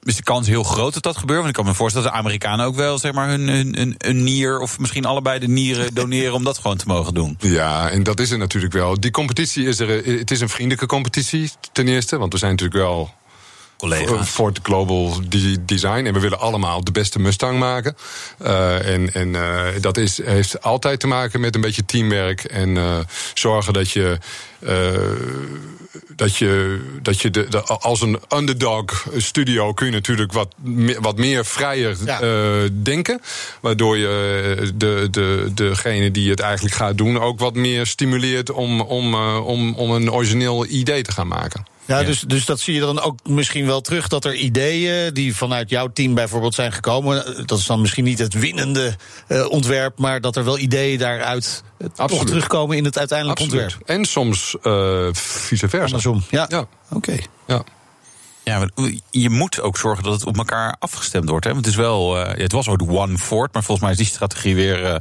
is 0.05 0.15
de 0.15 0.23
kans 0.23 0.47
heel 0.47 0.63
groot 0.63 0.93
dat 0.93 1.03
dat 1.03 1.17
gebeurt? 1.17 1.37
Want 1.37 1.49
ik 1.49 1.55
kan 1.55 1.65
me 1.65 1.73
voorstellen 1.73 2.07
dat 2.07 2.15
de 2.15 2.23
Amerikanen 2.23 2.65
ook 2.65 2.75
wel 2.75 2.97
zeg 2.97 3.13
maar, 3.13 3.29
hun, 3.29 3.47
hun, 3.47 3.95
hun, 3.97 4.23
nier... 4.23 4.59
of 4.59 4.79
misschien 4.79 5.05
allebei 5.05 5.39
de 5.39 5.47
nieren 5.47 5.93
doneren 5.93 6.33
om 6.33 6.43
dat 6.43 6.57
gewoon 6.57 6.77
te 6.77 6.87
mogen 6.87 7.13
doen. 7.13 7.37
Ja, 7.39 7.89
en 7.89 8.03
dat 8.03 8.19
is 8.19 8.31
er 8.31 8.37
natuurlijk 8.37 8.73
wel. 8.73 8.99
Die 8.99 9.11
competitie 9.11 9.67
is 9.67 9.79
er... 9.79 9.89
Het 10.17 10.31
is 10.31 10.41
een 10.41 10.49
vriendelijke 10.49 10.85
competitie 10.85 11.51
ten 11.71 11.87
eerste. 11.87 12.17
Want 12.17 12.33
we 12.33 12.39
zijn 12.39 12.51
natuurlijk 12.51 12.79
wel 12.79 13.13
collega's. 13.77 14.29
Ford 14.29 14.59
Global 14.63 15.19
Design. 15.65 16.05
En 16.05 16.13
we 16.13 16.19
willen 16.19 16.39
allemaal 16.39 16.83
de 16.83 16.91
beste 16.91 17.19
Mustang 17.19 17.59
maken. 17.59 17.95
Uh, 18.41 18.93
en 18.93 19.13
en 19.13 19.27
uh, 19.27 19.65
dat 19.81 19.97
is, 19.97 20.23
heeft 20.23 20.61
altijd 20.61 20.99
te 20.99 21.07
maken 21.07 21.39
met 21.39 21.55
een 21.55 21.61
beetje 21.61 21.85
teamwerk. 21.85 22.43
En 22.43 22.69
uh, 22.69 22.97
zorgen 23.33 23.73
dat 23.73 23.91
je. 23.91 24.17
Dat 26.15 26.35
je, 26.35 26.79
dat 27.01 27.21
je 27.21 27.29
de, 27.29 27.49
de, 27.49 27.61
als 27.63 28.01
een 28.01 28.19
underdog 28.35 29.07
studio 29.17 29.73
kun 29.73 29.85
je 29.85 29.91
natuurlijk 29.91 30.33
wat, 30.33 30.55
wat 30.99 31.17
meer 31.17 31.45
vrijer 31.45 31.97
ja. 32.05 32.69
denken. 32.83 33.21
Waardoor 33.59 33.97
je 33.97 34.71
de, 34.75 35.07
de, 35.11 35.51
degene 35.53 36.11
die 36.11 36.29
het 36.29 36.39
eigenlijk 36.39 36.75
gaat 36.75 36.97
doen 36.97 37.19
ook 37.19 37.39
wat 37.39 37.55
meer 37.55 37.85
stimuleert 37.85 38.51
om, 38.51 38.81
om, 38.81 39.15
om, 39.35 39.75
om 39.75 39.91
een 39.91 40.11
origineel 40.11 40.65
idee 40.65 41.01
te 41.01 41.11
gaan 41.11 41.27
maken. 41.27 41.65
Ja, 41.85 42.03
Dus, 42.03 42.21
dus 42.21 42.45
dat 42.45 42.59
zie 42.59 42.73
je 42.73 42.79
dan 42.79 43.01
ook 43.01 43.19
misschien 43.27 43.65
wel 43.65 43.81
terug. 43.81 44.07
Dat 44.07 44.25
er 44.25 44.33
ideeën 44.33 45.13
die 45.13 45.35
vanuit 45.35 45.69
jouw 45.69 45.87
team 45.93 46.13
bijvoorbeeld 46.13 46.55
zijn 46.55 46.71
gekomen. 46.71 47.45
Dat 47.45 47.59
is 47.59 47.65
dan 47.65 47.81
misschien 47.81 48.03
niet 48.03 48.19
het 48.19 48.33
winnende 48.33 48.95
uh, 49.27 49.49
ontwerp. 49.49 49.99
Maar 49.99 50.21
dat 50.21 50.35
er 50.35 50.43
wel 50.43 50.59
ideeën 50.59 50.99
daaruit 50.99 51.63
uh, 51.77 51.87
toch 52.07 52.25
terugkomen 52.25 52.77
in 52.77 52.85
het 52.85 52.97
uiteindelijk 52.97 53.39
Absoluut. 53.39 53.63
ontwerp. 53.63 53.89
En 53.89 54.05
soms 54.05 54.55
uh, 54.63 55.07
vice 55.13 55.69
versa. 55.69 55.85
Andersom. 55.85 56.23
Ja. 56.29 56.45
ja. 56.49 56.59
Oké. 56.59 56.95
Okay. 56.95 57.25
Ja. 57.47 57.63
Ja, 58.45 58.67
je 59.09 59.29
moet 59.29 59.61
ook 59.61 59.77
zorgen 59.77 60.03
dat 60.03 60.13
het 60.13 60.25
op 60.25 60.37
elkaar 60.37 60.75
afgestemd 60.79 61.29
wordt. 61.29 61.45
Hè? 61.45 61.53
Want 61.53 61.65
het 61.65 61.73
is 61.73 61.81
wel, 61.81 62.19
uh, 62.19 62.27
het 62.27 62.51
was 62.51 62.67
ook 62.67 62.79
de 62.79 62.87
One 62.87 63.17
Ford, 63.17 63.53
maar 63.53 63.63
volgens 63.63 63.81
mij 63.81 63.91
is 63.91 63.97
die 63.97 64.15
strategie 64.15 64.55
weer 64.55 64.83
uh, 64.83 64.95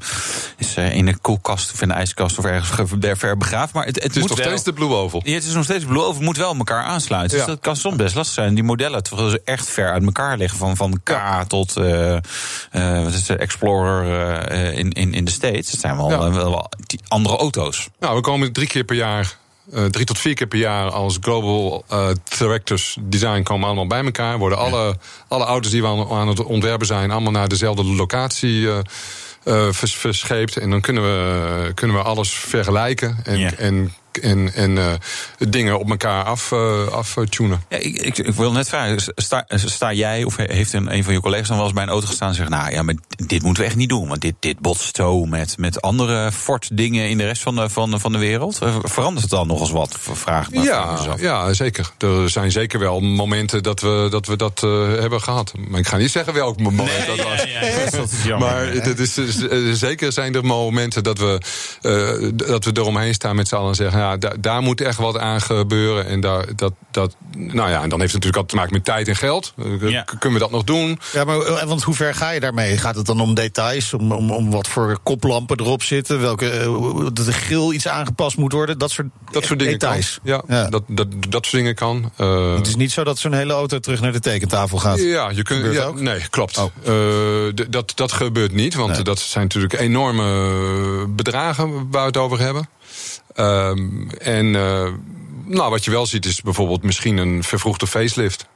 is, 0.56 0.76
uh, 0.76 0.94
in 0.94 1.06
de 1.06 1.16
koelkast 1.16 1.72
of 1.72 1.82
in 1.82 1.88
de 1.88 1.94
ijskast 1.94 2.38
of 2.38 2.44
ergens 2.44 2.90
ver 3.18 3.36
begraafd. 3.36 3.72
Maar 3.72 3.84
het, 3.84 3.94
het, 3.94 4.04
het 4.04 4.14
is 4.14 4.20
moet 4.20 4.28
nog 4.28 4.38
wel, 4.38 4.46
steeds 4.46 4.62
de 4.62 4.72
Blue 4.72 4.88
Oval. 4.88 5.20
Ja, 5.24 5.34
het 5.34 5.44
is 5.44 5.52
nog 5.52 5.64
steeds 5.64 5.80
de 5.80 5.86
Blue 5.86 6.02
Oval, 6.02 6.22
moet 6.22 6.36
wel 6.36 6.50
op 6.50 6.58
elkaar 6.58 6.82
aansluiten. 6.82 7.38
Ja. 7.38 7.44
Dus 7.44 7.54
dat 7.54 7.62
kan 7.62 7.76
soms 7.76 7.96
best 7.96 8.14
lastig 8.14 8.34
zijn. 8.34 8.54
Die 8.54 8.64
modellen 8.64 9.02
terwijl 9.02 9.28
ze 9.30 9.40
echt 9.44 9.68
ver 9.68 9.92
uit 9.92 10.04
elkaar 10.04 10.36
liggen, 10.36 10.58
van, 10.58 10.76
van 10.76 11.00
K 11.02 11.08
ja. 11.08 11.44
tot 11.44 11.74
wat 12.72 13.12
is 13.12 13.26
de 13.26 13.36
Explorer 13.36 14.50
in, 14.72 14.92
in, 14.92 15.14
in 15.14 15.24
de 15.24 15.30
States. 15.30 15.70
Het 15.70 15.80
zijn 15.80 15.96
wel, 15.96 16.08
wel, 16.08 16.32
wel 16.32 16.68
andere 17.08 17.36
auto's. 17.36 17.88
Nou, 18.00 18.14
we 18.14 18.20
komen 18.20 18.52
drie 18.52 18.68
keer 18.68 18.84
per 18.84 18.96
jaar 18.96 19.36
uh, 19.72 19.84
drie 19.84 20.04
tot 20.04 20.18
vier 20.18 20.34
keer 20.34 20.46
per 20.46 20.58
jaar 20.58 20.90
als 20.90 21.18
Global 21.20 21.84
uh, 21.92 22.08
Directors 22.38 22.96
Design 23.00 23.42
komen 23.42 23.66
allemaal 23.66 23.86
bij 23.86 24.04
elkaar. 24.04 24.38
Worden 24.38 24.58
alle, 24.58 24.96
alle 25.28 25.44
auto's 25.44 25.70
die 25.70 25.82
we 25.82 25.88
aan, 25.88 26.08
aan, 26.08 26.28
het 26.28 26.44
ontwerpen 26.44 26.86
zijn, 26.86 27.10
allemaal 27.10 27.32
naar 27.32 27.48
dezelfde 27.48 27.84
locatie 27.84 28.60
uh, 28.60 28.78
vers, 29.70 29.96
verscheept. 29.96 30.56
En 30.56 30.70
dan 30.70 30.80
kunnen 30.80 31.02
we, 31.02 31.72
kunnen 31.74 31.96
we 31.96 32.02
alles 32.02 32.30
vergelijken. 32.30 33.16
En, 33.24 33.38
ja. 33.38 33.52
en 33.54 33.92
en, 34.16 34.54
en 34.54 34.70
uh, 34.70 34.92
dingen 35.38 35.78
op 35.78 35.90
elkaar 35.90 36.24
af, 36.24 36.50
uh, 36.50 36.86
aftunen. 36.86 37.62
Ja, 37.68 37.76
ik, 37.76 37.96
ik, 37.96 38.18
ik, 38.18 38.34
wil 38.34 38.52
net 38.52 38.68
vragen, 38.68 39.12
sta, 39.14 39.44
sta 39.48 39.92
jij 39.92 40.24
of 40.24 40.36
heeft 40.36 40.72
een, 40.72 40.94
een 40.94 41.04
van 41.04 41.12
je 41.12 41.20
collega's 41.20 41.48
dan 41.48 41.56
wel 41.56 41.64
eens 41.64 41.74
bij 41.74 41.82
een 41.82 41.88
auto 41.88 42.06
gestaan 42.06 42.28
en 42.28 42.34
zegt, 42.34 42.48
nou 42.48 42.70
ja, 42.70 42.82
maar 42.82 42.94
dit 43.08 43.42
moeten 43.42 43.62
we 43.62 43.68
echt 43.68 43.78
niet 43.78 43.88
doen, 43.88 44.08
want 44.08 44.20
dit, 44.20 44.34
dit 44.40 44.58
botst 44.58 44.96
zo 44.96 45.24
met, 45.24 45.58
met 45.58 45.82
andere 45.82 46.32
fort 46.32 46.76
dingen 46.76 47.08
in 47.08 47.18
de 47.18 47.24
rest 47.24 47.42
van 47.42 47.54
de, 47.54 47.68
van, 47.68 48.00
van 48.00 48.12
de 48.12 48.18
wereld. 48.18 48.58
Verandert 48.82 49.22
het 49.22 49.30
dan 49.30 49.46
nog 49.46 49.60
eens 49.60 49.70
wat? 49.70 49.96
Vraag 50.00 50.50
maar 50.50 50.64
ja, 50.64 50.98
ja, 51.16 51.52
zeker. 51.52 51.90
Er 51.98 52.30
zijn 52.30 52.50
zeker 52.50 52.78
wel 52.78 53.00
momenten 53.00 53.62
dat 53.62 53.80
we 53.80 54.06
dat, 54.10 54.26
we 54.26 54.36
dat 54.36 54.62
uh, 54.64 55.00
hebben 55.00 55.20
gehad. 55.20 55.52
Maar 55.68 55.80
ik 55.80 55.86
ga 55.86 55.96
niet 55.96 56.10
zeggen 56.10 56.34
welk 56.34 56.60
moment 56.60 56.98
nee, 56.98 57.16
dat 57.16 57.26
was. 57.26 57.44
Ja, 57.44 57.64
ja, 57.64 57.90
dat 57.90 58.12
is 58.12 58.24
jammer. 58.24 58.48
maar 58.48 58.66
het 58.66 58.98
is, 58.98 59.14
zeker 59.78 60.12
zijn 60.12 60.34
er 60.34 60.44
momenten 60.44 61.04
dat 61.04 61.18
we, 61.18 61.40
dat 62.34 62.64
we 62.64 62.70
eromheen 62.74 63.14
staan 63.14 63.36
met 63.36 63.48
z'n 63.48 63.54
allen 63.54 63.68
en 63.68 63.74
zeggen, 63.74 64.03
ja, 64.04 64.16
daar, 64.16 64.40
daar, 64.40 64.62
moet 64.62 64.80
echt 64.80 64.98
wat 64.98 65.18
aan 65.18 65.40
gebeuren. 65.40 66.06
En, 66.06 66.20
daar, 66.20 66.46
dat, 66.56 66.72
dat, 66.90 67.16
nou 67.36 67.70
ja, 67.70 67.82
en 67.82 67.88
dan 67.88 68.00
heeft 68.00 68.12
het 68.12 68.24
natuurlijk 68.24 68.36
altijd 68.36 68.48
te 68.48 68.56
maken 68.56 68.72
met 68.72 68.84
tijd 68.84 69.08
en 69.08 69.16
geld. 69.16 69.54
Ja. 69.80 70.02
Kunnen 70.02 70.38
we 70.38 70.44
dat 70.44 70.50
nog 70.50 70.64
doen? 70.64 70.98
Ja, 71.12 71.24
maar 71.24 71.66
want 71.66 71.82
hoe 71.82 71.94
ver 71.94 72.14
ga 72.14 72.30
je 72.30 72.40
daarmee? 72.40 72.76
Gaat 72.76 72.96
het 72.96 73.06
dan 73.06 73.20
om 73.20 73.34
details? 73.34 73.94
Om, 73.94 74.12
om, 74.12 74.30
om 74.30 74.50
wat 74.50 74.68
voor 74.68 74.98
koplampen 75.02 75.60
erop 75.60 75.82
zitten? 75.82 76.20
Welke, 76.20 77.10
dat 77.12 77.26
de 77.26 77.32
grill 77.32 77.72
iets 77.72 77.88
aangepast 77.88 78.36
moet 78.36 78.52
worden? 78.52 78.78
Dat 78.78 78.90
soort, 78.90 79.08
dat 79.30 79.44
soort 79.44 79.58
dingen 79.58 79.78
details. 79.78 80.20
Kan. 80.24 80.32
Ja, 80.32 80.56
ja, 80.56 80.68
Dat, 80.68 80.82
dat, 80.86 81.06
dat 81.28 81.46
soort 81.46 81.56
dingen 81.56 81.74
kan. 81.74 82.12
Uh, 82.20 82.54
het 82.54 82.66
is 82.66 82.76
niet 82.76 82.92
zo 82.92 83.04
dat 83.04 83.18
zo'n 83.18 83.32
hele 83.32 83.52
auto 83.52 83.78
terug 83.78 84.00
naar 84.00 84.12
de 84.12 84.20
tekentafel 84.20 84.78
gaat. 84.78 84.98
Ja, 84.98 85.30
je 85.30 85.42
kunt. 85.42 85.74
Ja, 85.74 85.90
nee, 85.90 86.28
klopt. 86.30 86.58
Oh. 86.58 86.64
Uh, 86.88 87.66
dat, 87.68 87.92
dat 87.94 88.12
gebeurt 88.12 88.52
niet, 88.52 88.74
want 88.74 88.92
nee. 88.92 89.02
dat 89.02 89.18
zijn 89.18 89.44
natuurlijk 89.44 89.72
enorme 89.72 91.06
bedragen 91.08 91.90
waar 91.90 92.00
we 92.00 92.06
het 92.06 92.16
over 92.16 92.40
hebben. 92.40 92.68
Um, 93.34 94.10
en 94.10 94.46
uh, 94.46 94.88
nou, 95.44 95.70
wat 95.70 95.84
je 95.84 95.90
wel 95.90 96.06
ziet 96.06 96.26
is 96.26 96.42
bijvoorbeeld 96.42 96.82
misschien 96.82 97.16
een 97.16 97.44
vervroegde 97.44 97.86
facelift. 97.86 98.46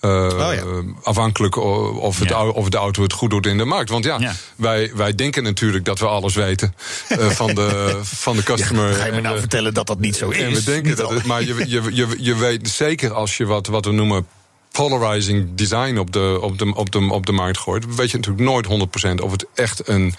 Uh, 0.00 0.10
oh 0.10 0.54
ja. 0.54 0.64
Afhankelijk 1.02 1.56
of, 1.56 2.18
het, 2.18 2.28
ja. 2.28 2.46
of 2.46 2.68
de 2.68 2.76
auto 2.76 3.02
het 3.02 3.12
goed 3.12 3.30
doet 3.30 3.46
in 3.46 3.58
de 3.58 3.64
markt. 3.64 3.90
Want 3.90 4.04
ja, 4.04 4.18
ja, 4.18 4.34
Wij, 4.56 4.90
wij 4.94 5.14
denken 5.14 5.42
natuurlijk 5.42 5.84
dat 5.84 5.98
we 5.98 6.06
alles 6.06 6.34
weten 6.34 6.74
uh, 7.08 7.26
van, 7.26 7.54
de, 7.54 7.98
van 8.02 8.36
de 8.36 8.42
customer. 8.42 8.94
ga 8.94 9.04
je 9.04 9.12
me 9.12 9.20
nou 9.20 9.34
en, 9.34 9.40
vertellen 9.40 9.74
dat 9.74 9.86
dat 9.86 10.00
niet 10.00 10.16
zo 10.16 10.30
is? 10.30 10.42
En 10.42 10.52
we 10.52 10.64
denken 10.64 10.96
dat 10.96 11.10
het, 11.10 11.24
maar 11.24 11.42
je, 11.42 11.54
je, 11.68 11.82
je, 11.94 12.16
je 12.18 12.36
weet 12.36 12.68
zeker 12.68 13.12
als 13.12 13.36
je 13.36 13.46
wat, 13.46 13.66
wat 13.66 13.84
we 13.84 13.92
noemen 13.92 14.26
polarizing 14.72 15.54
design 15.54 15.96
op 15.96 16.12
de, 16.12 16.38
op, 16.40 16.58
de, 16.58 16.74
op, 16.74 16.90
de, 16.92 17.10
op 17.10 17.26
de 17.26 17.32
markt 17.32 17.58
gooit, 17.58 17.94
weet 17.94 18.10
je 18.10 18.16
natuurlijk 18.16 18.68
nooit 18.68 18.88
100% 19.20 19.22
of 19.22 19.30
het 19.30 19.46
echt 19.54 19.88
een, 19.88 20.14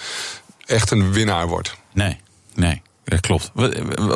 echt 0.65 0.91
een 0.91 1.11
winnaar 1.11 1.47
wordt. 1.47 1.75
Nee, 1.93 2.17
nee. 2.55 2.81
Ja, 3.09 3.17
klopt. 3.17 3.51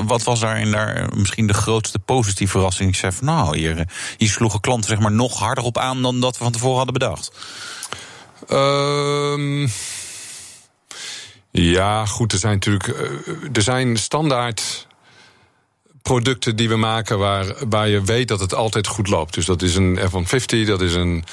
Wat 0.05 0.23
was 0.23 0.39
daarin 0.39 0.71
daar 0.71 1.09
misschien 1.15 1.47
de 1.47 1.53
grootste 1.53 1.99
positieve 1.99 2.51
verrassing? 2.51 2.89
Ik 2.89 2.95
zei 2.95 3.11
van 3.11 3.25
nou, 3.25 3.57
hier, 3.57 3.87
hier 4.17 4.29
sloegen 4.29 4.59
klanten 4.59 4.89
zeg 4.89 4.99
maar 4.99 5.11
nog 5.11 5.39
harder 5.39 5.63
op 5.63 5.77
aan 5.77 6.01
dan 6.01 6.19
dat 6.19 6.37
we 6.37 6.43
van 6.43 6.51
tevoren 6.51 6.75
hadden 6.75 6.93
bedacht. 6.93 7.31
Um, 8.49 9.71
ja, 11.51 12.05
goed, 12.05 12.31
er 12.31 12.37
zijn 12.37 12.53
natuurlijk. 12.53 12.87
Er 13.53 13.61
zijn 13.61 13.97
standaard 13.97 14.87
producten 16.01 16.55
die 16.55 16.69
we 16.69 16.75
maken 16.75 17.19
waar, 17.19 17.55
waar 17.69 17.87
je 17.87 18.01
weet 18.01 18.27
dat 18.27 18.39
het 18.39 18.53
altijd 18.53 18.87
goed 18.87 19.07
loopt. 19.07 19.33
Dus 19.33 19.45
dat 19.45 19.61
is 19.61 19.75
een 19.75 19.99
F-150, 20.09 20.65
dat 20.65 20.81
is 20.81 20.93
een 20.93 21.23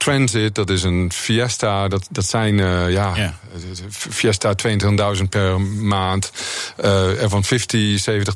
Transit, 0.00 0.54
dat 0.54 0.70
is 0.70 0.82
een 0.82 1.12
Fiesta. 1.12 1.88
Dat, 1.88 2.06
dat 2.10 2.24
zijn, 2.24 2.58
uh, 2.58 2.90
ja, 2.90 3.12
yeah. 3.14 3.32
Fiesta 3.90 4.54
22.000 5.16 5.22
per 5.28 5.60
maand. 5.60 6.32
Uh, 6.84 7.08
F-150, 7.10 7.94
70, 7.94 8.34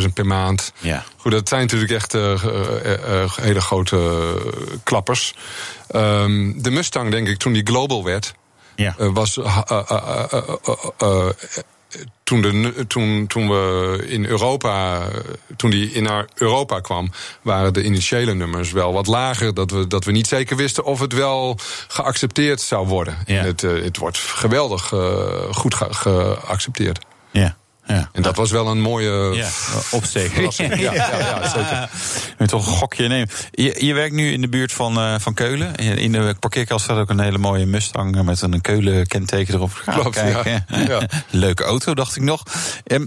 80.000 0.00 0.12
per 0.14 0.26
maand. 0.26 0.72
Yeah. 0.78 1.00
Goed, 1.16 1.32
dat 1.32 1.48
zijn 1.48 1.60
natuurlijk 1.60 1.92
echt 1.92 2.14
uh, 2.14 3.36
hele 3.36 3.60
grote 3.60 4.34
klappers. 4.82 5.34
Um, 5.94 6.62
de 6.62 6.70
Mustang, 6.70 7.10
denk 7.10 7.28
ik, 7.28 7.38
toen 7.38 7.52
die 7.52 7.66
global 7.66 8.04
werd... 8.04 8.34
Yeah. 8.74 8.94
was 8.96 9.38
toen, 12.26 12.42
de, 12.42 12.84
toen, 12.86 13.26
toen 13.26 13.48
we 13.48 14.04
in 14.06 14.24
Europa, 14.24 15.02
toen 15.56 15.70
die 15.70 15.92
in 15.92 16.02
naar 16.02 16.28
Europa 16.34 16.80
kwam, 16.80 17.10
waren 17.42 17.72
de 17.72 17.82
initiële 17.82 18.34
nummers 18.34 18.72
wel 18.72 18.92
wat 18.92 19.06
lager. 19.06 19.54
Dat 19.54 19.70
we, 19.70 19.86
dat 19.86 20.04
we 20.04 20.12
niet 20.12 20.26
zeker 20.26 20.56
wisten 20.56 20.84
of 20.84 21.00
het 21.00 21.12
wel 21.12 21.58
geaccepteerd 21.88 22.60
zou 22.60 22.86
worden. 22.86 23.18
Ja. 23.26 23.38
En 23.40 23.46
het, 23.46 23.62
eh, 23.64 23.82
het 23.82 23.96
wordt 23.96 24.18
geweldig 24.18 24.92
eh, 24.92 25.26
goed 25.52 25.74
ge- 25.74 25.92
geaccepteerd. 25.94 27.04
Ja. 27.30 27.56
Ja. 27.86 28.08
En 28.12 28.22
dat 28.22 28.36
was 28.36 28.50
wel 28.50 28.66
een 28.66 28.80
mooie. 28.80 29.34
Ja. 29.34 29.48
Ja, 30.78 30.92
ja, 30.94 31.18
ja, 31.18 31.48
zeker. 31.48 32.48
Toch 32.48 32.66
een 32.66 32.72
gokje 32.72 33.08
nemen. 33.08 33.28
Je, 33.50 33.84
je 33.86 33.94
werkt 33.94 34.14
nu 34.14 34.32
in 34.32 34.40
de 34.40 34.48
buurt 34.48 34.72
van, 34.72 34.96
eh, 34.98 35.14
van 35.18 35.34
Keulen. 35.34 35.74
In 35.74 36.12
de 36.12 36.34
parkeerkast 36.40 36.84
staat 36.84 36.98
ook 36.98 37.10
een 37.10 37.20
hele 37.20 37.38
mooie 37.38 37.66
Mustang 37.66 38.22
met 38.22 38.40
een 38.42 38.60
Keulen-kenteken 38.60 39.54
erop. 39.54 39.82
Klopt, 39.84 40.16
kijken. 40.16 40.66
Leuke 41.30 41.64
auto, 41.64 41.94
dacht 41.94 42.16
ik 42.16 42.22
nog. 42.22 42.42
Ehm, 42.84 43.06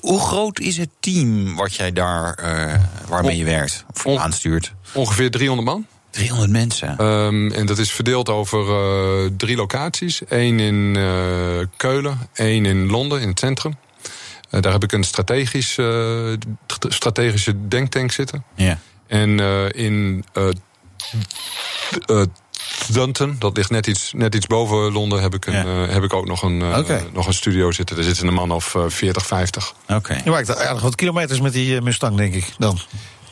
hoe 0.00 0.20
groot 0.20 0.58
is 0.60 0.76
het 0.76 0.88
team 1.00 1.54
wat 1.56 1.74
jij 1.74 1.92
daar, 1.92 2.34
eh, 2.34 2.80
waarmee 3.08 3.36
je 3.36 3.44
werkt? 3.44 3.84
Of 3.94 4.06
On- 4.06 4.18
aanstuurt? 4.18 4.72
Ongeveer 4.92 5.30
300 5.30 5.68
man. 5.68 5.86
300 6.10 6.50
mensen. 6.50 6.88
Ehm, 6.98 7.50
en 7.52 7.66
dat 7.66 7.78
is 7.78 7.90
verdeeld 7.92 8.28
over 8.28 8.68
eh, 8.68 9.30
drie 9.36 9.56
locaties. 9.56 10.20
Eén 10.28 10.60
in 10.60 10.92
Keulen, 11.76 12.18
één 12.34 12.64
in 12.66 12.86
Londen, 12.90 13.20
in 13.20 13.28
het 13.28 13.38
centrum. 13.38 13.76
Eh, 14.56 14.62
daar 14.62 14.72
heb 14.72 14.82
ik 14.82 14.92
een 14.92 15.04
strategisch, 15.04 15.78
eh, 15.78 16.32
st- 16.66 16.86
strategische 16.88 17.68
denktank 17.68 18.12
zitten. 18.12 18.44
ja. 18.54 18.78
En 19.06 19.40
eh, 19.40 19.84
in 19.84 20.24
Dunton, 22.92 23.36
dat 23.38 23.56
ligt 23.56 23.70
net 23.70 23.86
iets, 23.86 24.12
net 24.14 24.34
iets 24.34 24.46
boven 24.46 24.92
Londen, 24.92 25.22
heb 25.22 25.34
ik, 25.34 25.46
een, 25.46 25.52
Ja. 25.52 25.66
heb 25.66 26.02
ik 26.02 26.12
ook 26.12 26.26
nog 26.26 26.42
een, 26.42 26.58
nog 27.12 27.26
een 27.26 27.34
studio 27.34 27.72
zitten. 27.72 27.96
Daar 27.96 28.04
zitten 28.04 28.26
een 28.26 28.34
man 28.34 28.50
of 28.50 28.74
eh, 28.74 28.82
40, 28.88 29.26
50. 29.26 29.74
Oké. 29.88 30.20
Je 30.24 30.30
maakt 30.30 30.56
aardig 30.56 30.82
wat 30.82 30.94
kilometers 30.94 31.40
met 31.40 31.52
die 31.52 31.80
Mustang, 31.80 32.16
denk 32.16 32.34
ik. 32.34 32.52
Dan. 32.58 32.78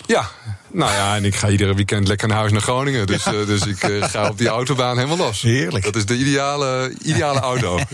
Ja, 0.06 0.30
nou 0.72 0.92
ja, 0.92 1.16
en 1.16 1.24
ik 1.24 1.34
ga 1.34 1.48
iedere 1.48 1.74
weekend 1.74 2.08
lekker 2.08 2.28
naar 2.28 2.36
huis 2.36 2.52
naar 2.52 2.60
Groningen. 2.60 3.06
Dus, 3.06 3.22
dus 3.22 3.66
ik 3.66 3.78
ga 4.00 4.28
op 4.28 4.38
die 4.38 4.48
autobaan 4.48 4.96
helemaal 4.96 5.16
los. 5.26 5.42
Heerlijk. 5.42 5.84
Dat 5.84 5.96
is 5.96 6.06
de 6.06 6.16
ideale, 6.16 6.94
ideale 7.02 7.40
auto. 7.40 7.78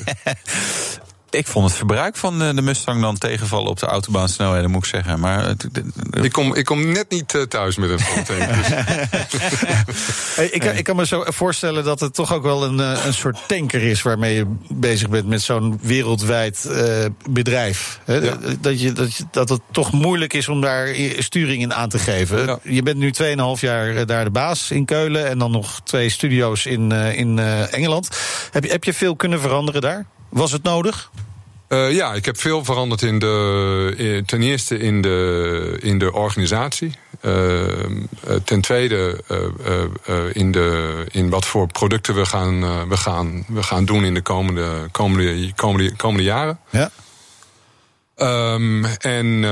Ik 1.31 1.47
vond 1.47 1.67
het 1.67 1.77
verbruik 1.77 2.17
van 2.17 2.39
de, 2.39 2.55
de 2.55 2.63
Mustang 2.63 3.01
dan 3.03 3.19
tegenvallen 3.19 3.71
op 3.71 3.79
de 3.79 3.87
autobaansnelheden, 3.87 4.71
moet 4.71 4.83
ik 4.85 4.89
zeggen. 4.91 5.21
Maar 5.21 5.45
het- 5.47 5.63
het- 5.73 6.25
ik, 6.25 6.33
kom, 6.33 6.55
ik 6.55 6.65
kom 6.65 6.93
net 6.93 7.11
niet 7.11 7.35
eh, 7.35 7.43
thuis 7.43 7.77
met 7.77 7.91
een 7.91 8.25
tank. 8.25 8.27
Dus. 8.55 8.69
Hey, 10.37 10.47
ik, 10.47 10.61
kan- 10.61 10.75
ik 10.77 10.85
kan 10.85 10.97
me 10.97 11.07
zo 11.07 11.23
voorstellen 11.27 11.85
dat 11.85 12.01
het 12.01 12.15
toch 12.15 12.33
ook 12.35 12.43
wel 12.43 12.65
een, 12.65 12.81
eh, 12.81 13.05
een 13.05 13.15
soort 13.15 13.39
tanker 13.47 13.83
is 13.83 14.03
waarmee 14.03 14.35
je 14.35 14.55
bezig 14.69 15.09
bent 15.09 15.27
met 15.27 15.43
zo'n 15.43 15.79
wereldwijd 15.83 16.65
eh, 16.65 17.05
bedrijf. 17.31 18.01
Ja. 18.07 18.37
Dat, 18.61 18.81
je, 18.81 18.93
dat, 18.93 19.17
je, 19.17 19.25
dat 19.31 19.49
het 19.49 19.61
toch 19.73 19.93
moeilijk 19.93 20.33
is 20.33 20.49
om 20.49 20.61
daar 20.61 20.89
sturing 21.19 21.63
in 21.63 21.75
aan 21.75 21.89
te 21.89 21.99
geven. 21.99 22.47
Ja. 22.47 22.59
Je 22.63 22.83
bent 22.83 22.97
nu 22.99 23.13
2,5 23.23 23.61
jaar 23.61 23.97
eh, 23.97 24.07
daar 24.07 24.25
de 24.25 24.31
baas 24.31 24.71
in 24.71 24.85
Keulen 24.85 25.29
en 25.29 25.39
dan 25.39 25.51
nog 25.51 25.81
twee 25.85 26.09
studio's 26.09 26.67
in, 26.67 26.93
eh, 26.93 27.19
in 27.19 27.39
eh, 27.39 27.73
Engeland. 27.75 28.09
Heb 28.51 28.65
je, 28.65 28.71
heb 28.71 28.85
je 28.85 28.93
veel 28.95 29.17
kunnen 29.17 29.41
veranderen 29.41 29.81
daar? 29.81 30.07
Was 30.31 30.53
het 30.53 30.63
nodig? 30.63 31.11
Eh, 31.69 31.93
ja, 31.93 32.15
ik 32.15 32.25
heb 32.25 32.39
veel 32.41 32.65
veranderd 32.65 33.03
in 33.03 33.19
de, 33.19 33.95
in- 33.97 34.25
ten 34.25 34.43
eerste 34.43 34.79
in 34.79 35.03
de, 35.03 35.77
in 35.81 35.99
de 35.99 36.13
organisatie. 36.13 36.93
Eh, 37.21 37.69
eh, 37.85 37.91
ten 38.45 38.61
tweede 38.61 39.21
in, 40.33 40.53
de, 40.53 41.05
in 41.11 41.31
wat 41.31 41.47
voor 41.47 41.67
producten 41.67 42.15
we 42.15 42.25
gaan, 42.27 42.89
we 42.89 42.97
gaan, 42.97 43.45
we 43.49 43.63
gaan 43.63 43.85
doen 43.85 44.05
in 44.05 44.15
de 44.15 44.23
komende, 44.23 44.89
komende, 44.91 45.53
komende, 45.55 45.97
komende 45.97 46.23
jaren. 46.25 46.59
Ja. 46.71 46.91
Ehm, 48.17 48.85
en 48.85 49.45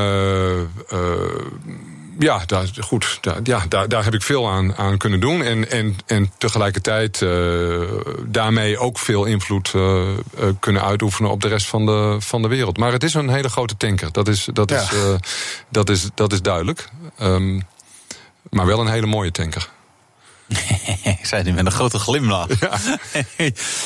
ja, 2.18 2.42
daar, 2.46 2.66
goed, 2.80 3.18
daar, 3.20 3.38
ja 3.42 3.64
daar, 3.68 3.88
daar 3.88 4.04
heb 4.04 4.14
ik 4.14 4.22
veel 4.22 4.48
aan, 4.48 4.76
aan 4.76 4.96
kunnen 4.98 5.20
doen. 5.20 5.42
En, 5.42 5.70
en, 5.70 5.96
en 6.06 6.32
tegelijkertijd 6.38 7.22
eh, 7.22 7.80
daarmee 8.26 8.78
ook 8.78 8.98
veel 8.98 9.24
invloed 9.24 9.72
eh, 9.74 10.08
eh, 10.10 10.16
kunnen 10.60 10.82
uitoefenen 10.82 11.30
op 11.30 11.40
de 11.40 11.48
rest 11.48 11.66
van 11.66 11.86
de, 11.86 12.16
van 12.18 12.42
de 12.42 12.48
wereld. 12.48 12.78
Maar 12.78 12.92
het 12.92 13.02
is 13.04 13.14
een 13.14 13.28
hele 13.28 13.48
grote 13.48 13.76
tanker, 13.76 14.12
dat 14.12 14.28
is, 14.28 14.48
dat 14.52 14.70
Ja. 14.70 14.80
is, 14.80 14.88
dat 15.68 15.90
is, 15.90 16.08
dat 16.14 16.32
is 16.32 16.42
duidelijk. 16.42 16.88
Ehm, 17.18 17.60
maar 18.50 18.66
wel 18.66 18.80
een 18.80 18.88
hele 18.88 19.06
mooie 19.06 19.30
tanker. 19.30 19.68
Ik 21.20 21.26
zei 21.26 21.42
het 21.42 21.54
met 21.54 21.66
een 21.66 21.72
grote 21.72 21.98
glimlach. 21.98 22.46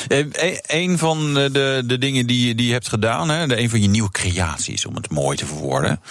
Eh, 0.07 0.19
e- 0.31 0.57
een 0.67 0.97
van 0.97 1.33
de, 1.33 1.51
de, 1.51 1.83
de 1.85 1.97
dingen 1.97 2.27
die, 2.27 2.47
je- 2.47 2.55
die 2.55 2.67
je 2.67 2.71
hebt 2.73 2.87
gedaan, 2.89 3.29
hè, 3.29 3.47
de, 3.47 3.59
een 3.59 3.69
van 3.69 3.81
je 3.81 3.87
nieuwe 3.87 4.11
creaties, 4.11 4.85
om 4.85 4.95
het 4.95 5.09
mooi 5.09 5.37
te 5.37 5.45
verwoorden. 5.45 6.01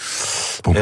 Eh, 0.62 0.72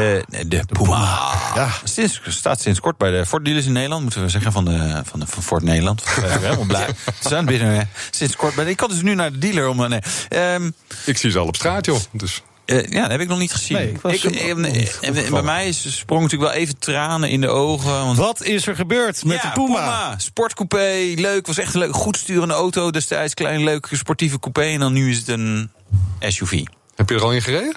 de 0.47 0.61
Puma. 0.67 1.31
Ja. 1.55 1.69
Sinds, 1.83 2.21
staat 2.27 2.61
sinds 2.61 2.79
kort 2.79 2.97
bij 2.97 3.11
de 3.11 3.25
Ford 3.25 3.45
dealers 3.45 3.65
in 3.65 3.71
Nederland, 3.71 4.01
moeten 4.03 4.21
we 4.21 4.29
zeggen, 4.29 4.51
van, 4.51 4.65
de, 4.65 5.01
van, 5.05 5.19
de, 5.19 5.27
van 5.27 5.43
Ford 5.43 5.63
Nederland. 5.63 6.03
Helemaal 6.21 6.65
blij. 6.65 6.87
Zijn 7.19 7.45
binnen, 7.45 7.79
eh, 7.79 7.85
sinds 8.11 8.35
kort 8.35 8.55
bij 8.55 8.63
de, 8.65 8.69
Ik 8.71 8.77
kan 8.77 8.89
dus 8.89 9.01
nu 9.01 9.15
naar 9.15 9.31
de 9.31 9.37
dealer 9.37 9.67
om. 9.67 9.83
eh, 9.83 9.89
Nee. 9.89 9.99
Ehm, 10.29 10.69
Ik 11.05 11.17
zie 11.17 11.31
ze 11.31 11.39
al 11.39 11.45
op 11.47 11.55
straat, 11.55 11.85
joh. 11.85 11.99
Dus. 12.11 12.41
Eh, 12.71 12.91
ja, 12.91 13.01
dat 13.01 13.11
heb 13.11 13.19
ik 13.21 13.27
nog 13.27 13.39
niet 13.39 13.51
gezien. 13.53 13.77
Nee, 13.77 13.89
ik 13.89 14.01
was 14.01 14.25
eh, 14.25 14.55
niet 14.55 14.99
eh, 15.01 15.29
bij 15.31 15.41
mij 15.41 15.67
is- 15.67 15.97
sprong 15.97 16.21
natuurlijk 16.21 16.51
wel 16.51 16.61
even 16.61 16.79
tranen 16.79 17.29
in 17.29 17.41
de 17.41 17.47
ogen. 17.47 17.91
Want 17.91 18.17
Wat 18.17 18.43
is 18.43 18.67
er 18.67 18.75
gebeurd 18.75 19.25
met 19.25 19.41
ja, 19.41 19.53
de 19.53 19.61
Puma? 19.61 20.13
Sportcoupé, 20.17 21.13
leuk. 21.15 21.47
Was 21.47 21.57
echt 21.57 21.73
een 21.73 21.79
leuk, 21.79 21.95
goed 21.95 22.17
sturende 22.17 22.53
auto 22.53 22.91
destijds. 22.91 23.33
Klein, 23.33 23.63
leuke, 23.63 23.95
sportieve 23.97 24.39
coupé. 24.39 24.61
En 24.61 24.79
dan 24.79 24.93
nu 24.93 25.09
is 25.09 25.17
het 25.17 25.27
een 25.27 25.71
SUV. 26.19 26.63
Heb 26.95 27.09
je 27.09 27.15
er 27.15 27.23
al 27.23 27.31
in 27.33 27.41
gereden? 27.41 27.75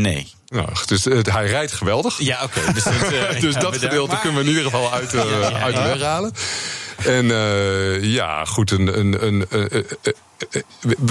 Nee. 0.00 0.32
Nou, 0.46 0.68
dus, 0.86 1.04
het- 1.04 1.32
hij 1.32 1.46
rijdt 1.46 1.72
geweldig. 1.72 2.18
Ja, 2.20 2.42
oké. 2.42 2.72
dus 2.72 2.82
dat, 2.84 2.92
dus 3.40 3.54
ja, 3.54 3.60
dat 3.60 3.76
gedeelte 3.78 4.10
Maar- 4.12 4.20
kunnen 4.20 4.38
we 4.38 4.44
in 4.44 4.56
ieder 4.56 4.70
geval 4.70 4.92
uit, 4.92 5.12
Ja, 5.12 5.22
ja, 5.24 5.52
uit 5.52 5.74
de 5.76 5.82
weg 5.82 6.00
halen. 6.02 6.32
En 7.04 7.30
eh, 7.30 8.02
ja, 8.02 8.44
goed, 8.44 8.70
een, 8.70 8.98
een, 8.98 9.26
een, 9.26 9.46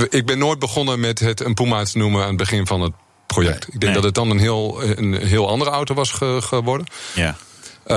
ik 0.10 0.26
ben 0.26 0.38
nooit 0.38 0.60
begonnen 0.60 1.00
met 1.00 1.20
het 1.20 1.40
een 1.40 1.54
Puma 1.54 1.84
te 1.84 1.98
noemen 1.98 2.22
aan 2.22 2.28
het 2.28 2.38
begin 2.38 2.68
van 2.68 2.82
het 2.82 2.94
project. 3.28 3.64
Ik 3.68 3.72
denk 3.72 3.84
Nee. 3.84 3.94
dat 3.94 4.04
het 4.04 4.14
dan 4.16 4.30
een 4.30 4.40
heel, 4.40 4.84
een 4.84 5.14
heel 5.14 5.50
andere 5.50 5.72
auto 5.72 5.94
was 5.94 6.12
ge- 6.12 6.40
geworden. 6.42 6.86
Ja. 7.16 7.36
Eh, 7.84 7.96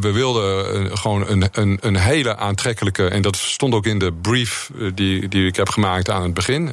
we 0.00 0.10
wilden 0.12 0.74
eh, 0.90 0.96
gewoon 0.96 1.28
een, 1.28 1.48
een, 1.52 1.78
een 1.80 1.96
hele 1.96 2.36
aantrekkelijke. 2.36 3.08
En 3.08 3.22
dat 3.22 3.36
stond 3.36 3.74
ook 3.74 3.86
in 3.86 3.98
de 3.98 4.12
brief 4.22 4.70
eh, 4.80 4.86
die, 4.94 5.28
die 5.28 5.46
ik 5.46 5.56
heb 5.56 5.68
gemaakt 5.68 6.10
aan 6.10 6.22
het 6.22 6.34
begin. 6.34 6.72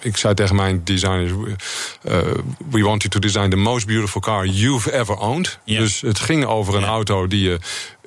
Ik 0.00 0.16
zei 0.16 0.34
tegen 0.34 0.56
mijn 0.56 0.84
designers: 0.84 1.32
We 2.70 2.82
want 2.82 3.02
you 3.02 3.08
to 3.08 3.18
design 3.18 3.48
the 3.50 3.56
most 3.56 3.86
beautiful 3.86 4.20
car 4.20 4.46
you've 4.46 4.92
ever 4.92 5.16
owned. 5.16 5.58
Ja. 5.64 5.78
Dus 5.78 6.00
het 6.00 6.18
ging 6.20 6.44
over 6.44 6.74
een 6.74 6.80
Ja. 6.80 6.86
auto 6.86 7.26
die 7.26 7.42
je 7.48 7.58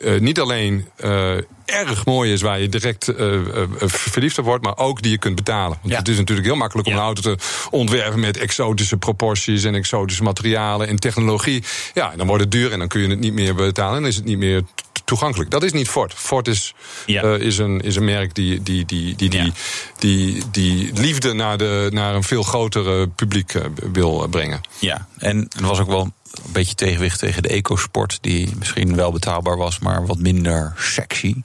eh, 0.01 0.19
niet 0.19 0.39
alleen. 0.39 0.87
eh, 0.95 1.31
erg 1.65 2.05
mooi 2.05 2.31
is, 2.33 2.41
waar 2.41 2.59
je 2.59 2.69
direct 2.69 3.07
eh, 3.07 3.39
verliefd 3.85 4.37
op 4.37 4.45
wordt, 4.45 4.63
maar 4.63 4.77
ook 4.77 5.01
die 5.01 5.11
je 5.11 5.17
kunt 5.17 5.35
betalen. 5.35 5.77
Want 5.81 5.93
Ja. 5.93 5.97
het 5.99 6.07
is 6.07 6.17
natuurlijk 6.17 6.47
heel 6.47 6.55
makkelijk 6.55 6.87
om 6.87 6.93
Ja. 6.93 6.99
een 6.99 7.05
auto 7.05 7.21
te 7.21 7.37
ontwerpen 7.71 8.19
met 8.19 8.37
exotische 8.37 8.97
proporties 8.97 9.63
en 9.63 9.75
exotische 9.75 10.23
materialen 10.23 10.87
en 10.87 10.99
technologie. 10.99 11.63
Ja, 11.93 12.11
en 12.11 12.17
dan 12.17 12.27
wordt 12.27 12.43
het 12.43 12.51
duur 12.51 12.71
en 12.71 12.79
dan 12.79 12.87
kun 12.87 13.01
je 13.01 13.07
het 13.09 13.19
niet 13.19 13.33
meer 13.33 13.55
betalen 13.55 13.95
en 13.95 14.01
dan 14.01 14.09
is 14.09 14.15
het 14.15 14.25
niet 14.25 14.37
meer 14.37 14.61
to- 14.61 15.01
toegankelijk. 15.05 15.49
Dat 15.49 15.63
is 15.63 15.71
niet 15.71 15.89
Ford. 15.89 16.13
Ford 16.13 16.47
is, 16.47 16.73
Ja. 17.05 17.23
is, 17.35 17.57
een, 17.57 17.79
is 17.81 17.95
een 17.95 18.03
merk 18.05 18.35
die, 18.35 18.63
die, 18.63 18.85
die, 18.85 19.15
die, 19.15 19.29
die, 19.29 19.43
Ja. 19.43 19.51
die, 19.99 20.43
die 20.51 20.91
liefde 20.93 21.33
naar, 21.33 21.57
de, 21.57 21.89
naar 21.93 22.15
een 22.15 22.23
veel 22.23 22.43
grotere 22.43 23.07
publiek 23.07 23.53
wil 23.91 24.27
brengen. 24.29 24.61
ja. 24.79 25.07
En 25.17 25.47
er 25.57 25.67
was 25.67 25.79
ook 25.79 25.87
wel 25.87 26.13
een 26.45 26.51
beetje 26.51 26.75
tegenwicht 26.75 27.19
tegen 27.19 27.43
de 27.43 27.49
ecosport. 27.49 28.17
Die 28.21 28.53
misschien 28.57 28.95
wel 28.95 29.11
betaalbaar 29.11 29.57
was, 29.57 29.79
maar 29.79 30.05
wat 30.05 30.17
minder 30.17 30.73
sexy. 30.77 31.35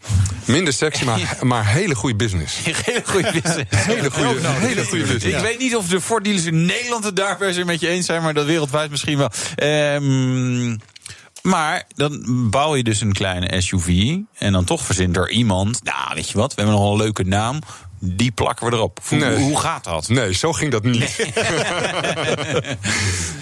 Minder 0.44 0.72
sexy, 0.72 1.04
maar, 1.04 1.38
maar 1.42 1.66
hele 1.66 1.94
goede 1.94 2.16
business. 2.16 2.56
Hele 2.84 3.02
goede 3.04 3.32
business. 3.32 3.84
Hele 3.86 4.10
goede, 4.10 4.48
hele 4.48 4.84
goede 4.84 5.04
business. 5.04 5.24
Ik 5.24 5.38
weet 5.38 5.58
niet 5.58 5.76
of 5.76 5.88
de 5.88 6.00
Ford 6.00 6.24
dealers 6.24 6.44
in 6.44 6.66
Nederland 6.66 7.04
het 7.04 7.16
daar 7.16 7.36
per 7.36 7.54
se 7.54 7.64
met 7.64 7.80
je 7.80 7.88
eens 7.88 8.06
zijn, 8.06 8.22
maar 8.22 8.34
dat 8.34 8.46
wereldwijd 8.46 8.90
misschien 8.90 9.18
wel. 9.18 9.30
Ehm, 9.54 10.76
maar 11.42 11.84
dan 11.94 12.24
bouw 12.50 12.76
je 12.76 12.82
dus 12.82 13.00
een 13.00 13.12
kleine 13.12 13.60
SUV 13.60 14.16
en 14.38 14.52
dan 14.52 14.64
toch 14.64 14.84
verzint 14.84 15.16
er 15.16 15.30
iemand. 15.30 15.84
Nou, 15.84 16.14
weet 16.14 16.30
je 16.30 16.38
wat? 16.38 16.54
We 16.54 16.62
hebben 16.62 16.80
nog 16.80 16.90
een 16.90 16.96
leuke 16.96 17.24
naam. 17.24 17.60
Die 18.02 18.30
plakken 18.32 18.66
we 18.70 18.72
erop. 18.76 18.98
Hoe, 19.08 19.18
Nee. 19.18 19.36
hoe 19.36 19.58
gaat 19.60 19.84
dat? 19.84 20.08
Nee, 20.08 20.34
zo 20.34 20.52
ging 20.52 20.70
dat 20.72 20.82
niet. 20.82 21.18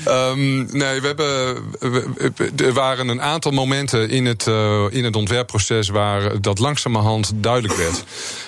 Ehm, 0.05 0.57
nee, 0.77 1.01
we 1.01 1.07
hebben, 1.07 1.55
we- 1.79 2.31
we- 2.37 2.65
er 2.65 2.73
waren 2.73 3.09
een 3.09 3.23
aantal 3.23 3.53
momenten 3.53 4.11
in 4.11 4.27
het, 4.27 4.47
eh, 4.47 4.85
in 4.91 5.05
het 5.05 5.17
ontwerpproces 5.17 5.89
waar 5.89 6.41
dat 6.41 6.59
langzamerhand 6.59 7.33
duidelijk 7.35 7.75
werd. 7.75 8.05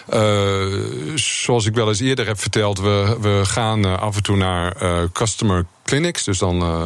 Eh, 0.08 0.66
zoals 1.14 1.66
ik 1.66 1.74
wel 1.74 1.88
eens 1.88 2.00
eerder 2.00 2.26
heb 2.26 2.40
verteld, 2.40 2.78
we, 2.80 3.16
we 3.20 3.40
gaan 3.44 3.84
eh, 3.84 3.98
af 3.98 4.16
en 4.16 4.22
toe 4.22 4.36
naar 4.36 4.74
customer 5.12 5.66
clinics. 5.90 6.24
Dus 6.24 6.38
dan 6.38 6.62
eh, 6.62 6.82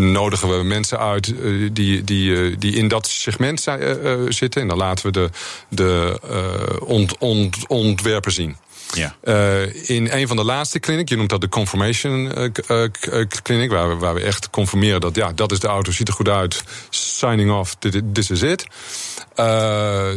nodigen 0.00 0.58
we 0.58 0.64
mensen 0.64 0.98
uit 0.98 1.26
eh, 1.26 1.68
die, 1.72 2.04
die, 2.04 2.36
eh, 2.36 2.56
die 2.58 2.74
in 2.74 2.88
dat 2.88 3.06
segment 3.06 3.60
zi- 3.60 4.26
zitten. 4.28 4.62
En 4.62 4.68
dan 4.68 4.76
laten 4.76 5.06
we 5.06 5.12
de, 5.12 5.30
de 5.68 6.80
ont, 6.84 7.18
ont, 7.18 7.66
ontwerpen 7.66 8.32
zien. 8.32 8.56
Ja. 8.94 9.16
Uh, 9.24 9.88
in 9.90 10.08
een 10.10 10.28
van 10.28 10.36
de 10.36 10.44
laatste 10.44 10.80
clinic, 10.80 11.08
je 11.08 11.16
noemt 11.16 11.30
dat 11.30 11.40
de 11.40 11.48
confirmation 11.48 12.32
uh, 12.38 12.48
uh, 12.68 13.26
clinic, 13.42 13.70
waar 13.70 13.88
we, 13.88 13.94
waar 13.94 14.14
we 14.14 14.20
echt 14.20 14.50
confirmeren 14.50 15.00
dat 15.00 15.14
ja, 15.14 15.32
dat 15.32 15.52
is 15.52 15.60
de 15.60 15.66
auto, 15.66 15.92
ziet 15.92 16.08
er 16.08 16.14
goed 16.14 16.28
uit, 16.28 16.64
signing 16.90 17.50
off, 17.50 17.74
this 18.12 18.30
is 18.30 18.42
it. 18.42 18.66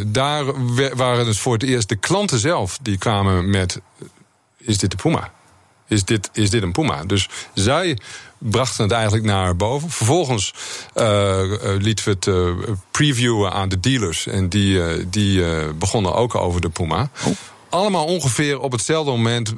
daar 0.08 0.44
waren 0.96 1.26
dus 1.26 1.40
voor 1.40 1.54
het 1.54 1.64
eerst 1.64 1.90
de 1.90 1.96
klanten 1.96 2.40
zelf 2.40 2.78
die 2.82 2.98
kwamen 2.98 3.50
met: 3.50 3.80
is 4.58 4.78
dit 4.78 4.92
de 4.92 4.98
Puma? 4.98 5.32
Is 5.92 6.06
dit, 6.06 6.30
is 6.34 6.50
dit 6.50 6.64
een 6.64 6.72
Puma? 6.72 7.04
Dus 7.06 7.30
zij 7.54 7.98
brachten 8.38 8.84
het 8.84 8.94
eigenlijk 8.94 9.24
naar 9.24 9.56
boven. 9.56 9.90
Vervolgens 9.90 10.54
uh, 10.96 11.40
lieten 11.80 12.06
we 12.06 12.12
het 12.12 12.26
uh, 12.26 12.76
previewen 12.92 13.52
aan 13.52 13.70
de 13.70 13.80
dealers. 13.80 14.28
En 14.28 14.50
die, 14.50 14.74
uh, 14.74 15.06
die 15.08 15.44
begonnen 15.74 16.14
ook 16.14 16.36
over 16.36 16.62
de 16.62 16.70
Puma. 16.70 17.10
Oh. 17.26 17.34
Allemaal 17.70 18.06
ongeveer 18.06 18.60
op 18.60 18.72
hetzelfde 18.72 19.12
moment 19.12 19.54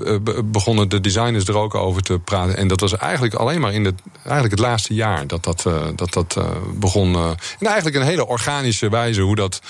begonnen 0.52 0.90
de 0.90 1.02
designers 1.02 1.46
er 1.46 1.58
ook 1.58 1.76
over 1.76 2.02
te 2.02 2.20
praten. 2.20 2.58
En 2.58 2.68
dat 2.68 2.80
was 2.80 2.98
eigenlijk 2.98 3.34
alleen 3.34 3.62
maar 3.62 3.74
in 3.74 3.86
het, 3.86 4.02
eigenlijk 4.16 4.52
het 4.52 4.60
laatste 4.60 4.94
jaar 4.94 5.28
dat 5.28 5.44
dat, 5.44 5.68
dat, 5.96 6.14
dat 6.14 6.38
begon. 6.74 7.16
en 7.16 7.68
eigenlijk 7.68 7.96
een 7.96 8.06
hele 8.06 8.28
organische 8.28 8.90
wijze 8.90 9.22
hoe 9.22 9.36
dat, 9.36 9.62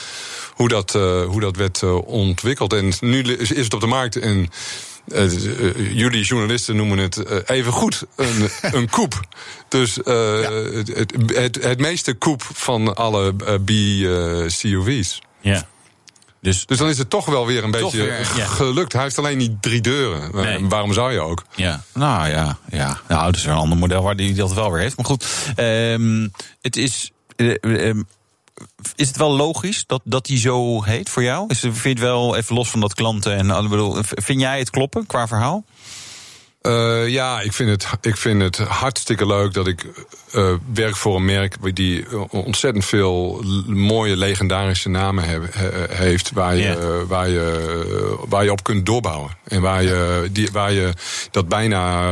hoe 0.53 0.67
dat, 0.67 0.91
hoe 1.27 1.39
dat 1.39 1.55
werd 1.55 1.83
ontwikkeld. 2.05 2.73
En 2.73 2.93
nu 2.99 3.23
is 3.35 3.49
het 3.49 3.73
op 3.73 3.81
de 3.81 3.87
markt. 3.87 4.19
En 4.19 4.49
jullie 5.93 6.23
journalisten 6.23 6.75
noemen 6.75 6.97
het 6.97 7.17
uh, 7.17 7.37
even 7.45 7.71
goed 7.71 8.05
een, 8.15 8.49
een 8.79 8.89
koep. 8.89 9.19
Dus 9.67 9.99
ja. 10.05 10.11
het, 10.11 10.87
het, 11.35 11.63
het, 11.63 11.79
meeste 11.79 12.13
koep 12.13 12.41
van 12.53 12.95
alle 12.95 13.33
B-CUV's. 13.63 15.21
ja. 15.41 15.65
Dus, 16.43 16.65
dus 16.65 16.77
dan 16.77 16.89
is 16.89 16.97
het 16.97 17.09
toch 17.09 17.25
wel 17.25 17.45
weer 17.45 17.63
een 17.63 17.71
beetje 17.71 17.97
weer, 18.03 18.25
gelukt. 18.35 18.93
Hij 18.93 19.01
heeft 19.01 19.17
alleen 19.17 19.37
niet 19.37 19.61
drie 19.61 19.81
deuren. 19.81 20.31
Nee. 20.33 20.67
Waarom 20.67 20.93
zou 20.93 21.11
je 21.11 21.19
ook? 21.19 21.43
Ja, 21.55 21.83
nou 21.93 22.29
ja. 22.29 22.57
ja. 22.69 22.99
Nou, 23.07 23.25
dat 23.25 23.35
is 23.35 23.45
een 23.45 23.53
ander 23.53 23.77
model 23.77 24.03
waar 24.03 24.15
hij 24.15 24.33
dat 24.33 24.53
wel 24.53 24.71
weer 24.71 24.81
heeft. 24.81 24.97
Maar 24.97 25.05
goed, 25.05 25.25
um, 25.57 26.31
het 26.61 26.75
is. 26.75 27.11
Um, 27.35 28.07
is 28.95 29.07
het 29.07 29.17
wel 29.17 29.31
logisch 29.35 29.83
dat, 29.87 30.01
dat 30.03 30.25
die 30.25 30.37
zo 30.37 30.83
heet 30.83 31.09
voor 31.09 31.23
jou? 31.23 31.45
Is, 31.47 31.59
vind 31.59 31.83
je 31.83 31.89
het 31.89 31.99
wel 31.99 32.35
even 32.35 32.55
los 32.55 32.69
van 32.69 32.79
dat 32.79 32.93
klanten 32.93 33.37
en 33.37 33.69
bedoel, 33.69 33.97
vind 34.01 34.39
jij 34.41 34.59
het 34.59 34.69
kloppen 34.69 35.05
qua 35.05 35.27
verhaal? 35.27 35.63
Uh, 36.67 37.07
ja, 37.07 37.41
ik 37.41 37.53
vind, 37.53 37.69
het, 37.69 37.87
ik 38.01 38.17
vind 38.17 38.41
het 38.41 38.57
hartstikke 38.57 39.25
leuk 39.25 39.53
dat 39.53 39.67
ik 39.67 39.85
uh, 40.35 40.53
werk 40.73 40.95
voor 40.95 41.15
een 41.15 41.25
merk 41.25 41.75
die 41.75 42.05
ontzettend 42.29 42.85
veel 42.85 43.43
mooie 43.67 44.17
legendarische 44.17 44.89
namen 44.89 45.23
he, 45.23 45.39
he, 45.51 45.95
heeft. 45.95 46.31
Waar 46.31 46.55
je, 46.55 46.61
yeah. 46.61 47.07
waar, 47.07 47.29
je, 47.29 48.17
waar 48.27 48.43
je 48.43 48.51
op 48.51 48.63
kunt 48.63 48.85
doorbouwen. 48.85 49.31
En 49.43 49.61
waar 49.61 49.83
je, 49.83 50.29
die, 50.31 50.49
waar 50.51 50.71
je 50.71 50.93
dat 51.31 51.47
bijna 51.47 52.11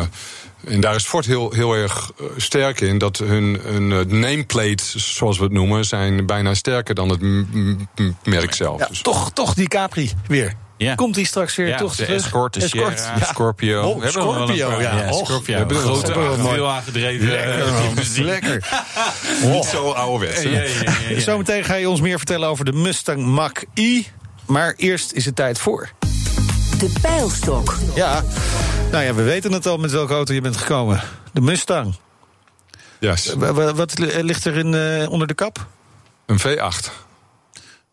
en 0.67 0.81
daar 0.81 0.95
is 0.95 1.03
Ford 1.03 1.25
heel, 1.25 1.51
heel 1.51 1.73
erg 1.73 2.11
eh, 2.19 2.25
sterk 2.37 2.81
in. 2.81 2.97
Dat 2.97 3.17
hun, 3.17 3.59
hun 3.63 3.91
eh, 3.91 4.05
nameplate, 4.05 4.83
zoals 4.99 5.37
we 5.37 5.43
het 5.43 5.53
noemen, 5.53 5.85
zijn 5.85 6.25
bijna 6.25 6.53
sterker 6.53 6.95
dan 6.95 7.09
het 7.09 7.21
merk 8.23 8.53
zelf. 8.53 8.79
Ja, 8.79 8.87
dus. 8.87 9.01
toch, 9.01 9.31
toch 9.31 9.53
die 9.53 9.67
Capri 9.67 10.11
weer. 10.27 10.53
Ja. 10.77 10.95
Komt 10.95 11.15
die 11.15 11.25
straks 11.25 11.55
weer 11.55 11.67
ja, 11.67 11.77
toch 11.77 11.95
de 11.95 12.03
terug? 12.03 12.23
Escort, 12.23 12.53
de 12.53 12.67
Sierra, 12.67 12.91
ja. 12.91 13.25
Scorpio. 13.25 13.81
Oh, 13.81 14.07
Scorpio, 14.07 14.81
ja. 14.81 14.81
ja. 14.81 15.11
Scorpio. 15.11 15.41
We 15.45 15.51
hebben 15.51 15.77
een 15.77 15.83
grote, 15.83 16.13
veel 16.39 16.69
aangedreven. 16.69 17.27
Lekker. 17.27 18.23
Lekker. 18.23 18.59
Oh. 19.43 19.51
Niet 19.51 19.65
zo 19.65 19.91
ouderwets. 19.91 21.23
Zometeen 21.23 21.63
ga 21.63 21.75
je 21.75 21.89
ons 21.89 22.01
meer 22.01 22.17
vertellen 22.17 22.49
over 22.49 22.65
de 22.65 22.71
Mustang 22.71 23.25
Mach-E. 23.25 24.03
Maar 24.45 24.73
eerst 24.77 25.11
is 25.11 25.25
het 25.25 25.35
tijd 25.35 25.59
voor... 25.59 25.89
De 26.77 26.91
pijlstok. 27.01 27.77
Ja, 27.95 28.23
nou 28.91 29.03
ja, 29.03 29.13
we 29.13 29.23
weten 29.23 29.51
het 29.51 29.65
al 29.65 29.77
met 29.77 29.91
welke 29.91 30.13
auto 30.13 30.33
je 30.33 30.41
bent 30.41 30.57
gekomen. 30.57 31.01
De 31.33 31.41
Mustang. 31.41 31.95
Yes. 32.99 33.33
Wat 33.75 33.99
ligt 33.99 34.45
er 34.45 34.57
in, 34.57 34.73
uh, 34.73 35.09
onder 35.09 35.27
de 35.27 35.33
kap? 35.33 35.67
Een 36.25 36.39
V8. 36.39 36.91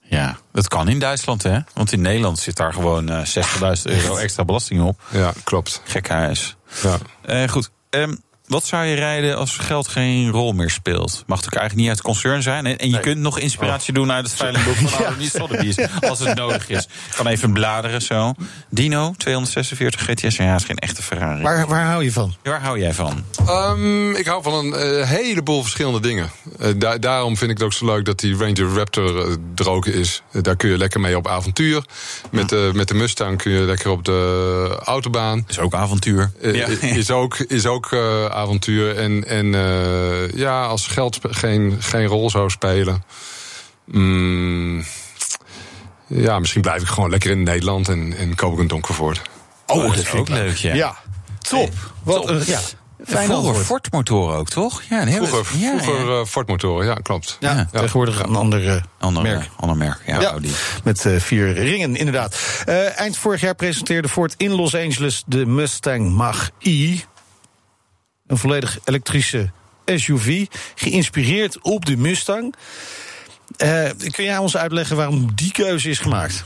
Ja, 0.00 0.38
dat 0.52 0.68
kan 0.68 0.88
in 0.88 0.98
Duitsland, 0.98 1.42
hè? 1.42 1.58
Want 1.74 1.92
in 1.92 2.00
Nederland 2.00 2.38
zit 2.38 2.56
daar 2.56 2.72
gewoon 2.72 3.10
uh, 3.10 3.24
60.000 3.24 3.82
euro 3.82 4.16
extra 4.26 4.44
belasting 4.44 4.82
op. 4.82 5.00
Ja, 5.10 5.32
klopt. 5.44 5.82
Gek 5.84 6.08
huis. 6.08 6.56
Ja. 6.82 6.98
Uh, 7.26 7.48
goed. 7.48 7.70
Um, 7.90 8.22
wat 8.48 8.66
zou 8.66 8.84
je 8.84 8.94
rijden 8.94 9.36
als 9.36 9.56
geld 9.56 9.88
geen 9.88 10.30
rol 10.30 10.52
meer 10.52 10.70
speelt? 10.70 11.24
Mag 11.26 11.38
het 11.38 11.46
ook 11.46 11.54
eigenlijk 11.54 11.74
niet 11.74 11.88
uit 11.88 11.96
het 11.96 12.06
concern 12.06 12.42
zijn? 12.42 12.66
En, 12.66 12.78
en 12.78 12.86
je 12.86 12.92
nee. 12.92 13.02
kunt 13.02 13.18
nog 13.18 13.38
inspiratie 13.38 13.94
oh. 13.94 14.00
doen 14.00 14.12
uit 14.12 14.26
het 14.26 14.34
veilingboek 14.34 14.74
van 14.74 15.04
ja. 15.04 15.14
niet 15.18 15.30
Sotheby's. 15.30 15.76
Als 16.00 16.18
het 16.18 16.34
nodig 16.34 16.68
is. 16.68 16.88
Kan 17.16 17.26
even 17.26 17.52
bladeren 17.52 18.02
zo. 18.02 18.34
Dino, 18.68 19.14
246 19.16 20.00
GTS. 20.00 20.36
Ja, 20.36 20.54
is 20.54 20.64
geen 20.64 20.76
echte 20.76 21.02
Ferrari. 21.02 21.42
Waar, 21.42 21.66
waar 21.66 21.84
hou 21.84 22.04
je 22.04 22.12
van? 22.12 22.34
Waar 22.42 22.60
hou 22.60 22.78
jij 22.78 22.92
van? 22.92 23.24
Um, 23.48 24.16
ik 24.16 24.26
hou 24.26 24.42
van 24.42 24.54
een 24.54 24.98
uh, 24.98 25.08
heleboel 25.08 25.62
verschillende 25.62 26.00
dingen. 26.00 26.30
Uh, 26.60 26.68
da 26.76 26.98
daarom 26.98 27.36
vind 27.36 27.50
ik 27.50 27.56
het 27.56 27.66
ook 27.66 27.72
zo 27.72 27.84
leuk 27.84 28.04
dat 28.04 28.18
die 28.18 28.36
Ranger 28.36 28.74
Raptor 28.74 29.28
uh, 29.28 29.36
er 29.54 29.70
ook 29.70 29.86
is. 29.86 30.22
daar 30.42 30.56
kun 30.56 30.70
je 30.70 30.78
lekker 30.78 31.00
mee 31.00 31.16
op 31.16 31.28
avontuur. 31.28 31.84
Met, 32.30 32.50
ja. 32.50 32.70
met 32.72 32.88
de 32.88 32.94
Mustang 32.94 33.42
kun 33.42 33.52
je 33.52 33.60
lekker 33.60 33.90
op 33.90 34.04
de 34.04 34.80
autobaan. 34.84 35.44
Is 35.48 35.58
ook 35.58 35.74
avontuur. 35.74 36.30
Ja. 36.42 36.66
Is 36.80 37.10
ook, 37.10 37.38
is 37.38 37.66
ook 37.66 37.90
avontuur. 38.38 38.96
En, 38.96 39.24
en 39.26 39.46
uh, 39.46 40.30
ja, 40.30 40.64
als 40.64 40.86
geld 40.86 41.18
geen, 41.22 41.76
geen 41.80 42.06
rol 42.06 42.30
zou 42.30 42.50
spelen. 42.50 43.04
Mm, 43.84 44.84
ja, 46.06 46.38
misschien 46.38 46.62
blijf 46.62 46.82
ik 46.82 46.88
gewoon 46.88 47.10
lekker 47.10 47.30
in 47.30 47.42
Nederland 47.42 47.88
en, 47.88 48.16
en 48.16 48.34
koop 48.34 48.52
ik 48.52 48.58
een 48.58 48.68
Donkervoort. 48.68 49.22
Oh, 49.66 49.82
dat, 49.82 49.96
is 49.96 50.12
ook 50.12 50.28
leuk, 50.28 50.56
ja. 50.56 50.74
Ja, 50.74 50.96
top. 51.38 51.72
Wat, 52.02 52.26
top. 52.26 52.42
ja. 52.42 52.60
Vroeger 53.04 53.64
Ford-motoren 53.64 54.36
ook, 54.36 54.48
toch? 54.48 54.82
Ja, 54.88 55.06
vroeger 55.06 55.58
ja, 55.58 55.78
vroeger 55.78 56.12
ja. 56.12 56.20
Uh, 56.20 56.24
Ford-motoren, 56.24 56.86
ja, 56.86 56.94
klopt. 56.94 57.36
Ja, 57.40 57.54
ja. 57.54 57.80
Tegenwoordig 57.80 58.22
een 58.22 58.36
ander 58.36 58.82
ander 58.98 59.22
merk. 59.22 59.48
Ander 59.56 59.76
merk, 59.76 59.98
ja. 60.06 60.20
ja 60.20 60.34
met 60.84 61.04
uh, 61.04 61.20
vier 61.20 61.52
ringen, 61.52 61.96
inderdaad. 61.96 62.38
Uh, 62.68 62.98
eind 62.98 63.16
vorig 63.16 63.40
jaar 63.40 63.54
presenteerde 63.54 64.08
Ford 64.08 64.34
in 64.36 64.50
Los 64.50 64.74
Angeles 64.74 65.22
de 65.26 65.46
Mustang 65.46 66.10
Mach-E. 66.10 66.98
Een 68.28 68.36
volledig 68.36 68.78
elektrische 68.84 69.50
SUV, 69.84 70.46
geïnspireerd 70.74 71.62
op 71.62 71.86
de 71.86 71.96
Mustang. 71.96 72.54
Uh, 73.64 73.90
kun 74.10 74.24
jij 74.24 74.38
ons 74.38 74.56
uitleggen 74.56 74.96
waarom 74.96 75.34
die 75.34 75.52
keuze 75.52 75.88
is 75.90 75.98
gemaakt? 75.98 76.44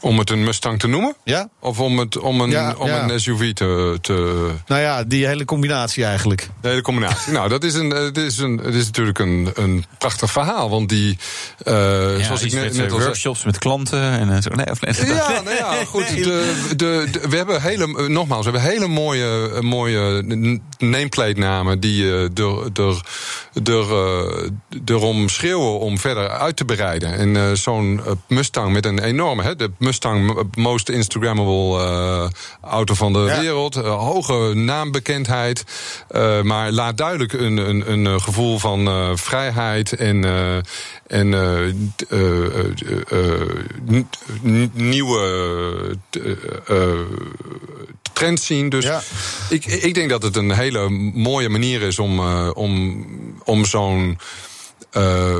Om 0.00 0.18
het 0.18 0.30
een 0.30 0.44
Mustang 0.44 0.78
te 0.78 0.86
noemen? 0.86 1.16
Ja. 1.24 1.48
Of 1.60 1.80
om, 1.80 1.98
het, 1.98 2.18
om, 2.18 2.40
een, 2.40 2.50
ja, 2.50 2.74
om 2.78 2.86
ja. 2.86 3.08
een 3.08 3.20
SUV 3.20 3.52
te, 3.52 3.98
te. 4.00 4.48
Nou 4.66 4.80
ja, 4.80 5.04
die 5.04 5.26
hele 5.26 5.44
combinatie 5.44 6.04
eigenlijk. 6.04 6.48
De 6.60 6.68
hele 6.68 6.82
combinatie. 6.82 7.32
nou, 7.32 7.48
dat 7.48 7.64
is, 7.64 7.74
een, 7.74 7.90
het 7.90 8.16
is, 8.16 8.38
een, 8.38 8.58
het 8.58 8.74
is 8.74 8.84
natuurlijk 8.84 9.18
een, 9.18 9.50
een 9.54 9.84
prachtig 9.98 10.30
verhaal. 10.30 10.70
Want 10.70 10.88
die. 10.88 11.18
Uh, 11.64 12.18
ja, 12.18 12.24
zoals 12.24 12.42
ik 12.42 12.52
net, 12.52 12.76
net 12.76 12.92
al 12.92 13.00
workshops 13.00 13.44
met 13.44 13.58
klanten 13.58 14.30
en 14.30 14.42
zo. 14.42 14.50
Nee, 14.50 14.70
of 14.70 14.80
nee. 14.80 15.06
Ja, 15.06 15.40
nou 15.44 15.56
ja, 15.56 15.84
goed. 15.84 16.10
Nee. 16.10 16.22
De, 16.22 16.54
de, 16.76 17.08
de, 17.10 17.28
we 17.28 17.36
hebben 17.36 17.62
hele. 17.62 18.08
Nogmaals, 18.08 18.46
we 18.46 18.52
hebben 18.52 18.70
hele 18.70 18.86
mooie, 18.88 19.62
mooie 19.62 20.22
nameplate 20.78 21.38
namen. 21.38 21.80
die 21.80 22.02
uh, 22.02 22.22
er, 22.22 22.70
er, 22.74 23.02
er, 23.64 24.50
erom 24.84 25.28
schreeuwen 25.28 25.78
om 25.78 25.98
verder 25.98 26.28
uit 26.28 26.56
te 26.56 26.64
bereiden. 26.64 27.12
En 27.12 27.34
uh, 27.34 27.52
zo'n 27.52 28.00
Mustang 28.28 28.72
met 28.72 28.84
een 28.84 28.98
enorme. 28.98 29.42
Hè, 29.42 29.56
de 29.56 29.70
Mustang, 29.88 30.48
most 30.54 30.88
Instagrammable 30.88 31.78
uh, 31.80 32.28
auto 32.60 32.94
van 32.94 33.12
de 33.12 33.18
ja. 33.18 33.40
wereld. 33.40 33.76
Uh, 33.76 33.98
hoge 33.98 34.54
naambekendheid. 34.54 35.64
Uh, 36.10 36.42
maar 36.42 36.72
laat 36.72 36.96
duidelijk 36.96 37.32
een, 37.32 37.56
een, 37.56 37.92
een 37.92 38.20
gevoel 38.20 38.58
van 38.58 38.88
vrijheid 39.18 39.92
en, 39.92 40.24
en 41.06 41.28
nieuwe 44.72 45.98
trends 48.12 48.46
zien. 48.46 48.68
Dus 48.68 48.84
ja. 48.84 49.02
ik, 49.48 49.66
ik 49.66 49.94
denk 49.94 50.10
dat 50.10 50.22
het 50.22 50.36
een 50.36 50.50
hele 50.50 50.88
mooie 51.14 51.48
manier 51.48 51.82
is 51.82 51.98
om, 51.98 52.20
om, 52.48 53.06
om 53.44 53.64
zo'n. 53.64 54.18
Uh, 54.92 55.36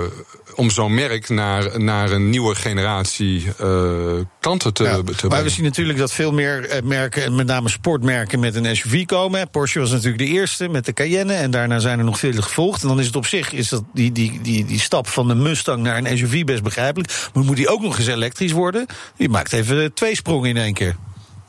om 0.55 0.71
zo'n 0.71 0.95
merk 0.95 1.29
naar, 1.29 1.81
naar 1.81 2.11
een 2.11 2.31
nieuwe 2.31 2.55
generatie 2.55 3.47
uh, 3.61 4.13
klanten 4.41 4.73
te, 4.73 4.85
ja, 4.85 4.97
te 4.97 5.03
brengen. 5.03 5.29
Maar 5.29 5.43
we 5.43 5.49
zien 5.49 5.65
natuurlijk 5.65 5.99
dat 5.99 6.13
veel 6.13 6.33
meer 6.33 6.81
merken, 6.85 7.25
en 7.25 7.35
met 7.35 7.47
name 7.47 7.69
sportmerken, 7.69 8.41
met 8.41 8.55
een 8.55 8.77
SUV 8.77 9.05
komen. 9.05 9.51
Porsche 9.51 9.79
was 9.79 9.91
natuurlijk 9.91 10.19
de 10.19 10.25
eerste 10.25 10.69
met 10.69 10.85
de 10.85 10.93
Cayenne. 10.93 11.33
En 11.33 11.51
daarna 11.51 11.79
zijn 11.79 11.99
er 11.99 12.05
nog 12.05 12.19
vele 12.19 12.43
gevolgd. 12.43 12.83
En 12.83 12.89
dan 12.89 13.01
is 13.01 13.07
het 13.07 13.17
op 13.17 13.27
zich 13.27 13.53
is 13.53 13.69
dat 13.69 13.83
die, 13.95 14.13
die, 14.13 14.41
die, 14.43 14.65
die 14.65 14.81
stap 14.81 15.09
van 15.09 15.29
de 15.29 15.35
Mustang 15.35 15.83
naar 15.83 15.99
een 15.99 16.19
SUV 16.19 16.45
best 16.45 16.63
begrijpelijk. 16.63 17.29
Maar 17.35 17.45
moet 17.45 17.57
die 17.57 17.69
ook 17.69 17.83
nog 17.83 17.99
eens 17.99 18.07
elektrisch 18.07 18.53
worden? 18.53 18.87
Die 19.17 19.29
maakt 19.29 19.53
even 19.53 19.95
twee 19.95 20.17
sprongen 20.17 20.49
in 20.49 20.57
één 20.57 20.75
keer. 20.75 20.97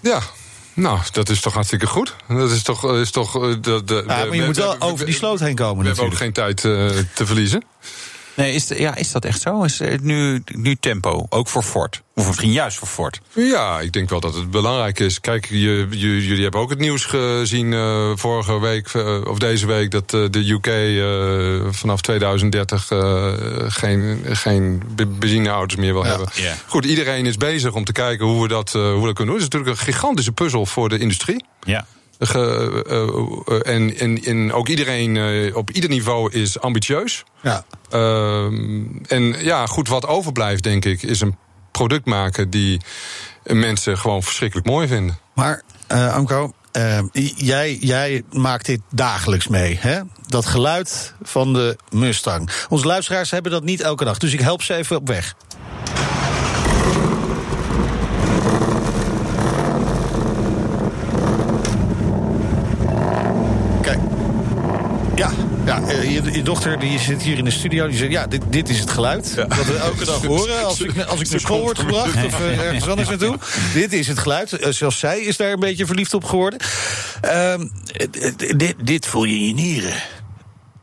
Ja, 0.01 0.21
nou, 0.79 0.99
dat 1.11 1.29
is 1.29 1.41
toch 1.41 1.53
hartstikke 1.53 1.87
goed. 1.87 2.15
Dat 2.27 2.51
is 2.51 2.63
toch. 2.63 2.93
Is 2.93 3.11
toch 3.11 3.31
de, 3.59 3.81
de, 3.85 3.93
ja, 3.93 4.03
maar 4.05 4.35
je 4.35 4.39
we, 4.39 4.45
moet 4.45 4.57
wel 4.57 4.77
we, 4.77 4.81
over 4.81 5.05
die 5.05 5.15
sloot 5.15 5.39
heen 5.39 5.55
komen. 5.55 5.83
We 5.83 5.89
natuurlijk. 5.89 6.19
hebben 6.19 6.43
ook 6.43 6.53
geen 6.53 6.61
tijd 6.61 6.97
uh, 6.97 7.03
te 7.13 7.25
verliezen. 7.25 7.63
Nee, 8.39 8.53
is, 8.53 8.67
ja, 8.67 8.95
is 8.95 9.11
dat 9.11 9.25
echt 9.25 9.41
zo? 9.41 9.63
Is 9.63 9.79
het 9.79 10.03
nu, 10.03 10.43
nu 10.45 10.75
tempo, 10.75 11.25
ook 11.29 11.47
voor 11.47 11.63
Ford? 11.63 12.01
Of 12.15 12.27
misschien 12.27 12.51
juist 12.51 12.77
voor 12.77 12.87
Ford? 12.87 13.21
Ja, 13.33 13.79
ik 13.79 13.91
denk 13.91 14.09
wel 14.09 14.19
dat 14.19 14.35
het 14.35 14.51
belangrijk 14.51 14.99
is. 14.99 15.19
Kijk, 15.19 15.45
je, 15.49 15.87
je, 15.89 16.25
jullie 16.27 16.43
hebben 16.43 16.61
ook 16.61 16.69
het 16.69 16.79
nieuws 16.79 17.05
gezien 17.05 17.71
uh, 17.71 18.11
vorige 18.15 18.59
week, 18.59 18.93
uh, 18.93 19.25
of 19.25 19.39
deze 19.39 19.65
week, 19.65 19.91
dat 19.91 20.13
uh, 20.13 20.25
de 20.29 20.51
UK 20.51 21.75
vanaf 21.75 22.01
2030 22.01 22.87
geen, 23.67 24.25
geen 24.25 24.81
benzineauto's 25.19 25.77
meer 25.77 25.93
wil 25.93 26.03
ja. 26.03 26.09
hebben. 26.09 26.29
Yeah. 26.33 26.53
Goed, 26.67 26.85
iedereen 26.85 27.25
is 27.25 27.37
bezig 27.37 27.73
om 27.73 27.83
te 27.83 27.91
kijken 27.91 28.25
hoe 28.25 28.41
we 28.41 28.47
dat, 28.47 28.71
hoe 28.71 28.99
we 28.99 29.05
dat 29.05 29.15
kunnen 29.15 29.33
doen. 29.35 29.43
Het 29.43 29.53
is 29.53 29.57
natuurlijk 29.57 29.79
een 29.79 29.93
gigantische 29.93 30.31
puzzel 30.31 30.65
voor 30.65 30.89
de 30.89 30.97
industrie. 30.97 31.45
Ja. 31.63 31.85
Ge, 32.21 33.43
uh, 33.47 33.73
en, 33.75 33.97
en, 33.97 34.23
en 34.23 34.53
ook 34.53 34.67
iedereen 34.67 35.15
uh, 35.15 35.55
op 35.55 35.71
ieder 35.71 35.89
niveau 35.89 36.31
is 36.31 36.59
ambitieus. 36.59 37.23
Ja. 37.41 37.65
Uh, 37.93 38.43
en 39.07 39.43
ja, 39.43 39.65
goed, 39.65 39.87
wat 39.87 40.07
overblijft, 40.07 40.63
denk 40.63 40.85
ik, 40.85 41.03
is 41.03 41.21
een 41.21 41.37
product 41.71 42.05
maken 42.05 42.49
die 42.49 42.81
mensen 43.43 43.97
gewoon 43.97 44.23
verschrikkelijk 44.23 44.67
mooi 44.67 44.87
vinden. 44.87 45.19
Maar, 45.33 45.61
Amco, 45.87 46.53
jij, 47.35 47.77
jij 47.79 48.23
maakt 48.31 48.65
dit 48.65 48.81
dagelijks 48.91 49.47
mee, 49.47 49.77
hè? 49.81 49.99
Dat 50.27 50.45
geluid 50.45 51.13
van 51.21 51.53
de 51.53 51.77
Mustang. 51.89 52.49
Onze 52.69 52.85
luisteraars 52.85 53.31
hebben 53.31 53.51
dat 53.51 53.63
niet 53.63 53.81
elke 53.81 54.05
dag, 54.05 54.17
dus 54.17 54.33
ik 54.33 54.41
help 54.41 54.63
ze 54.63 54.73
even 54.73 54.95
op 54.95 55.07
weg. 55.07 55.35
Ja, 65.69 65.81
ja 65.87 66.01
je, 66.01 66.31
je, 66.31 66.43
dochter 66.43 66.79
die 66.79 66.99
zit 66.99 67.21
hier 67.21 67.37
in 67.37 67.43
de 67.43 67.51
studio. 67.51 67.87
Die 67.87 67.97
zegt, 67.97 68.11
ja, 68.11 68.27
dit, 68.27 68.41
dit 68.49 68.69
is 68.69 68.79
het 68.79 68.89
geluid. 68.89 69.33
Ja. 69.35 69.45
Dat 69.45 69.65
we 69.65 69.77
elke 69.77 70.05
dag 70.05 70.25
horen 70.35 70.65
als 70.65 70.81
ik, 70.81 71.01
als 71.01 71.19
ik 71.19 71.29
naar 71.29 71.39
school 71.39 71.61
word 71.61 71.79
gebracht... 71.79 72.25
of 72.25 72.39
uh, 72.39 72.65
ergens 72.65 72.87
anders 72.87 73.09
naartoe. 73.09 73.37
Dit 73.73 73.93
is 73.93 74.07
het 74.07 74.19
geluid. 74.19 74.61
Uh, 74.61 74.71
zelfs 74.71 74.99
zij 74.99 75.19
is 75.19 75.37
daar 75.37 75.51
een 75.51 75.59
beetje 75.59 75.85
verliefd 75.85 76.13
op 76.13 76.23
geworden. 76.23 76.59
Uh, 77.25 77.53
dit, 78.57 78.75
dit 78.83 79.05
voel 79.05 79.23
je 79.23 79.35
in 79.35 79.47
je 79.47 79.53
nieren. 79.53 79.93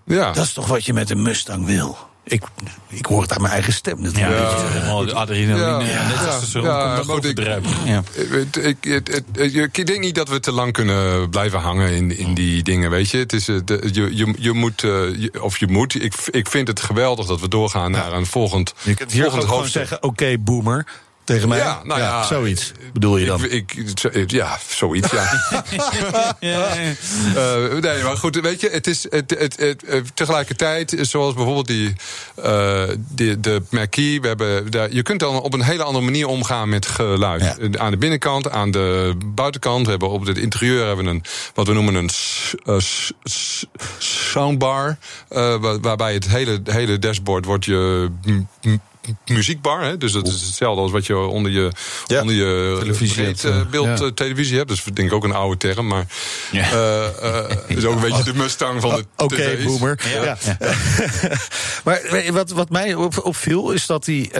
Ja. 0.05 0.33
Dat 0.33 0.45
is 0.45 0.53
toch 0.53 0.67
wat 0.67 0.85
je 0.85 0.93
met 0.93 1.11
een 1.11 1.23
Mustang 1.23 1.67
wil? 1.67 1.99
Ik, 2.29 2.43
ik 2.89 3.07
hoor 3.07 3.23
het 3.23 3.33
aan 3.33 3.41
mijn 3.41 3.53
eigen 3.53 3.73
stem 3.73 4.01
natuurlijk. 4.01 4.35
Ja, 4.35 5.01
ja. 5.07 5.13
adrenaline. 5.13 5.61
Ja, 5.61 5.81
ja. 5.81 6.09
Net 6.09 6.27
als 6.27 6.53
de 6.53 6.61
ja, 6.61 7.03
ja, 7.07 7.19
ik, 7.23 7.39
ja. 7.85 8.03
Ik, 8.55 8.87
ik, 8.87 9.09
ik, 9.35 9.77
ik 9.77 9.87
denk 9.87 10.01
niet 10.01 10.15
dat 10.15 10.29
we 10.29 10.41
te 10.41 10.53
lang 10.53 10.73
kunnen 10.73 11.31
blijven 11.31 11.59
hangen 11.59 11.93
in, 11.93 12.17
in 12.17 12.35
die 12.35 12.63
dingen, 12.63 12.91
weet 12.91 13.11
je. 13.11 13.19
Het 13.19 13.33
is, 13.33 13.45
de, 13.45 13.89
je, 13.93 14.17
je, 14.17 14.35
je 14.39 14.53
moet, 14.53 14.83
uh, 14.83 15.29
of 15.41 15.59
je 15.59 15.67
moet, 15.67 16.03
ik, 16.03 16.15
ik 16.31 16.49
vind 16.49 16.69
het 16.69 16.81
geweldig 16.81 17.27
dat 17.27 17.41
we 17.41 17.49
doorgaan 17.49 17.91
naar 17.91 18.13
een 18.13 18.27
volgend 18.27 18.75
Je 18.83 18.95
kunt 18.95 19.13
hier 19.13 19.23
volgend 19.23 19.45
gewoon 19.45 19.69
zeggen, 19.69 19.97
oké, 19.97 20.07
okay, 20.07 20.41
boomer 20.41 20.87
tegen 21.27 21.49
mij? 21.49 21.59
Ja, 21.59 21.81
nou 21.85 22.01
ja, 22.01 22.07
ja, 22.07 22.23
zoiets 22.25 22.73
bedoel 22.93 23.17
je 23.17 23.27
dan? 23.27 23.45
Ik, 23.45 23.75
ik, 24.13 24.31
ja, 24.31 24.59
zoiets, 24.69 25.11
ja. 25.11 25.25
uh, 26.41 27.79
nee, 27.87 28.03
maar 28.03 28.17
goed, 28.17 28.41
weet 28.41 28.61
je, 28.61 28.69
het 28.69 28.87
is 28.87 29.03
het, 29.11 29.37
het, 29.39 29.57
het, 29.61 29.83
het 29.87 30.17
tegelijkertijd, 30.17 30.97
zoals 31.01 31.35
bijvoorbeeld 31.35 31.67
die, 31.67 31.93
uh, 32.45 32.83
die 32.97 33.41
de 33.41 33.63
Marquis, 33.71 34.19
we 34.19 34.27
hebben 34.27 34.71
daar, 34.71 34.93
je 34.93 35.03
kunt 35.03 35.21
dan 35.21 35.41
op 35.41 35.53
een 35.53 35.63
hele 35.63 35.83
andere 35.83 36.05
manier 36.05 36.27
omgaan 36.27 36.69
met 36.69 36.87
geluid. 36.87 37.43
Ja. 37.43 37.79
Aan 37.79 37.91
de 37.91 37.97
binnenkant, 37.97 38.51
aan 38.51 38.71
de 38.71 39.17
buitenkant, 39.25 39.85
we 39.85 39.91
hebben 39.91 40.09
op 40.09 40.27
het 40.27 40.39
interieur 40.39 40.87
hebben 40.87 41.05
we 41.05 41.11
een, 41.11 41.25
wat 41.55 41.67
we 41.67 41.73
noemen 41.73 41.95
een 41.95 42.11
uh, 42.65 42.77
soundbar, 43.99 44.97
waarbij 45.81 46.15
het 46.15 46.29
hele, 46.29 46.61
hele 46.65 46.99
dashboard 46.99 47.45
wordt 47.45 47.65
je 47.65 48.11
muziekbar. 49.27 49.83
Hè? 49.83 49.97
Dus 49.97 50.13
dat 50.13 50.27
is 50.27 50.33
hetzelfde 50.33 50.83
als 50.83 50.91
wat 50.91 51.07
je 51.07 51.19
onder 51.19 51.53
je, 51.53 51.71
ja. 52.07 52.21
onder 52.21 52.35
je 52.35 52.77
televisie 52.81 53.23
breed, 53.23 53.45
uh, 53.45 53.67
beeld 53.71 53.99
ja. 53.99 54.11
televisie 54.11 54.57
hebt. 54.57 54.69
Dus 54.69 54.85
denk 54.85 55.09
ik 55.09 55.13
ook 55.13 55.25
een 55.25 55.33
oude 55.33 55.57
term. 55.57 55.87
Maar 55.87 56.07
ja. 56.53 56.73
uh, 56.73 57.09
uh, 57.23 57.77
is 57.77 57.85
ook 57.85 57.95
een 57.95 58.01
beetje 58.01 58.25
de 58.25 58.35
Mustang 58.35 58.81
van 58.81 58.91
de 58.91 59.05
Oké, 59.25 59.35
okay, 59.35 59.65
boomer. 59.65 59.99
Ja. 60.23 60.37
maar 61.85 62.31
wat, 62.31 62.51
wat 62.51 62.71
mij 62.71 62.95
op, 62.95 63.25
opviel 63.25 63.71
is 63.71 63.87
dat 63.87 64.07
hij... 64.07 64.31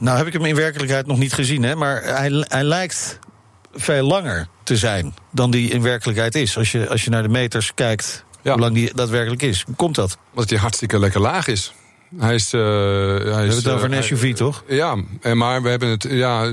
nou 0.00 0.16
heb 0.16 0.26
ik 0.26 0.32
hem 0.32 0.44
in 0.44 0.54
werkelijkheid 0.54 1.06
nog 1.06 1.18
niet 1.18 1.32
gezien. 1.32 1.62
Hè, 1.62 1.74
maar 1.74 2.02
hij, 2.02 2.44
hij 2.48 2.64
lijkt 2.64 3.18
veel 3.74 4.06
langer 4.06 4.48
te 4.62 4.76
zijn 4.76 5.14
dan 5.30 5.50
die 5.50 5.70
in 5.70 5.82
werkelijkheid 5.82 6.34
is. 6.34 6.56
Als 6.56 6.72
je, 6.72 6.88
als 6.88 7.04
je 7.04 7.10
naar 7.10 7.22
de 7.22 7.28
meters 7.28 7.74
kijkt... 7.74 8.26
Hoe 8.42 8.58
lang 8.58 8.74
die 8.74 8.94
daadwerkelijk 8.94 9.42
is. 9.42 9.62
Hoe 9.66 9.74
komt 9.74 9.94
dat? 9.94 10.18
Omdat 10.30 10.50
hij 10.50 10.58
hartstikke 10.58 10.98
lekker 10.98 11.20
laag 11.20 11.46
is. 11.46 11.72
Hij 12.16 12.34
is. 12.34 12.52
Uh, 12.52 12.60
hij 12.60 12.68
we 13.20 13.30
hebben 13.30 13.54
het 13.54 13.68
over 13.68 13.92
een 13.92 14.02
SUV, 14.02 14.22
hij, 14.22 14.32
toch? 14.32 14.64
Ja, 14.68 14.96
maar 15.34 15.62
we 15.62 15.68
hebben 15.68 15.88
het. 15.88 16.06
Ja, 16.10 16.44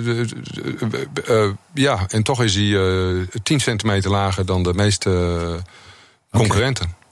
uh, 1.29 1.49
ja 1.73 2.05
en 2.07 2.23
toch 2.23 2.43
is 2.43 2.55
hij 2.55 3.27
10 3.43 3.59
centimeter 3.59 4.11
lager 4.11 4.45
dan 4.45 4.63
de 4.63 4.73
meeste 4.73 5.09
concurrenten. 6.31 6.85
Okay. 6.85 7.04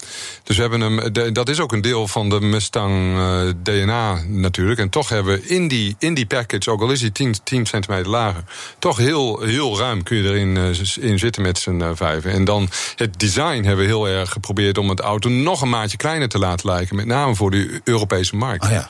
Dus 0.43 0.55
we 0.55 0.61
hebben 0.61 0.81
hem, 0.81 1.33
dat 1.33 1.49
is 1.49 1.59
ook 1.59 1.71
een 1.71 1.81
deel 1.81 2.07
van 2.07 2.29
de 2.29 2.41
Mustang 2.41 3.17
uh, 3.17 3.49
DNA 3.63 4.21
natuurlijk. 4.27 4.79
En 4.79 4.89
toch 4.89 5.09
hebben 5.09 5.33
we 5.33 5.47
in 5.47 5.67
die, 5.67 5.95
in 5.99 6.13
die 6.13 6.25
package, 6.25 6.71
ook 6.71 6.81
al 6.81 6.91
is 6.91 7.01
hij 7.01 7.09
10, 7.09 7.35
10 7.43 7.65
centimeter 7.65 8.09
lager, 8.09 8.43
toch 8.79 8.97
heel, 8.97 9.41
heel 9.41 9.77
ruim 9.77 10.03
kun 10.03 10.17
je 10.17 10.23
erin 10.23 10.55
uh, 10.55 11.09
in 11.09 11.19
zitten 11.19 11.41
met 11.41 11.57
z'n 11.57 11.79
uh, 11.79 11.89
vijven. 11.93 12.31
En 12.31 12.45
dan 12.45 12.69
het 12.95 13.19
design 13.19 13.63
hebben 13.63 13.85
we 13.85 13.91
heel 13.91 14.07
erg 14.07 14.29
geprobeerd 14.29 14.77
om 14.77 14.89
het 14.89 14.99
auto 14.99 15.29
nog 15.29 15.61
een 15.61 15.69
maatje 15.69 15.97
kleiner 15.97 16.29
te 16.29 16.39
laten 16.39 16.69
lijken. 16.69 16.95
Met 16.95 17.05
name 17.05 17.35
voor 17.35 17.51
de 17.51 17.81
Europese 17.83 18.35
markt. 18.35 18.65
Oh 18.65 18.71
ja. 18.71 18.89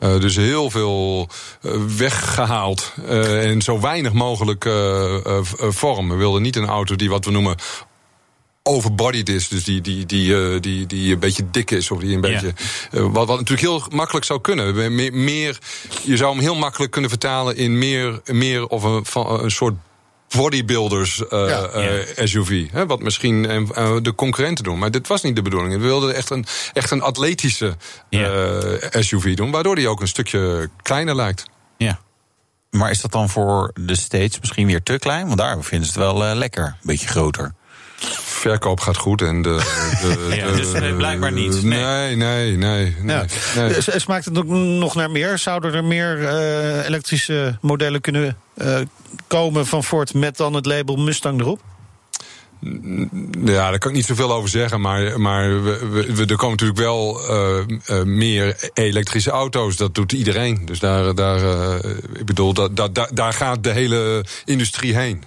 Uh, 0.00 0.20
dus 0.20 0.36
heel 0.36 0.70
veel 0.70 1.28
uh, 1.62 1.72
weggehaald. 1.96 2.92
Uh, 3.08 3.50
en 3.50 3.62
zo 3.62 3.80
weinig 3.80 4.12
mogelijk 4.12 4.68
vorm. 5.58 6.08
We 6.08 6.14
wilden 6.14 6.42
niet 6.42 6.56
een 6.56 6.66
auto 6.66 6.96
die 6.96 7.08
wat 7.08 7.24
we 7.24 7.30
noemen 7.30 7.56
overbodied 8.66 9.28
is. 9.28 9.48
Dus 9.48 9.64
die, 9.64 9.80
die, 9.80 10.06
die, 10.06 10.28
uh, 10.28 10.60
die, 10.60 10.86
die 10.86 11.12
een 11.12 11.18
beetje 11.18 11.50
dik 11.50 11.70
is. 11.70 11.90
Of 11.90 12.00
die 12.00 12.14
een 12.14 12.20
beetje. 12.20 12.54
Uh, 12.92 13.02
wat, 13.02 13.26
wat 13.26 13.38
natuurlijk 13.38 13.60
heel 13.60 13.82
makkelijk 13.90 14.24
zou 14.24 14.40
kunnen. 14.40 14.94
Meer, 14.94 15.12
meer, 15.12 15.58
je 16.02 16.16
zou 16.16 16.32
hem 16.32 16.40
heel 16.40 16.54
makkelijk 16.54 16.92
kunnen 16.92 17.10
vertalen 17.10 17.56
in 17.56 17.78
meer, 17.78 18.20
meer 18.24 18.66
of 18.66 18.82
een, 18.82 19.04
van, 19.04 19.40
een 19.42 19.50
soort 19.50 19.74
bodybuilders 20.28 21.18
uh, 21.18 21.48
ja, 21.48 21.80
ja. 21.80 22.26
SUV. 22.26 22.70
Hè, 22.70 22.86
wat 22.86 23.00
misschien 23.00 23.42
de 24.02 24.12
concurrenten 24.16 24.64
doen. 24.64 24.78
Maar 24.78 24.90
dit 24.90 25.06
was 25.06 25.22
niet 25.22 25.36
de 25.36 25.42
bedoeling. 25.42 25.72
We 25.72 25.80
wilden 25.80 26.14
echt 26.14 26.30
een, 26.30 26.46
echt 26.72 26.90
een 26.90 27.02
atletische. 27.02 27.76
SUV 28.90 29.34
doen. 29.34 29.50
Waardoor 29.50 29.74
die 29.74 29.88
ook 29.88 30.00
een 30.00 30.08
stukje 30.08 30.70
kleiner 30.82 31.14
lijkt. 31.14 31.44
Ja. 31.76 32.00
Maar 32.70 32.90
is 32.90 33.00
dat 33.00 33.12
dan 33.12 33.28
voor 33.28 33.70
de 33.80 33.96
States 33.96 34.40
misschien 34.40 34.66
weer 34.66 34.82
te 34.82 34.98
klein? 34.98 35.26
Want 35.26 35.38
daar 35.38 35.62
vinden 35.62 35.88
ze 35.88 36.00
het 36.00 36.12
wel 36.12 36.34
lekker. 36.34 36.64
Een 36.64 36.74
beetje 36.82 37.08
groter 37.08 37.54
verkoop 38.36 38.80
gaat 38.80 38.96
goed. 38.96 39.22
En 39.22 39.42
de, 39.42 39.50
de, 40.02 40.36
ja, 40.36 40.50
dus 40.50 40.72
nee, 40.72 40.94
blijkbaar 40.94 41.32
niet. 41.32 41.62
Nee, 41.62 42.16
nee, 42.16 42.56
nee. 42.56 42.96
nee, 43.02 43.04
ja. 43.04 43.24
nee. 43.56 43.80
Smaakt 43.80 44.24
het 44.24 44.46
nog 44.48 44.94
naar 44.94 45.10
meer? 45.10 45.38
Zouden 45.38 45.74
er 45.74 45.84
meer 45.84 46.18
uh, 46.18 46.86
elektrische 46.86 47.58
modellen 47.60 48.00
kunnen 48.00 48.36
uh, 48.54 48.78
komen 49.26 49.66
van 49.66 49.84
Ford 49.84 50.14
met 50.14 50.36
dan 50.36 50.54
het 50.54 50.66
label 50.66 50.96
Mustang 50.96 51.40
erop? 51.40 51.60
Ja, 53.44 53.70
daar 53.70 53.78
kan 53.78 53.90
ik 53.90 53.96
niet 53.96 54.06
zoveel 54.06 54.32
over 54.32 54.48
zeggen. 54.48 54.80
Maar, 54.80 55.20
maar 55.20 55.62
we, 55.62 56.12
we, 56.14 56.26
er 56.26 56.36
komen 56.36 56.50
natuurlijk 56.50 56.78
wel 56.78 57.20
uh, 57.30 57.66
uh, 57.90 58.02
meer 58.02 58.70
elektrische 58.74 59.30
auto's. 59.30 59.76
Dat 59.76 59.94
doet 59.94 60.12
iedereen. 60.12 60.62
Dus 60.64 60.78
daar, 60.78 61.14
daar, 61.14 61.42
uh, 61.42 61.90
ik 62.14 62.24
bedoel, 62.24 62.52
dat, 62.52 62.76
dat, 62.76 63.10
daar 63.12 63.32
gaat 63.32 63.64
de 63.64 63.72
hele 63.72 64.24
industrie 64.44 64.96
heen. 64.96 65.22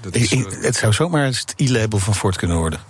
Dat 0.00 0.14
is, 0.14 0.30
het 0.60 0.76
zou 0.76 0.92
zomaar 0.92 1.24
het 1.24 1.54
e-label 1.56 1.98
van 1.98 2.14
Ford 2.14 2.36
kunnen 2.36 2.56
worden. 2.56 2.80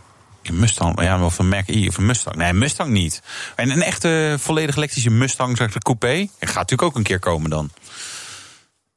Een 0.43 0.59
Mustang, 0.59 1.03
ja, 1.03 1.25
of 1.25 1.39
een 1.39 1.49
Mac 1.49 1.69
E 1.69 1.89
of 1.89 1.97
een 1.97 2.07
Mustang. 2.07 2.37
Nee, 2.37 2.53
Mustang 2.53 2.91
niet. 2.91 3.23
En 3.57 3.71
een 3.71 3.83
echte 3.83 4.37
volledig 4.39 4.77
elektrische 4.77 5.11
Mustang, 5.11 5.57
zeg 5.57 5.73
de 5.73 5.79
coupé, 5.79 6.29
gaat 6.39 6.55
natuurlijk 6.55 6.83
ook 6.83 6.97
een 6.97 7.03
keer 7.03 7.19
komen 7.19 7.51
dan. 7.51 7.71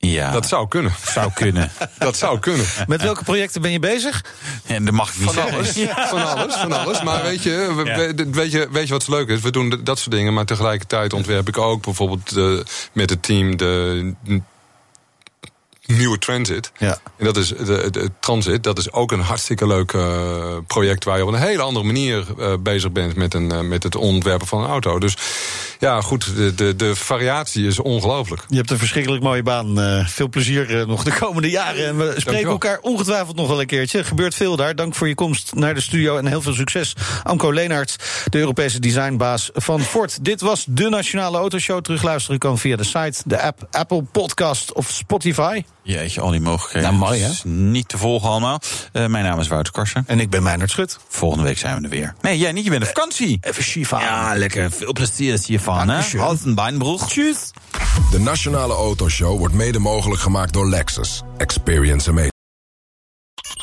Ja, 0.02 0.32
dat 0.32 0.48
zou 0.48 0.68
kunnen. 0.68 0.92
Zou 1.06 1.32
kunnen. 1.34 1.72
dat 1.98 2.18
zou 2.18 2.40
kunnen. 2.40 2.66
Met 2.88 3.02
welke 3.02 3.24
projecten 3.24 3.62
ben 3.62 3.72
je 3.72 3.80
bezig? 3.80 4.24
En 4.66 4.86
dat 4.86 4.94
mag 4.94 5.10
ik 5.14 5.20
niet 5.20 5.32
van 5.32 5.52
alles, 5.52 5.74
ja. 5.74 6.08
van 6.08 6.28
alles, 6.28 6.56
van 6.56 6.72
alles. 6.72 7.04
Maar 7.04 7.24
weet 7.24 7.44
je, 7.44 7.74
we, 7.76 7.86
ja. 7.86 8.26
weet 8.32 8.52
je, 8.52 8.68
weet 8.72 8.88
je 8.88 8.94
wat 8.94 9.08
leuk 9.08 9.28
is? 9.28 9.42
We 9.42 9.52
doen 9.52 9.80
dat 9.84 10.00
soort 10.00 10.16
dingen, 10.16 10.34
maar 10.34 10.46
tegelijkertijd 10.46 11.14
ontwerp 11.14 11.48
ik 11.48 11.58
ook 11.58 11.84
bijvoorbeeld 11.84 12.32
met 12.94 13.10
het 13.10 13.24
team 13.24 13.58
de 13.58 14.14
nieuwe 15.98 16.18
transit. 16.18 16.72
Ja. 16.78 16.98
En 17.18 17.26
dat 17.26 17.38
is 17.38 17.48
de, 17.48 17.88
de, 17.92 18.10
transit. 18.20 18.64
Dat 18.64 18.78
is 18.78 18.92
ook 18.92 19.12
een 19.12 19.20
hartstikke 19.20 19.68
leuk 19.68 19.94
uh, 19.94 20.58
project 20.68 21.04
waar 21.04 21.18
je 21.18 21.26
op 21.26 21.34
een 21.34 21.40
hele 21.40 21.62
andere 21.62 21.86
manier 21.86 22.26
uh, 22.40 22.54
bezig 22.60 22.92
bent 22.92 23.16
met, 23.16 23.34
een, 23.34 23.54
uh, 23.54 23.60
met 23.60 23.84
het 23.84 23.96
ontwerpen 23.96 24.48
van 24.48 24.64
een 24.64 24.70
auto. 24.70 25.00
Dus 25.00 25.18
ja, 25.80 26.02
goed, 26.02 26.36
de, 26.36 26.56
de, 26.56 26.76
de 26.76 26.96
variatie 26.96 27.68
is 27.68 27.80
ongelooflijk. 27.80 28.44
Je 28.48 28.56
hebt 28.56 28.72
een 28.72 28.78
verschrikkelijk 28.78 29.24
mooie 29.24 29.44
baan. 29.44 29.78
Veel 30.08 30.30
plezier 30.30 30.88
nog 30.88 31.04
de 31.04 31.18
komende 31.20 31.50
jaren. 31.50 31.88
En 31.88 31.98
we 31.98 32.14
spreken 32.18 32.50
elkaar 32.50 32.80
ongetwijfeld 32.82 33.36
nog 33.36 33.48
wel 33.48 33.62
een 33.62 33.68
keertje. 33.68 33.98
Er 33.98 34.06
gebeurt 34.06 34.36
veel 34.36 34.56
daar. 34.56 34.76
Dank 34.76 34.96
voor 34.96 35.08
je 35.08 35.16
komst 35.16 35.56
naar 35.56 35.74
de 35.74 35.82
studio 35.82 36.18
en 36.18 36.26
heel 36.26 36.42
veel 36.42 36.54
succes. 36.54 36.96
Amco 37.24 37.52
Leenaerts, 37.52 37.96
de 38.30 38.38
Europese 38.38 38.80
designbaas 38.80 39.50
van 39.54 39.82
Ford. 39.82 40.26
Dit 40.26 40.42
was 40.42 40.66
de 40.70 40.90
Nationale 40.90 41.38
Autoshow. 41.38 41.82
Terugluisteren 41.82 42.40
kan 42.40 42.58
via 42.58 42.76
de 42.76 42.84
site, 42.84 43.22
de 43.26 43.42
app, 43.42 43.68
Apple 43.72 44.04
Podcast 44.04 44.74
of 44.74 44.90
Spotify. 44.90 45.64
Jeetje, 45.90 46.22
al 46.22 46.32
die 46.32 46.42
mogelijkheden. 46.42 46.90
Nou, 46.90 47.06
mooi 47.06 47.22
hè? 47.22 47.50
Niet 47.50 47.88
te 47.88 47.98
volgen 47.98 48.30
allemaal. 48.30 48.62
Uh, 48.94 49.06
mijn 49.06 49.24
naam 49.26 49.40
is 49.40 49.48
Wouter 49.48 49.74
Karsen. 49.74 50.04
En 50.08 50.20
ik 50.20 50.30
ben 50.30 50.44
Meijnerd 50.44 50.70
Schut. 50.70 51.00
Volgende 51.08 51.44
week 51.44 51.58
zijn 51.58 51.78
we 51.78 51.84
er 51.84 51.90
weer. 51.90 52.14
Nee, 52.22 52.38
jij 52.38 52.52
niet, 52.52 52.64
je 52.64 52.70
bent 52.70 52.82
op 52.82 52.88
vakantie. 52.88 53.38
Even 53.42 53.64
Skifahren. 53.64 54.08
Ja, 54.08 54.36
lekker. 54.36 54.72
Veel 54.72 54.94
plezier 54.94 55.40
hiervan, 55.46 55.90
hè? 55.90 56.18
Hals 56.18 56.44
en 56.44 56.56
beinbroek. 56.56 57.08
Tjus. 57.08 57.52
De 58.12 58.20
Nationale 58.20 58.74
Autoshow 58.74 59.38
wordt 59.38 59.54
mede 59.54 59.80
mogelijk 59.80 60.22
gemaakt 60.22 60.54
door 60.54 60.70
Lexus. 60.70 61.22
Experience 61.38 62.10
amazing. 62.10 62.39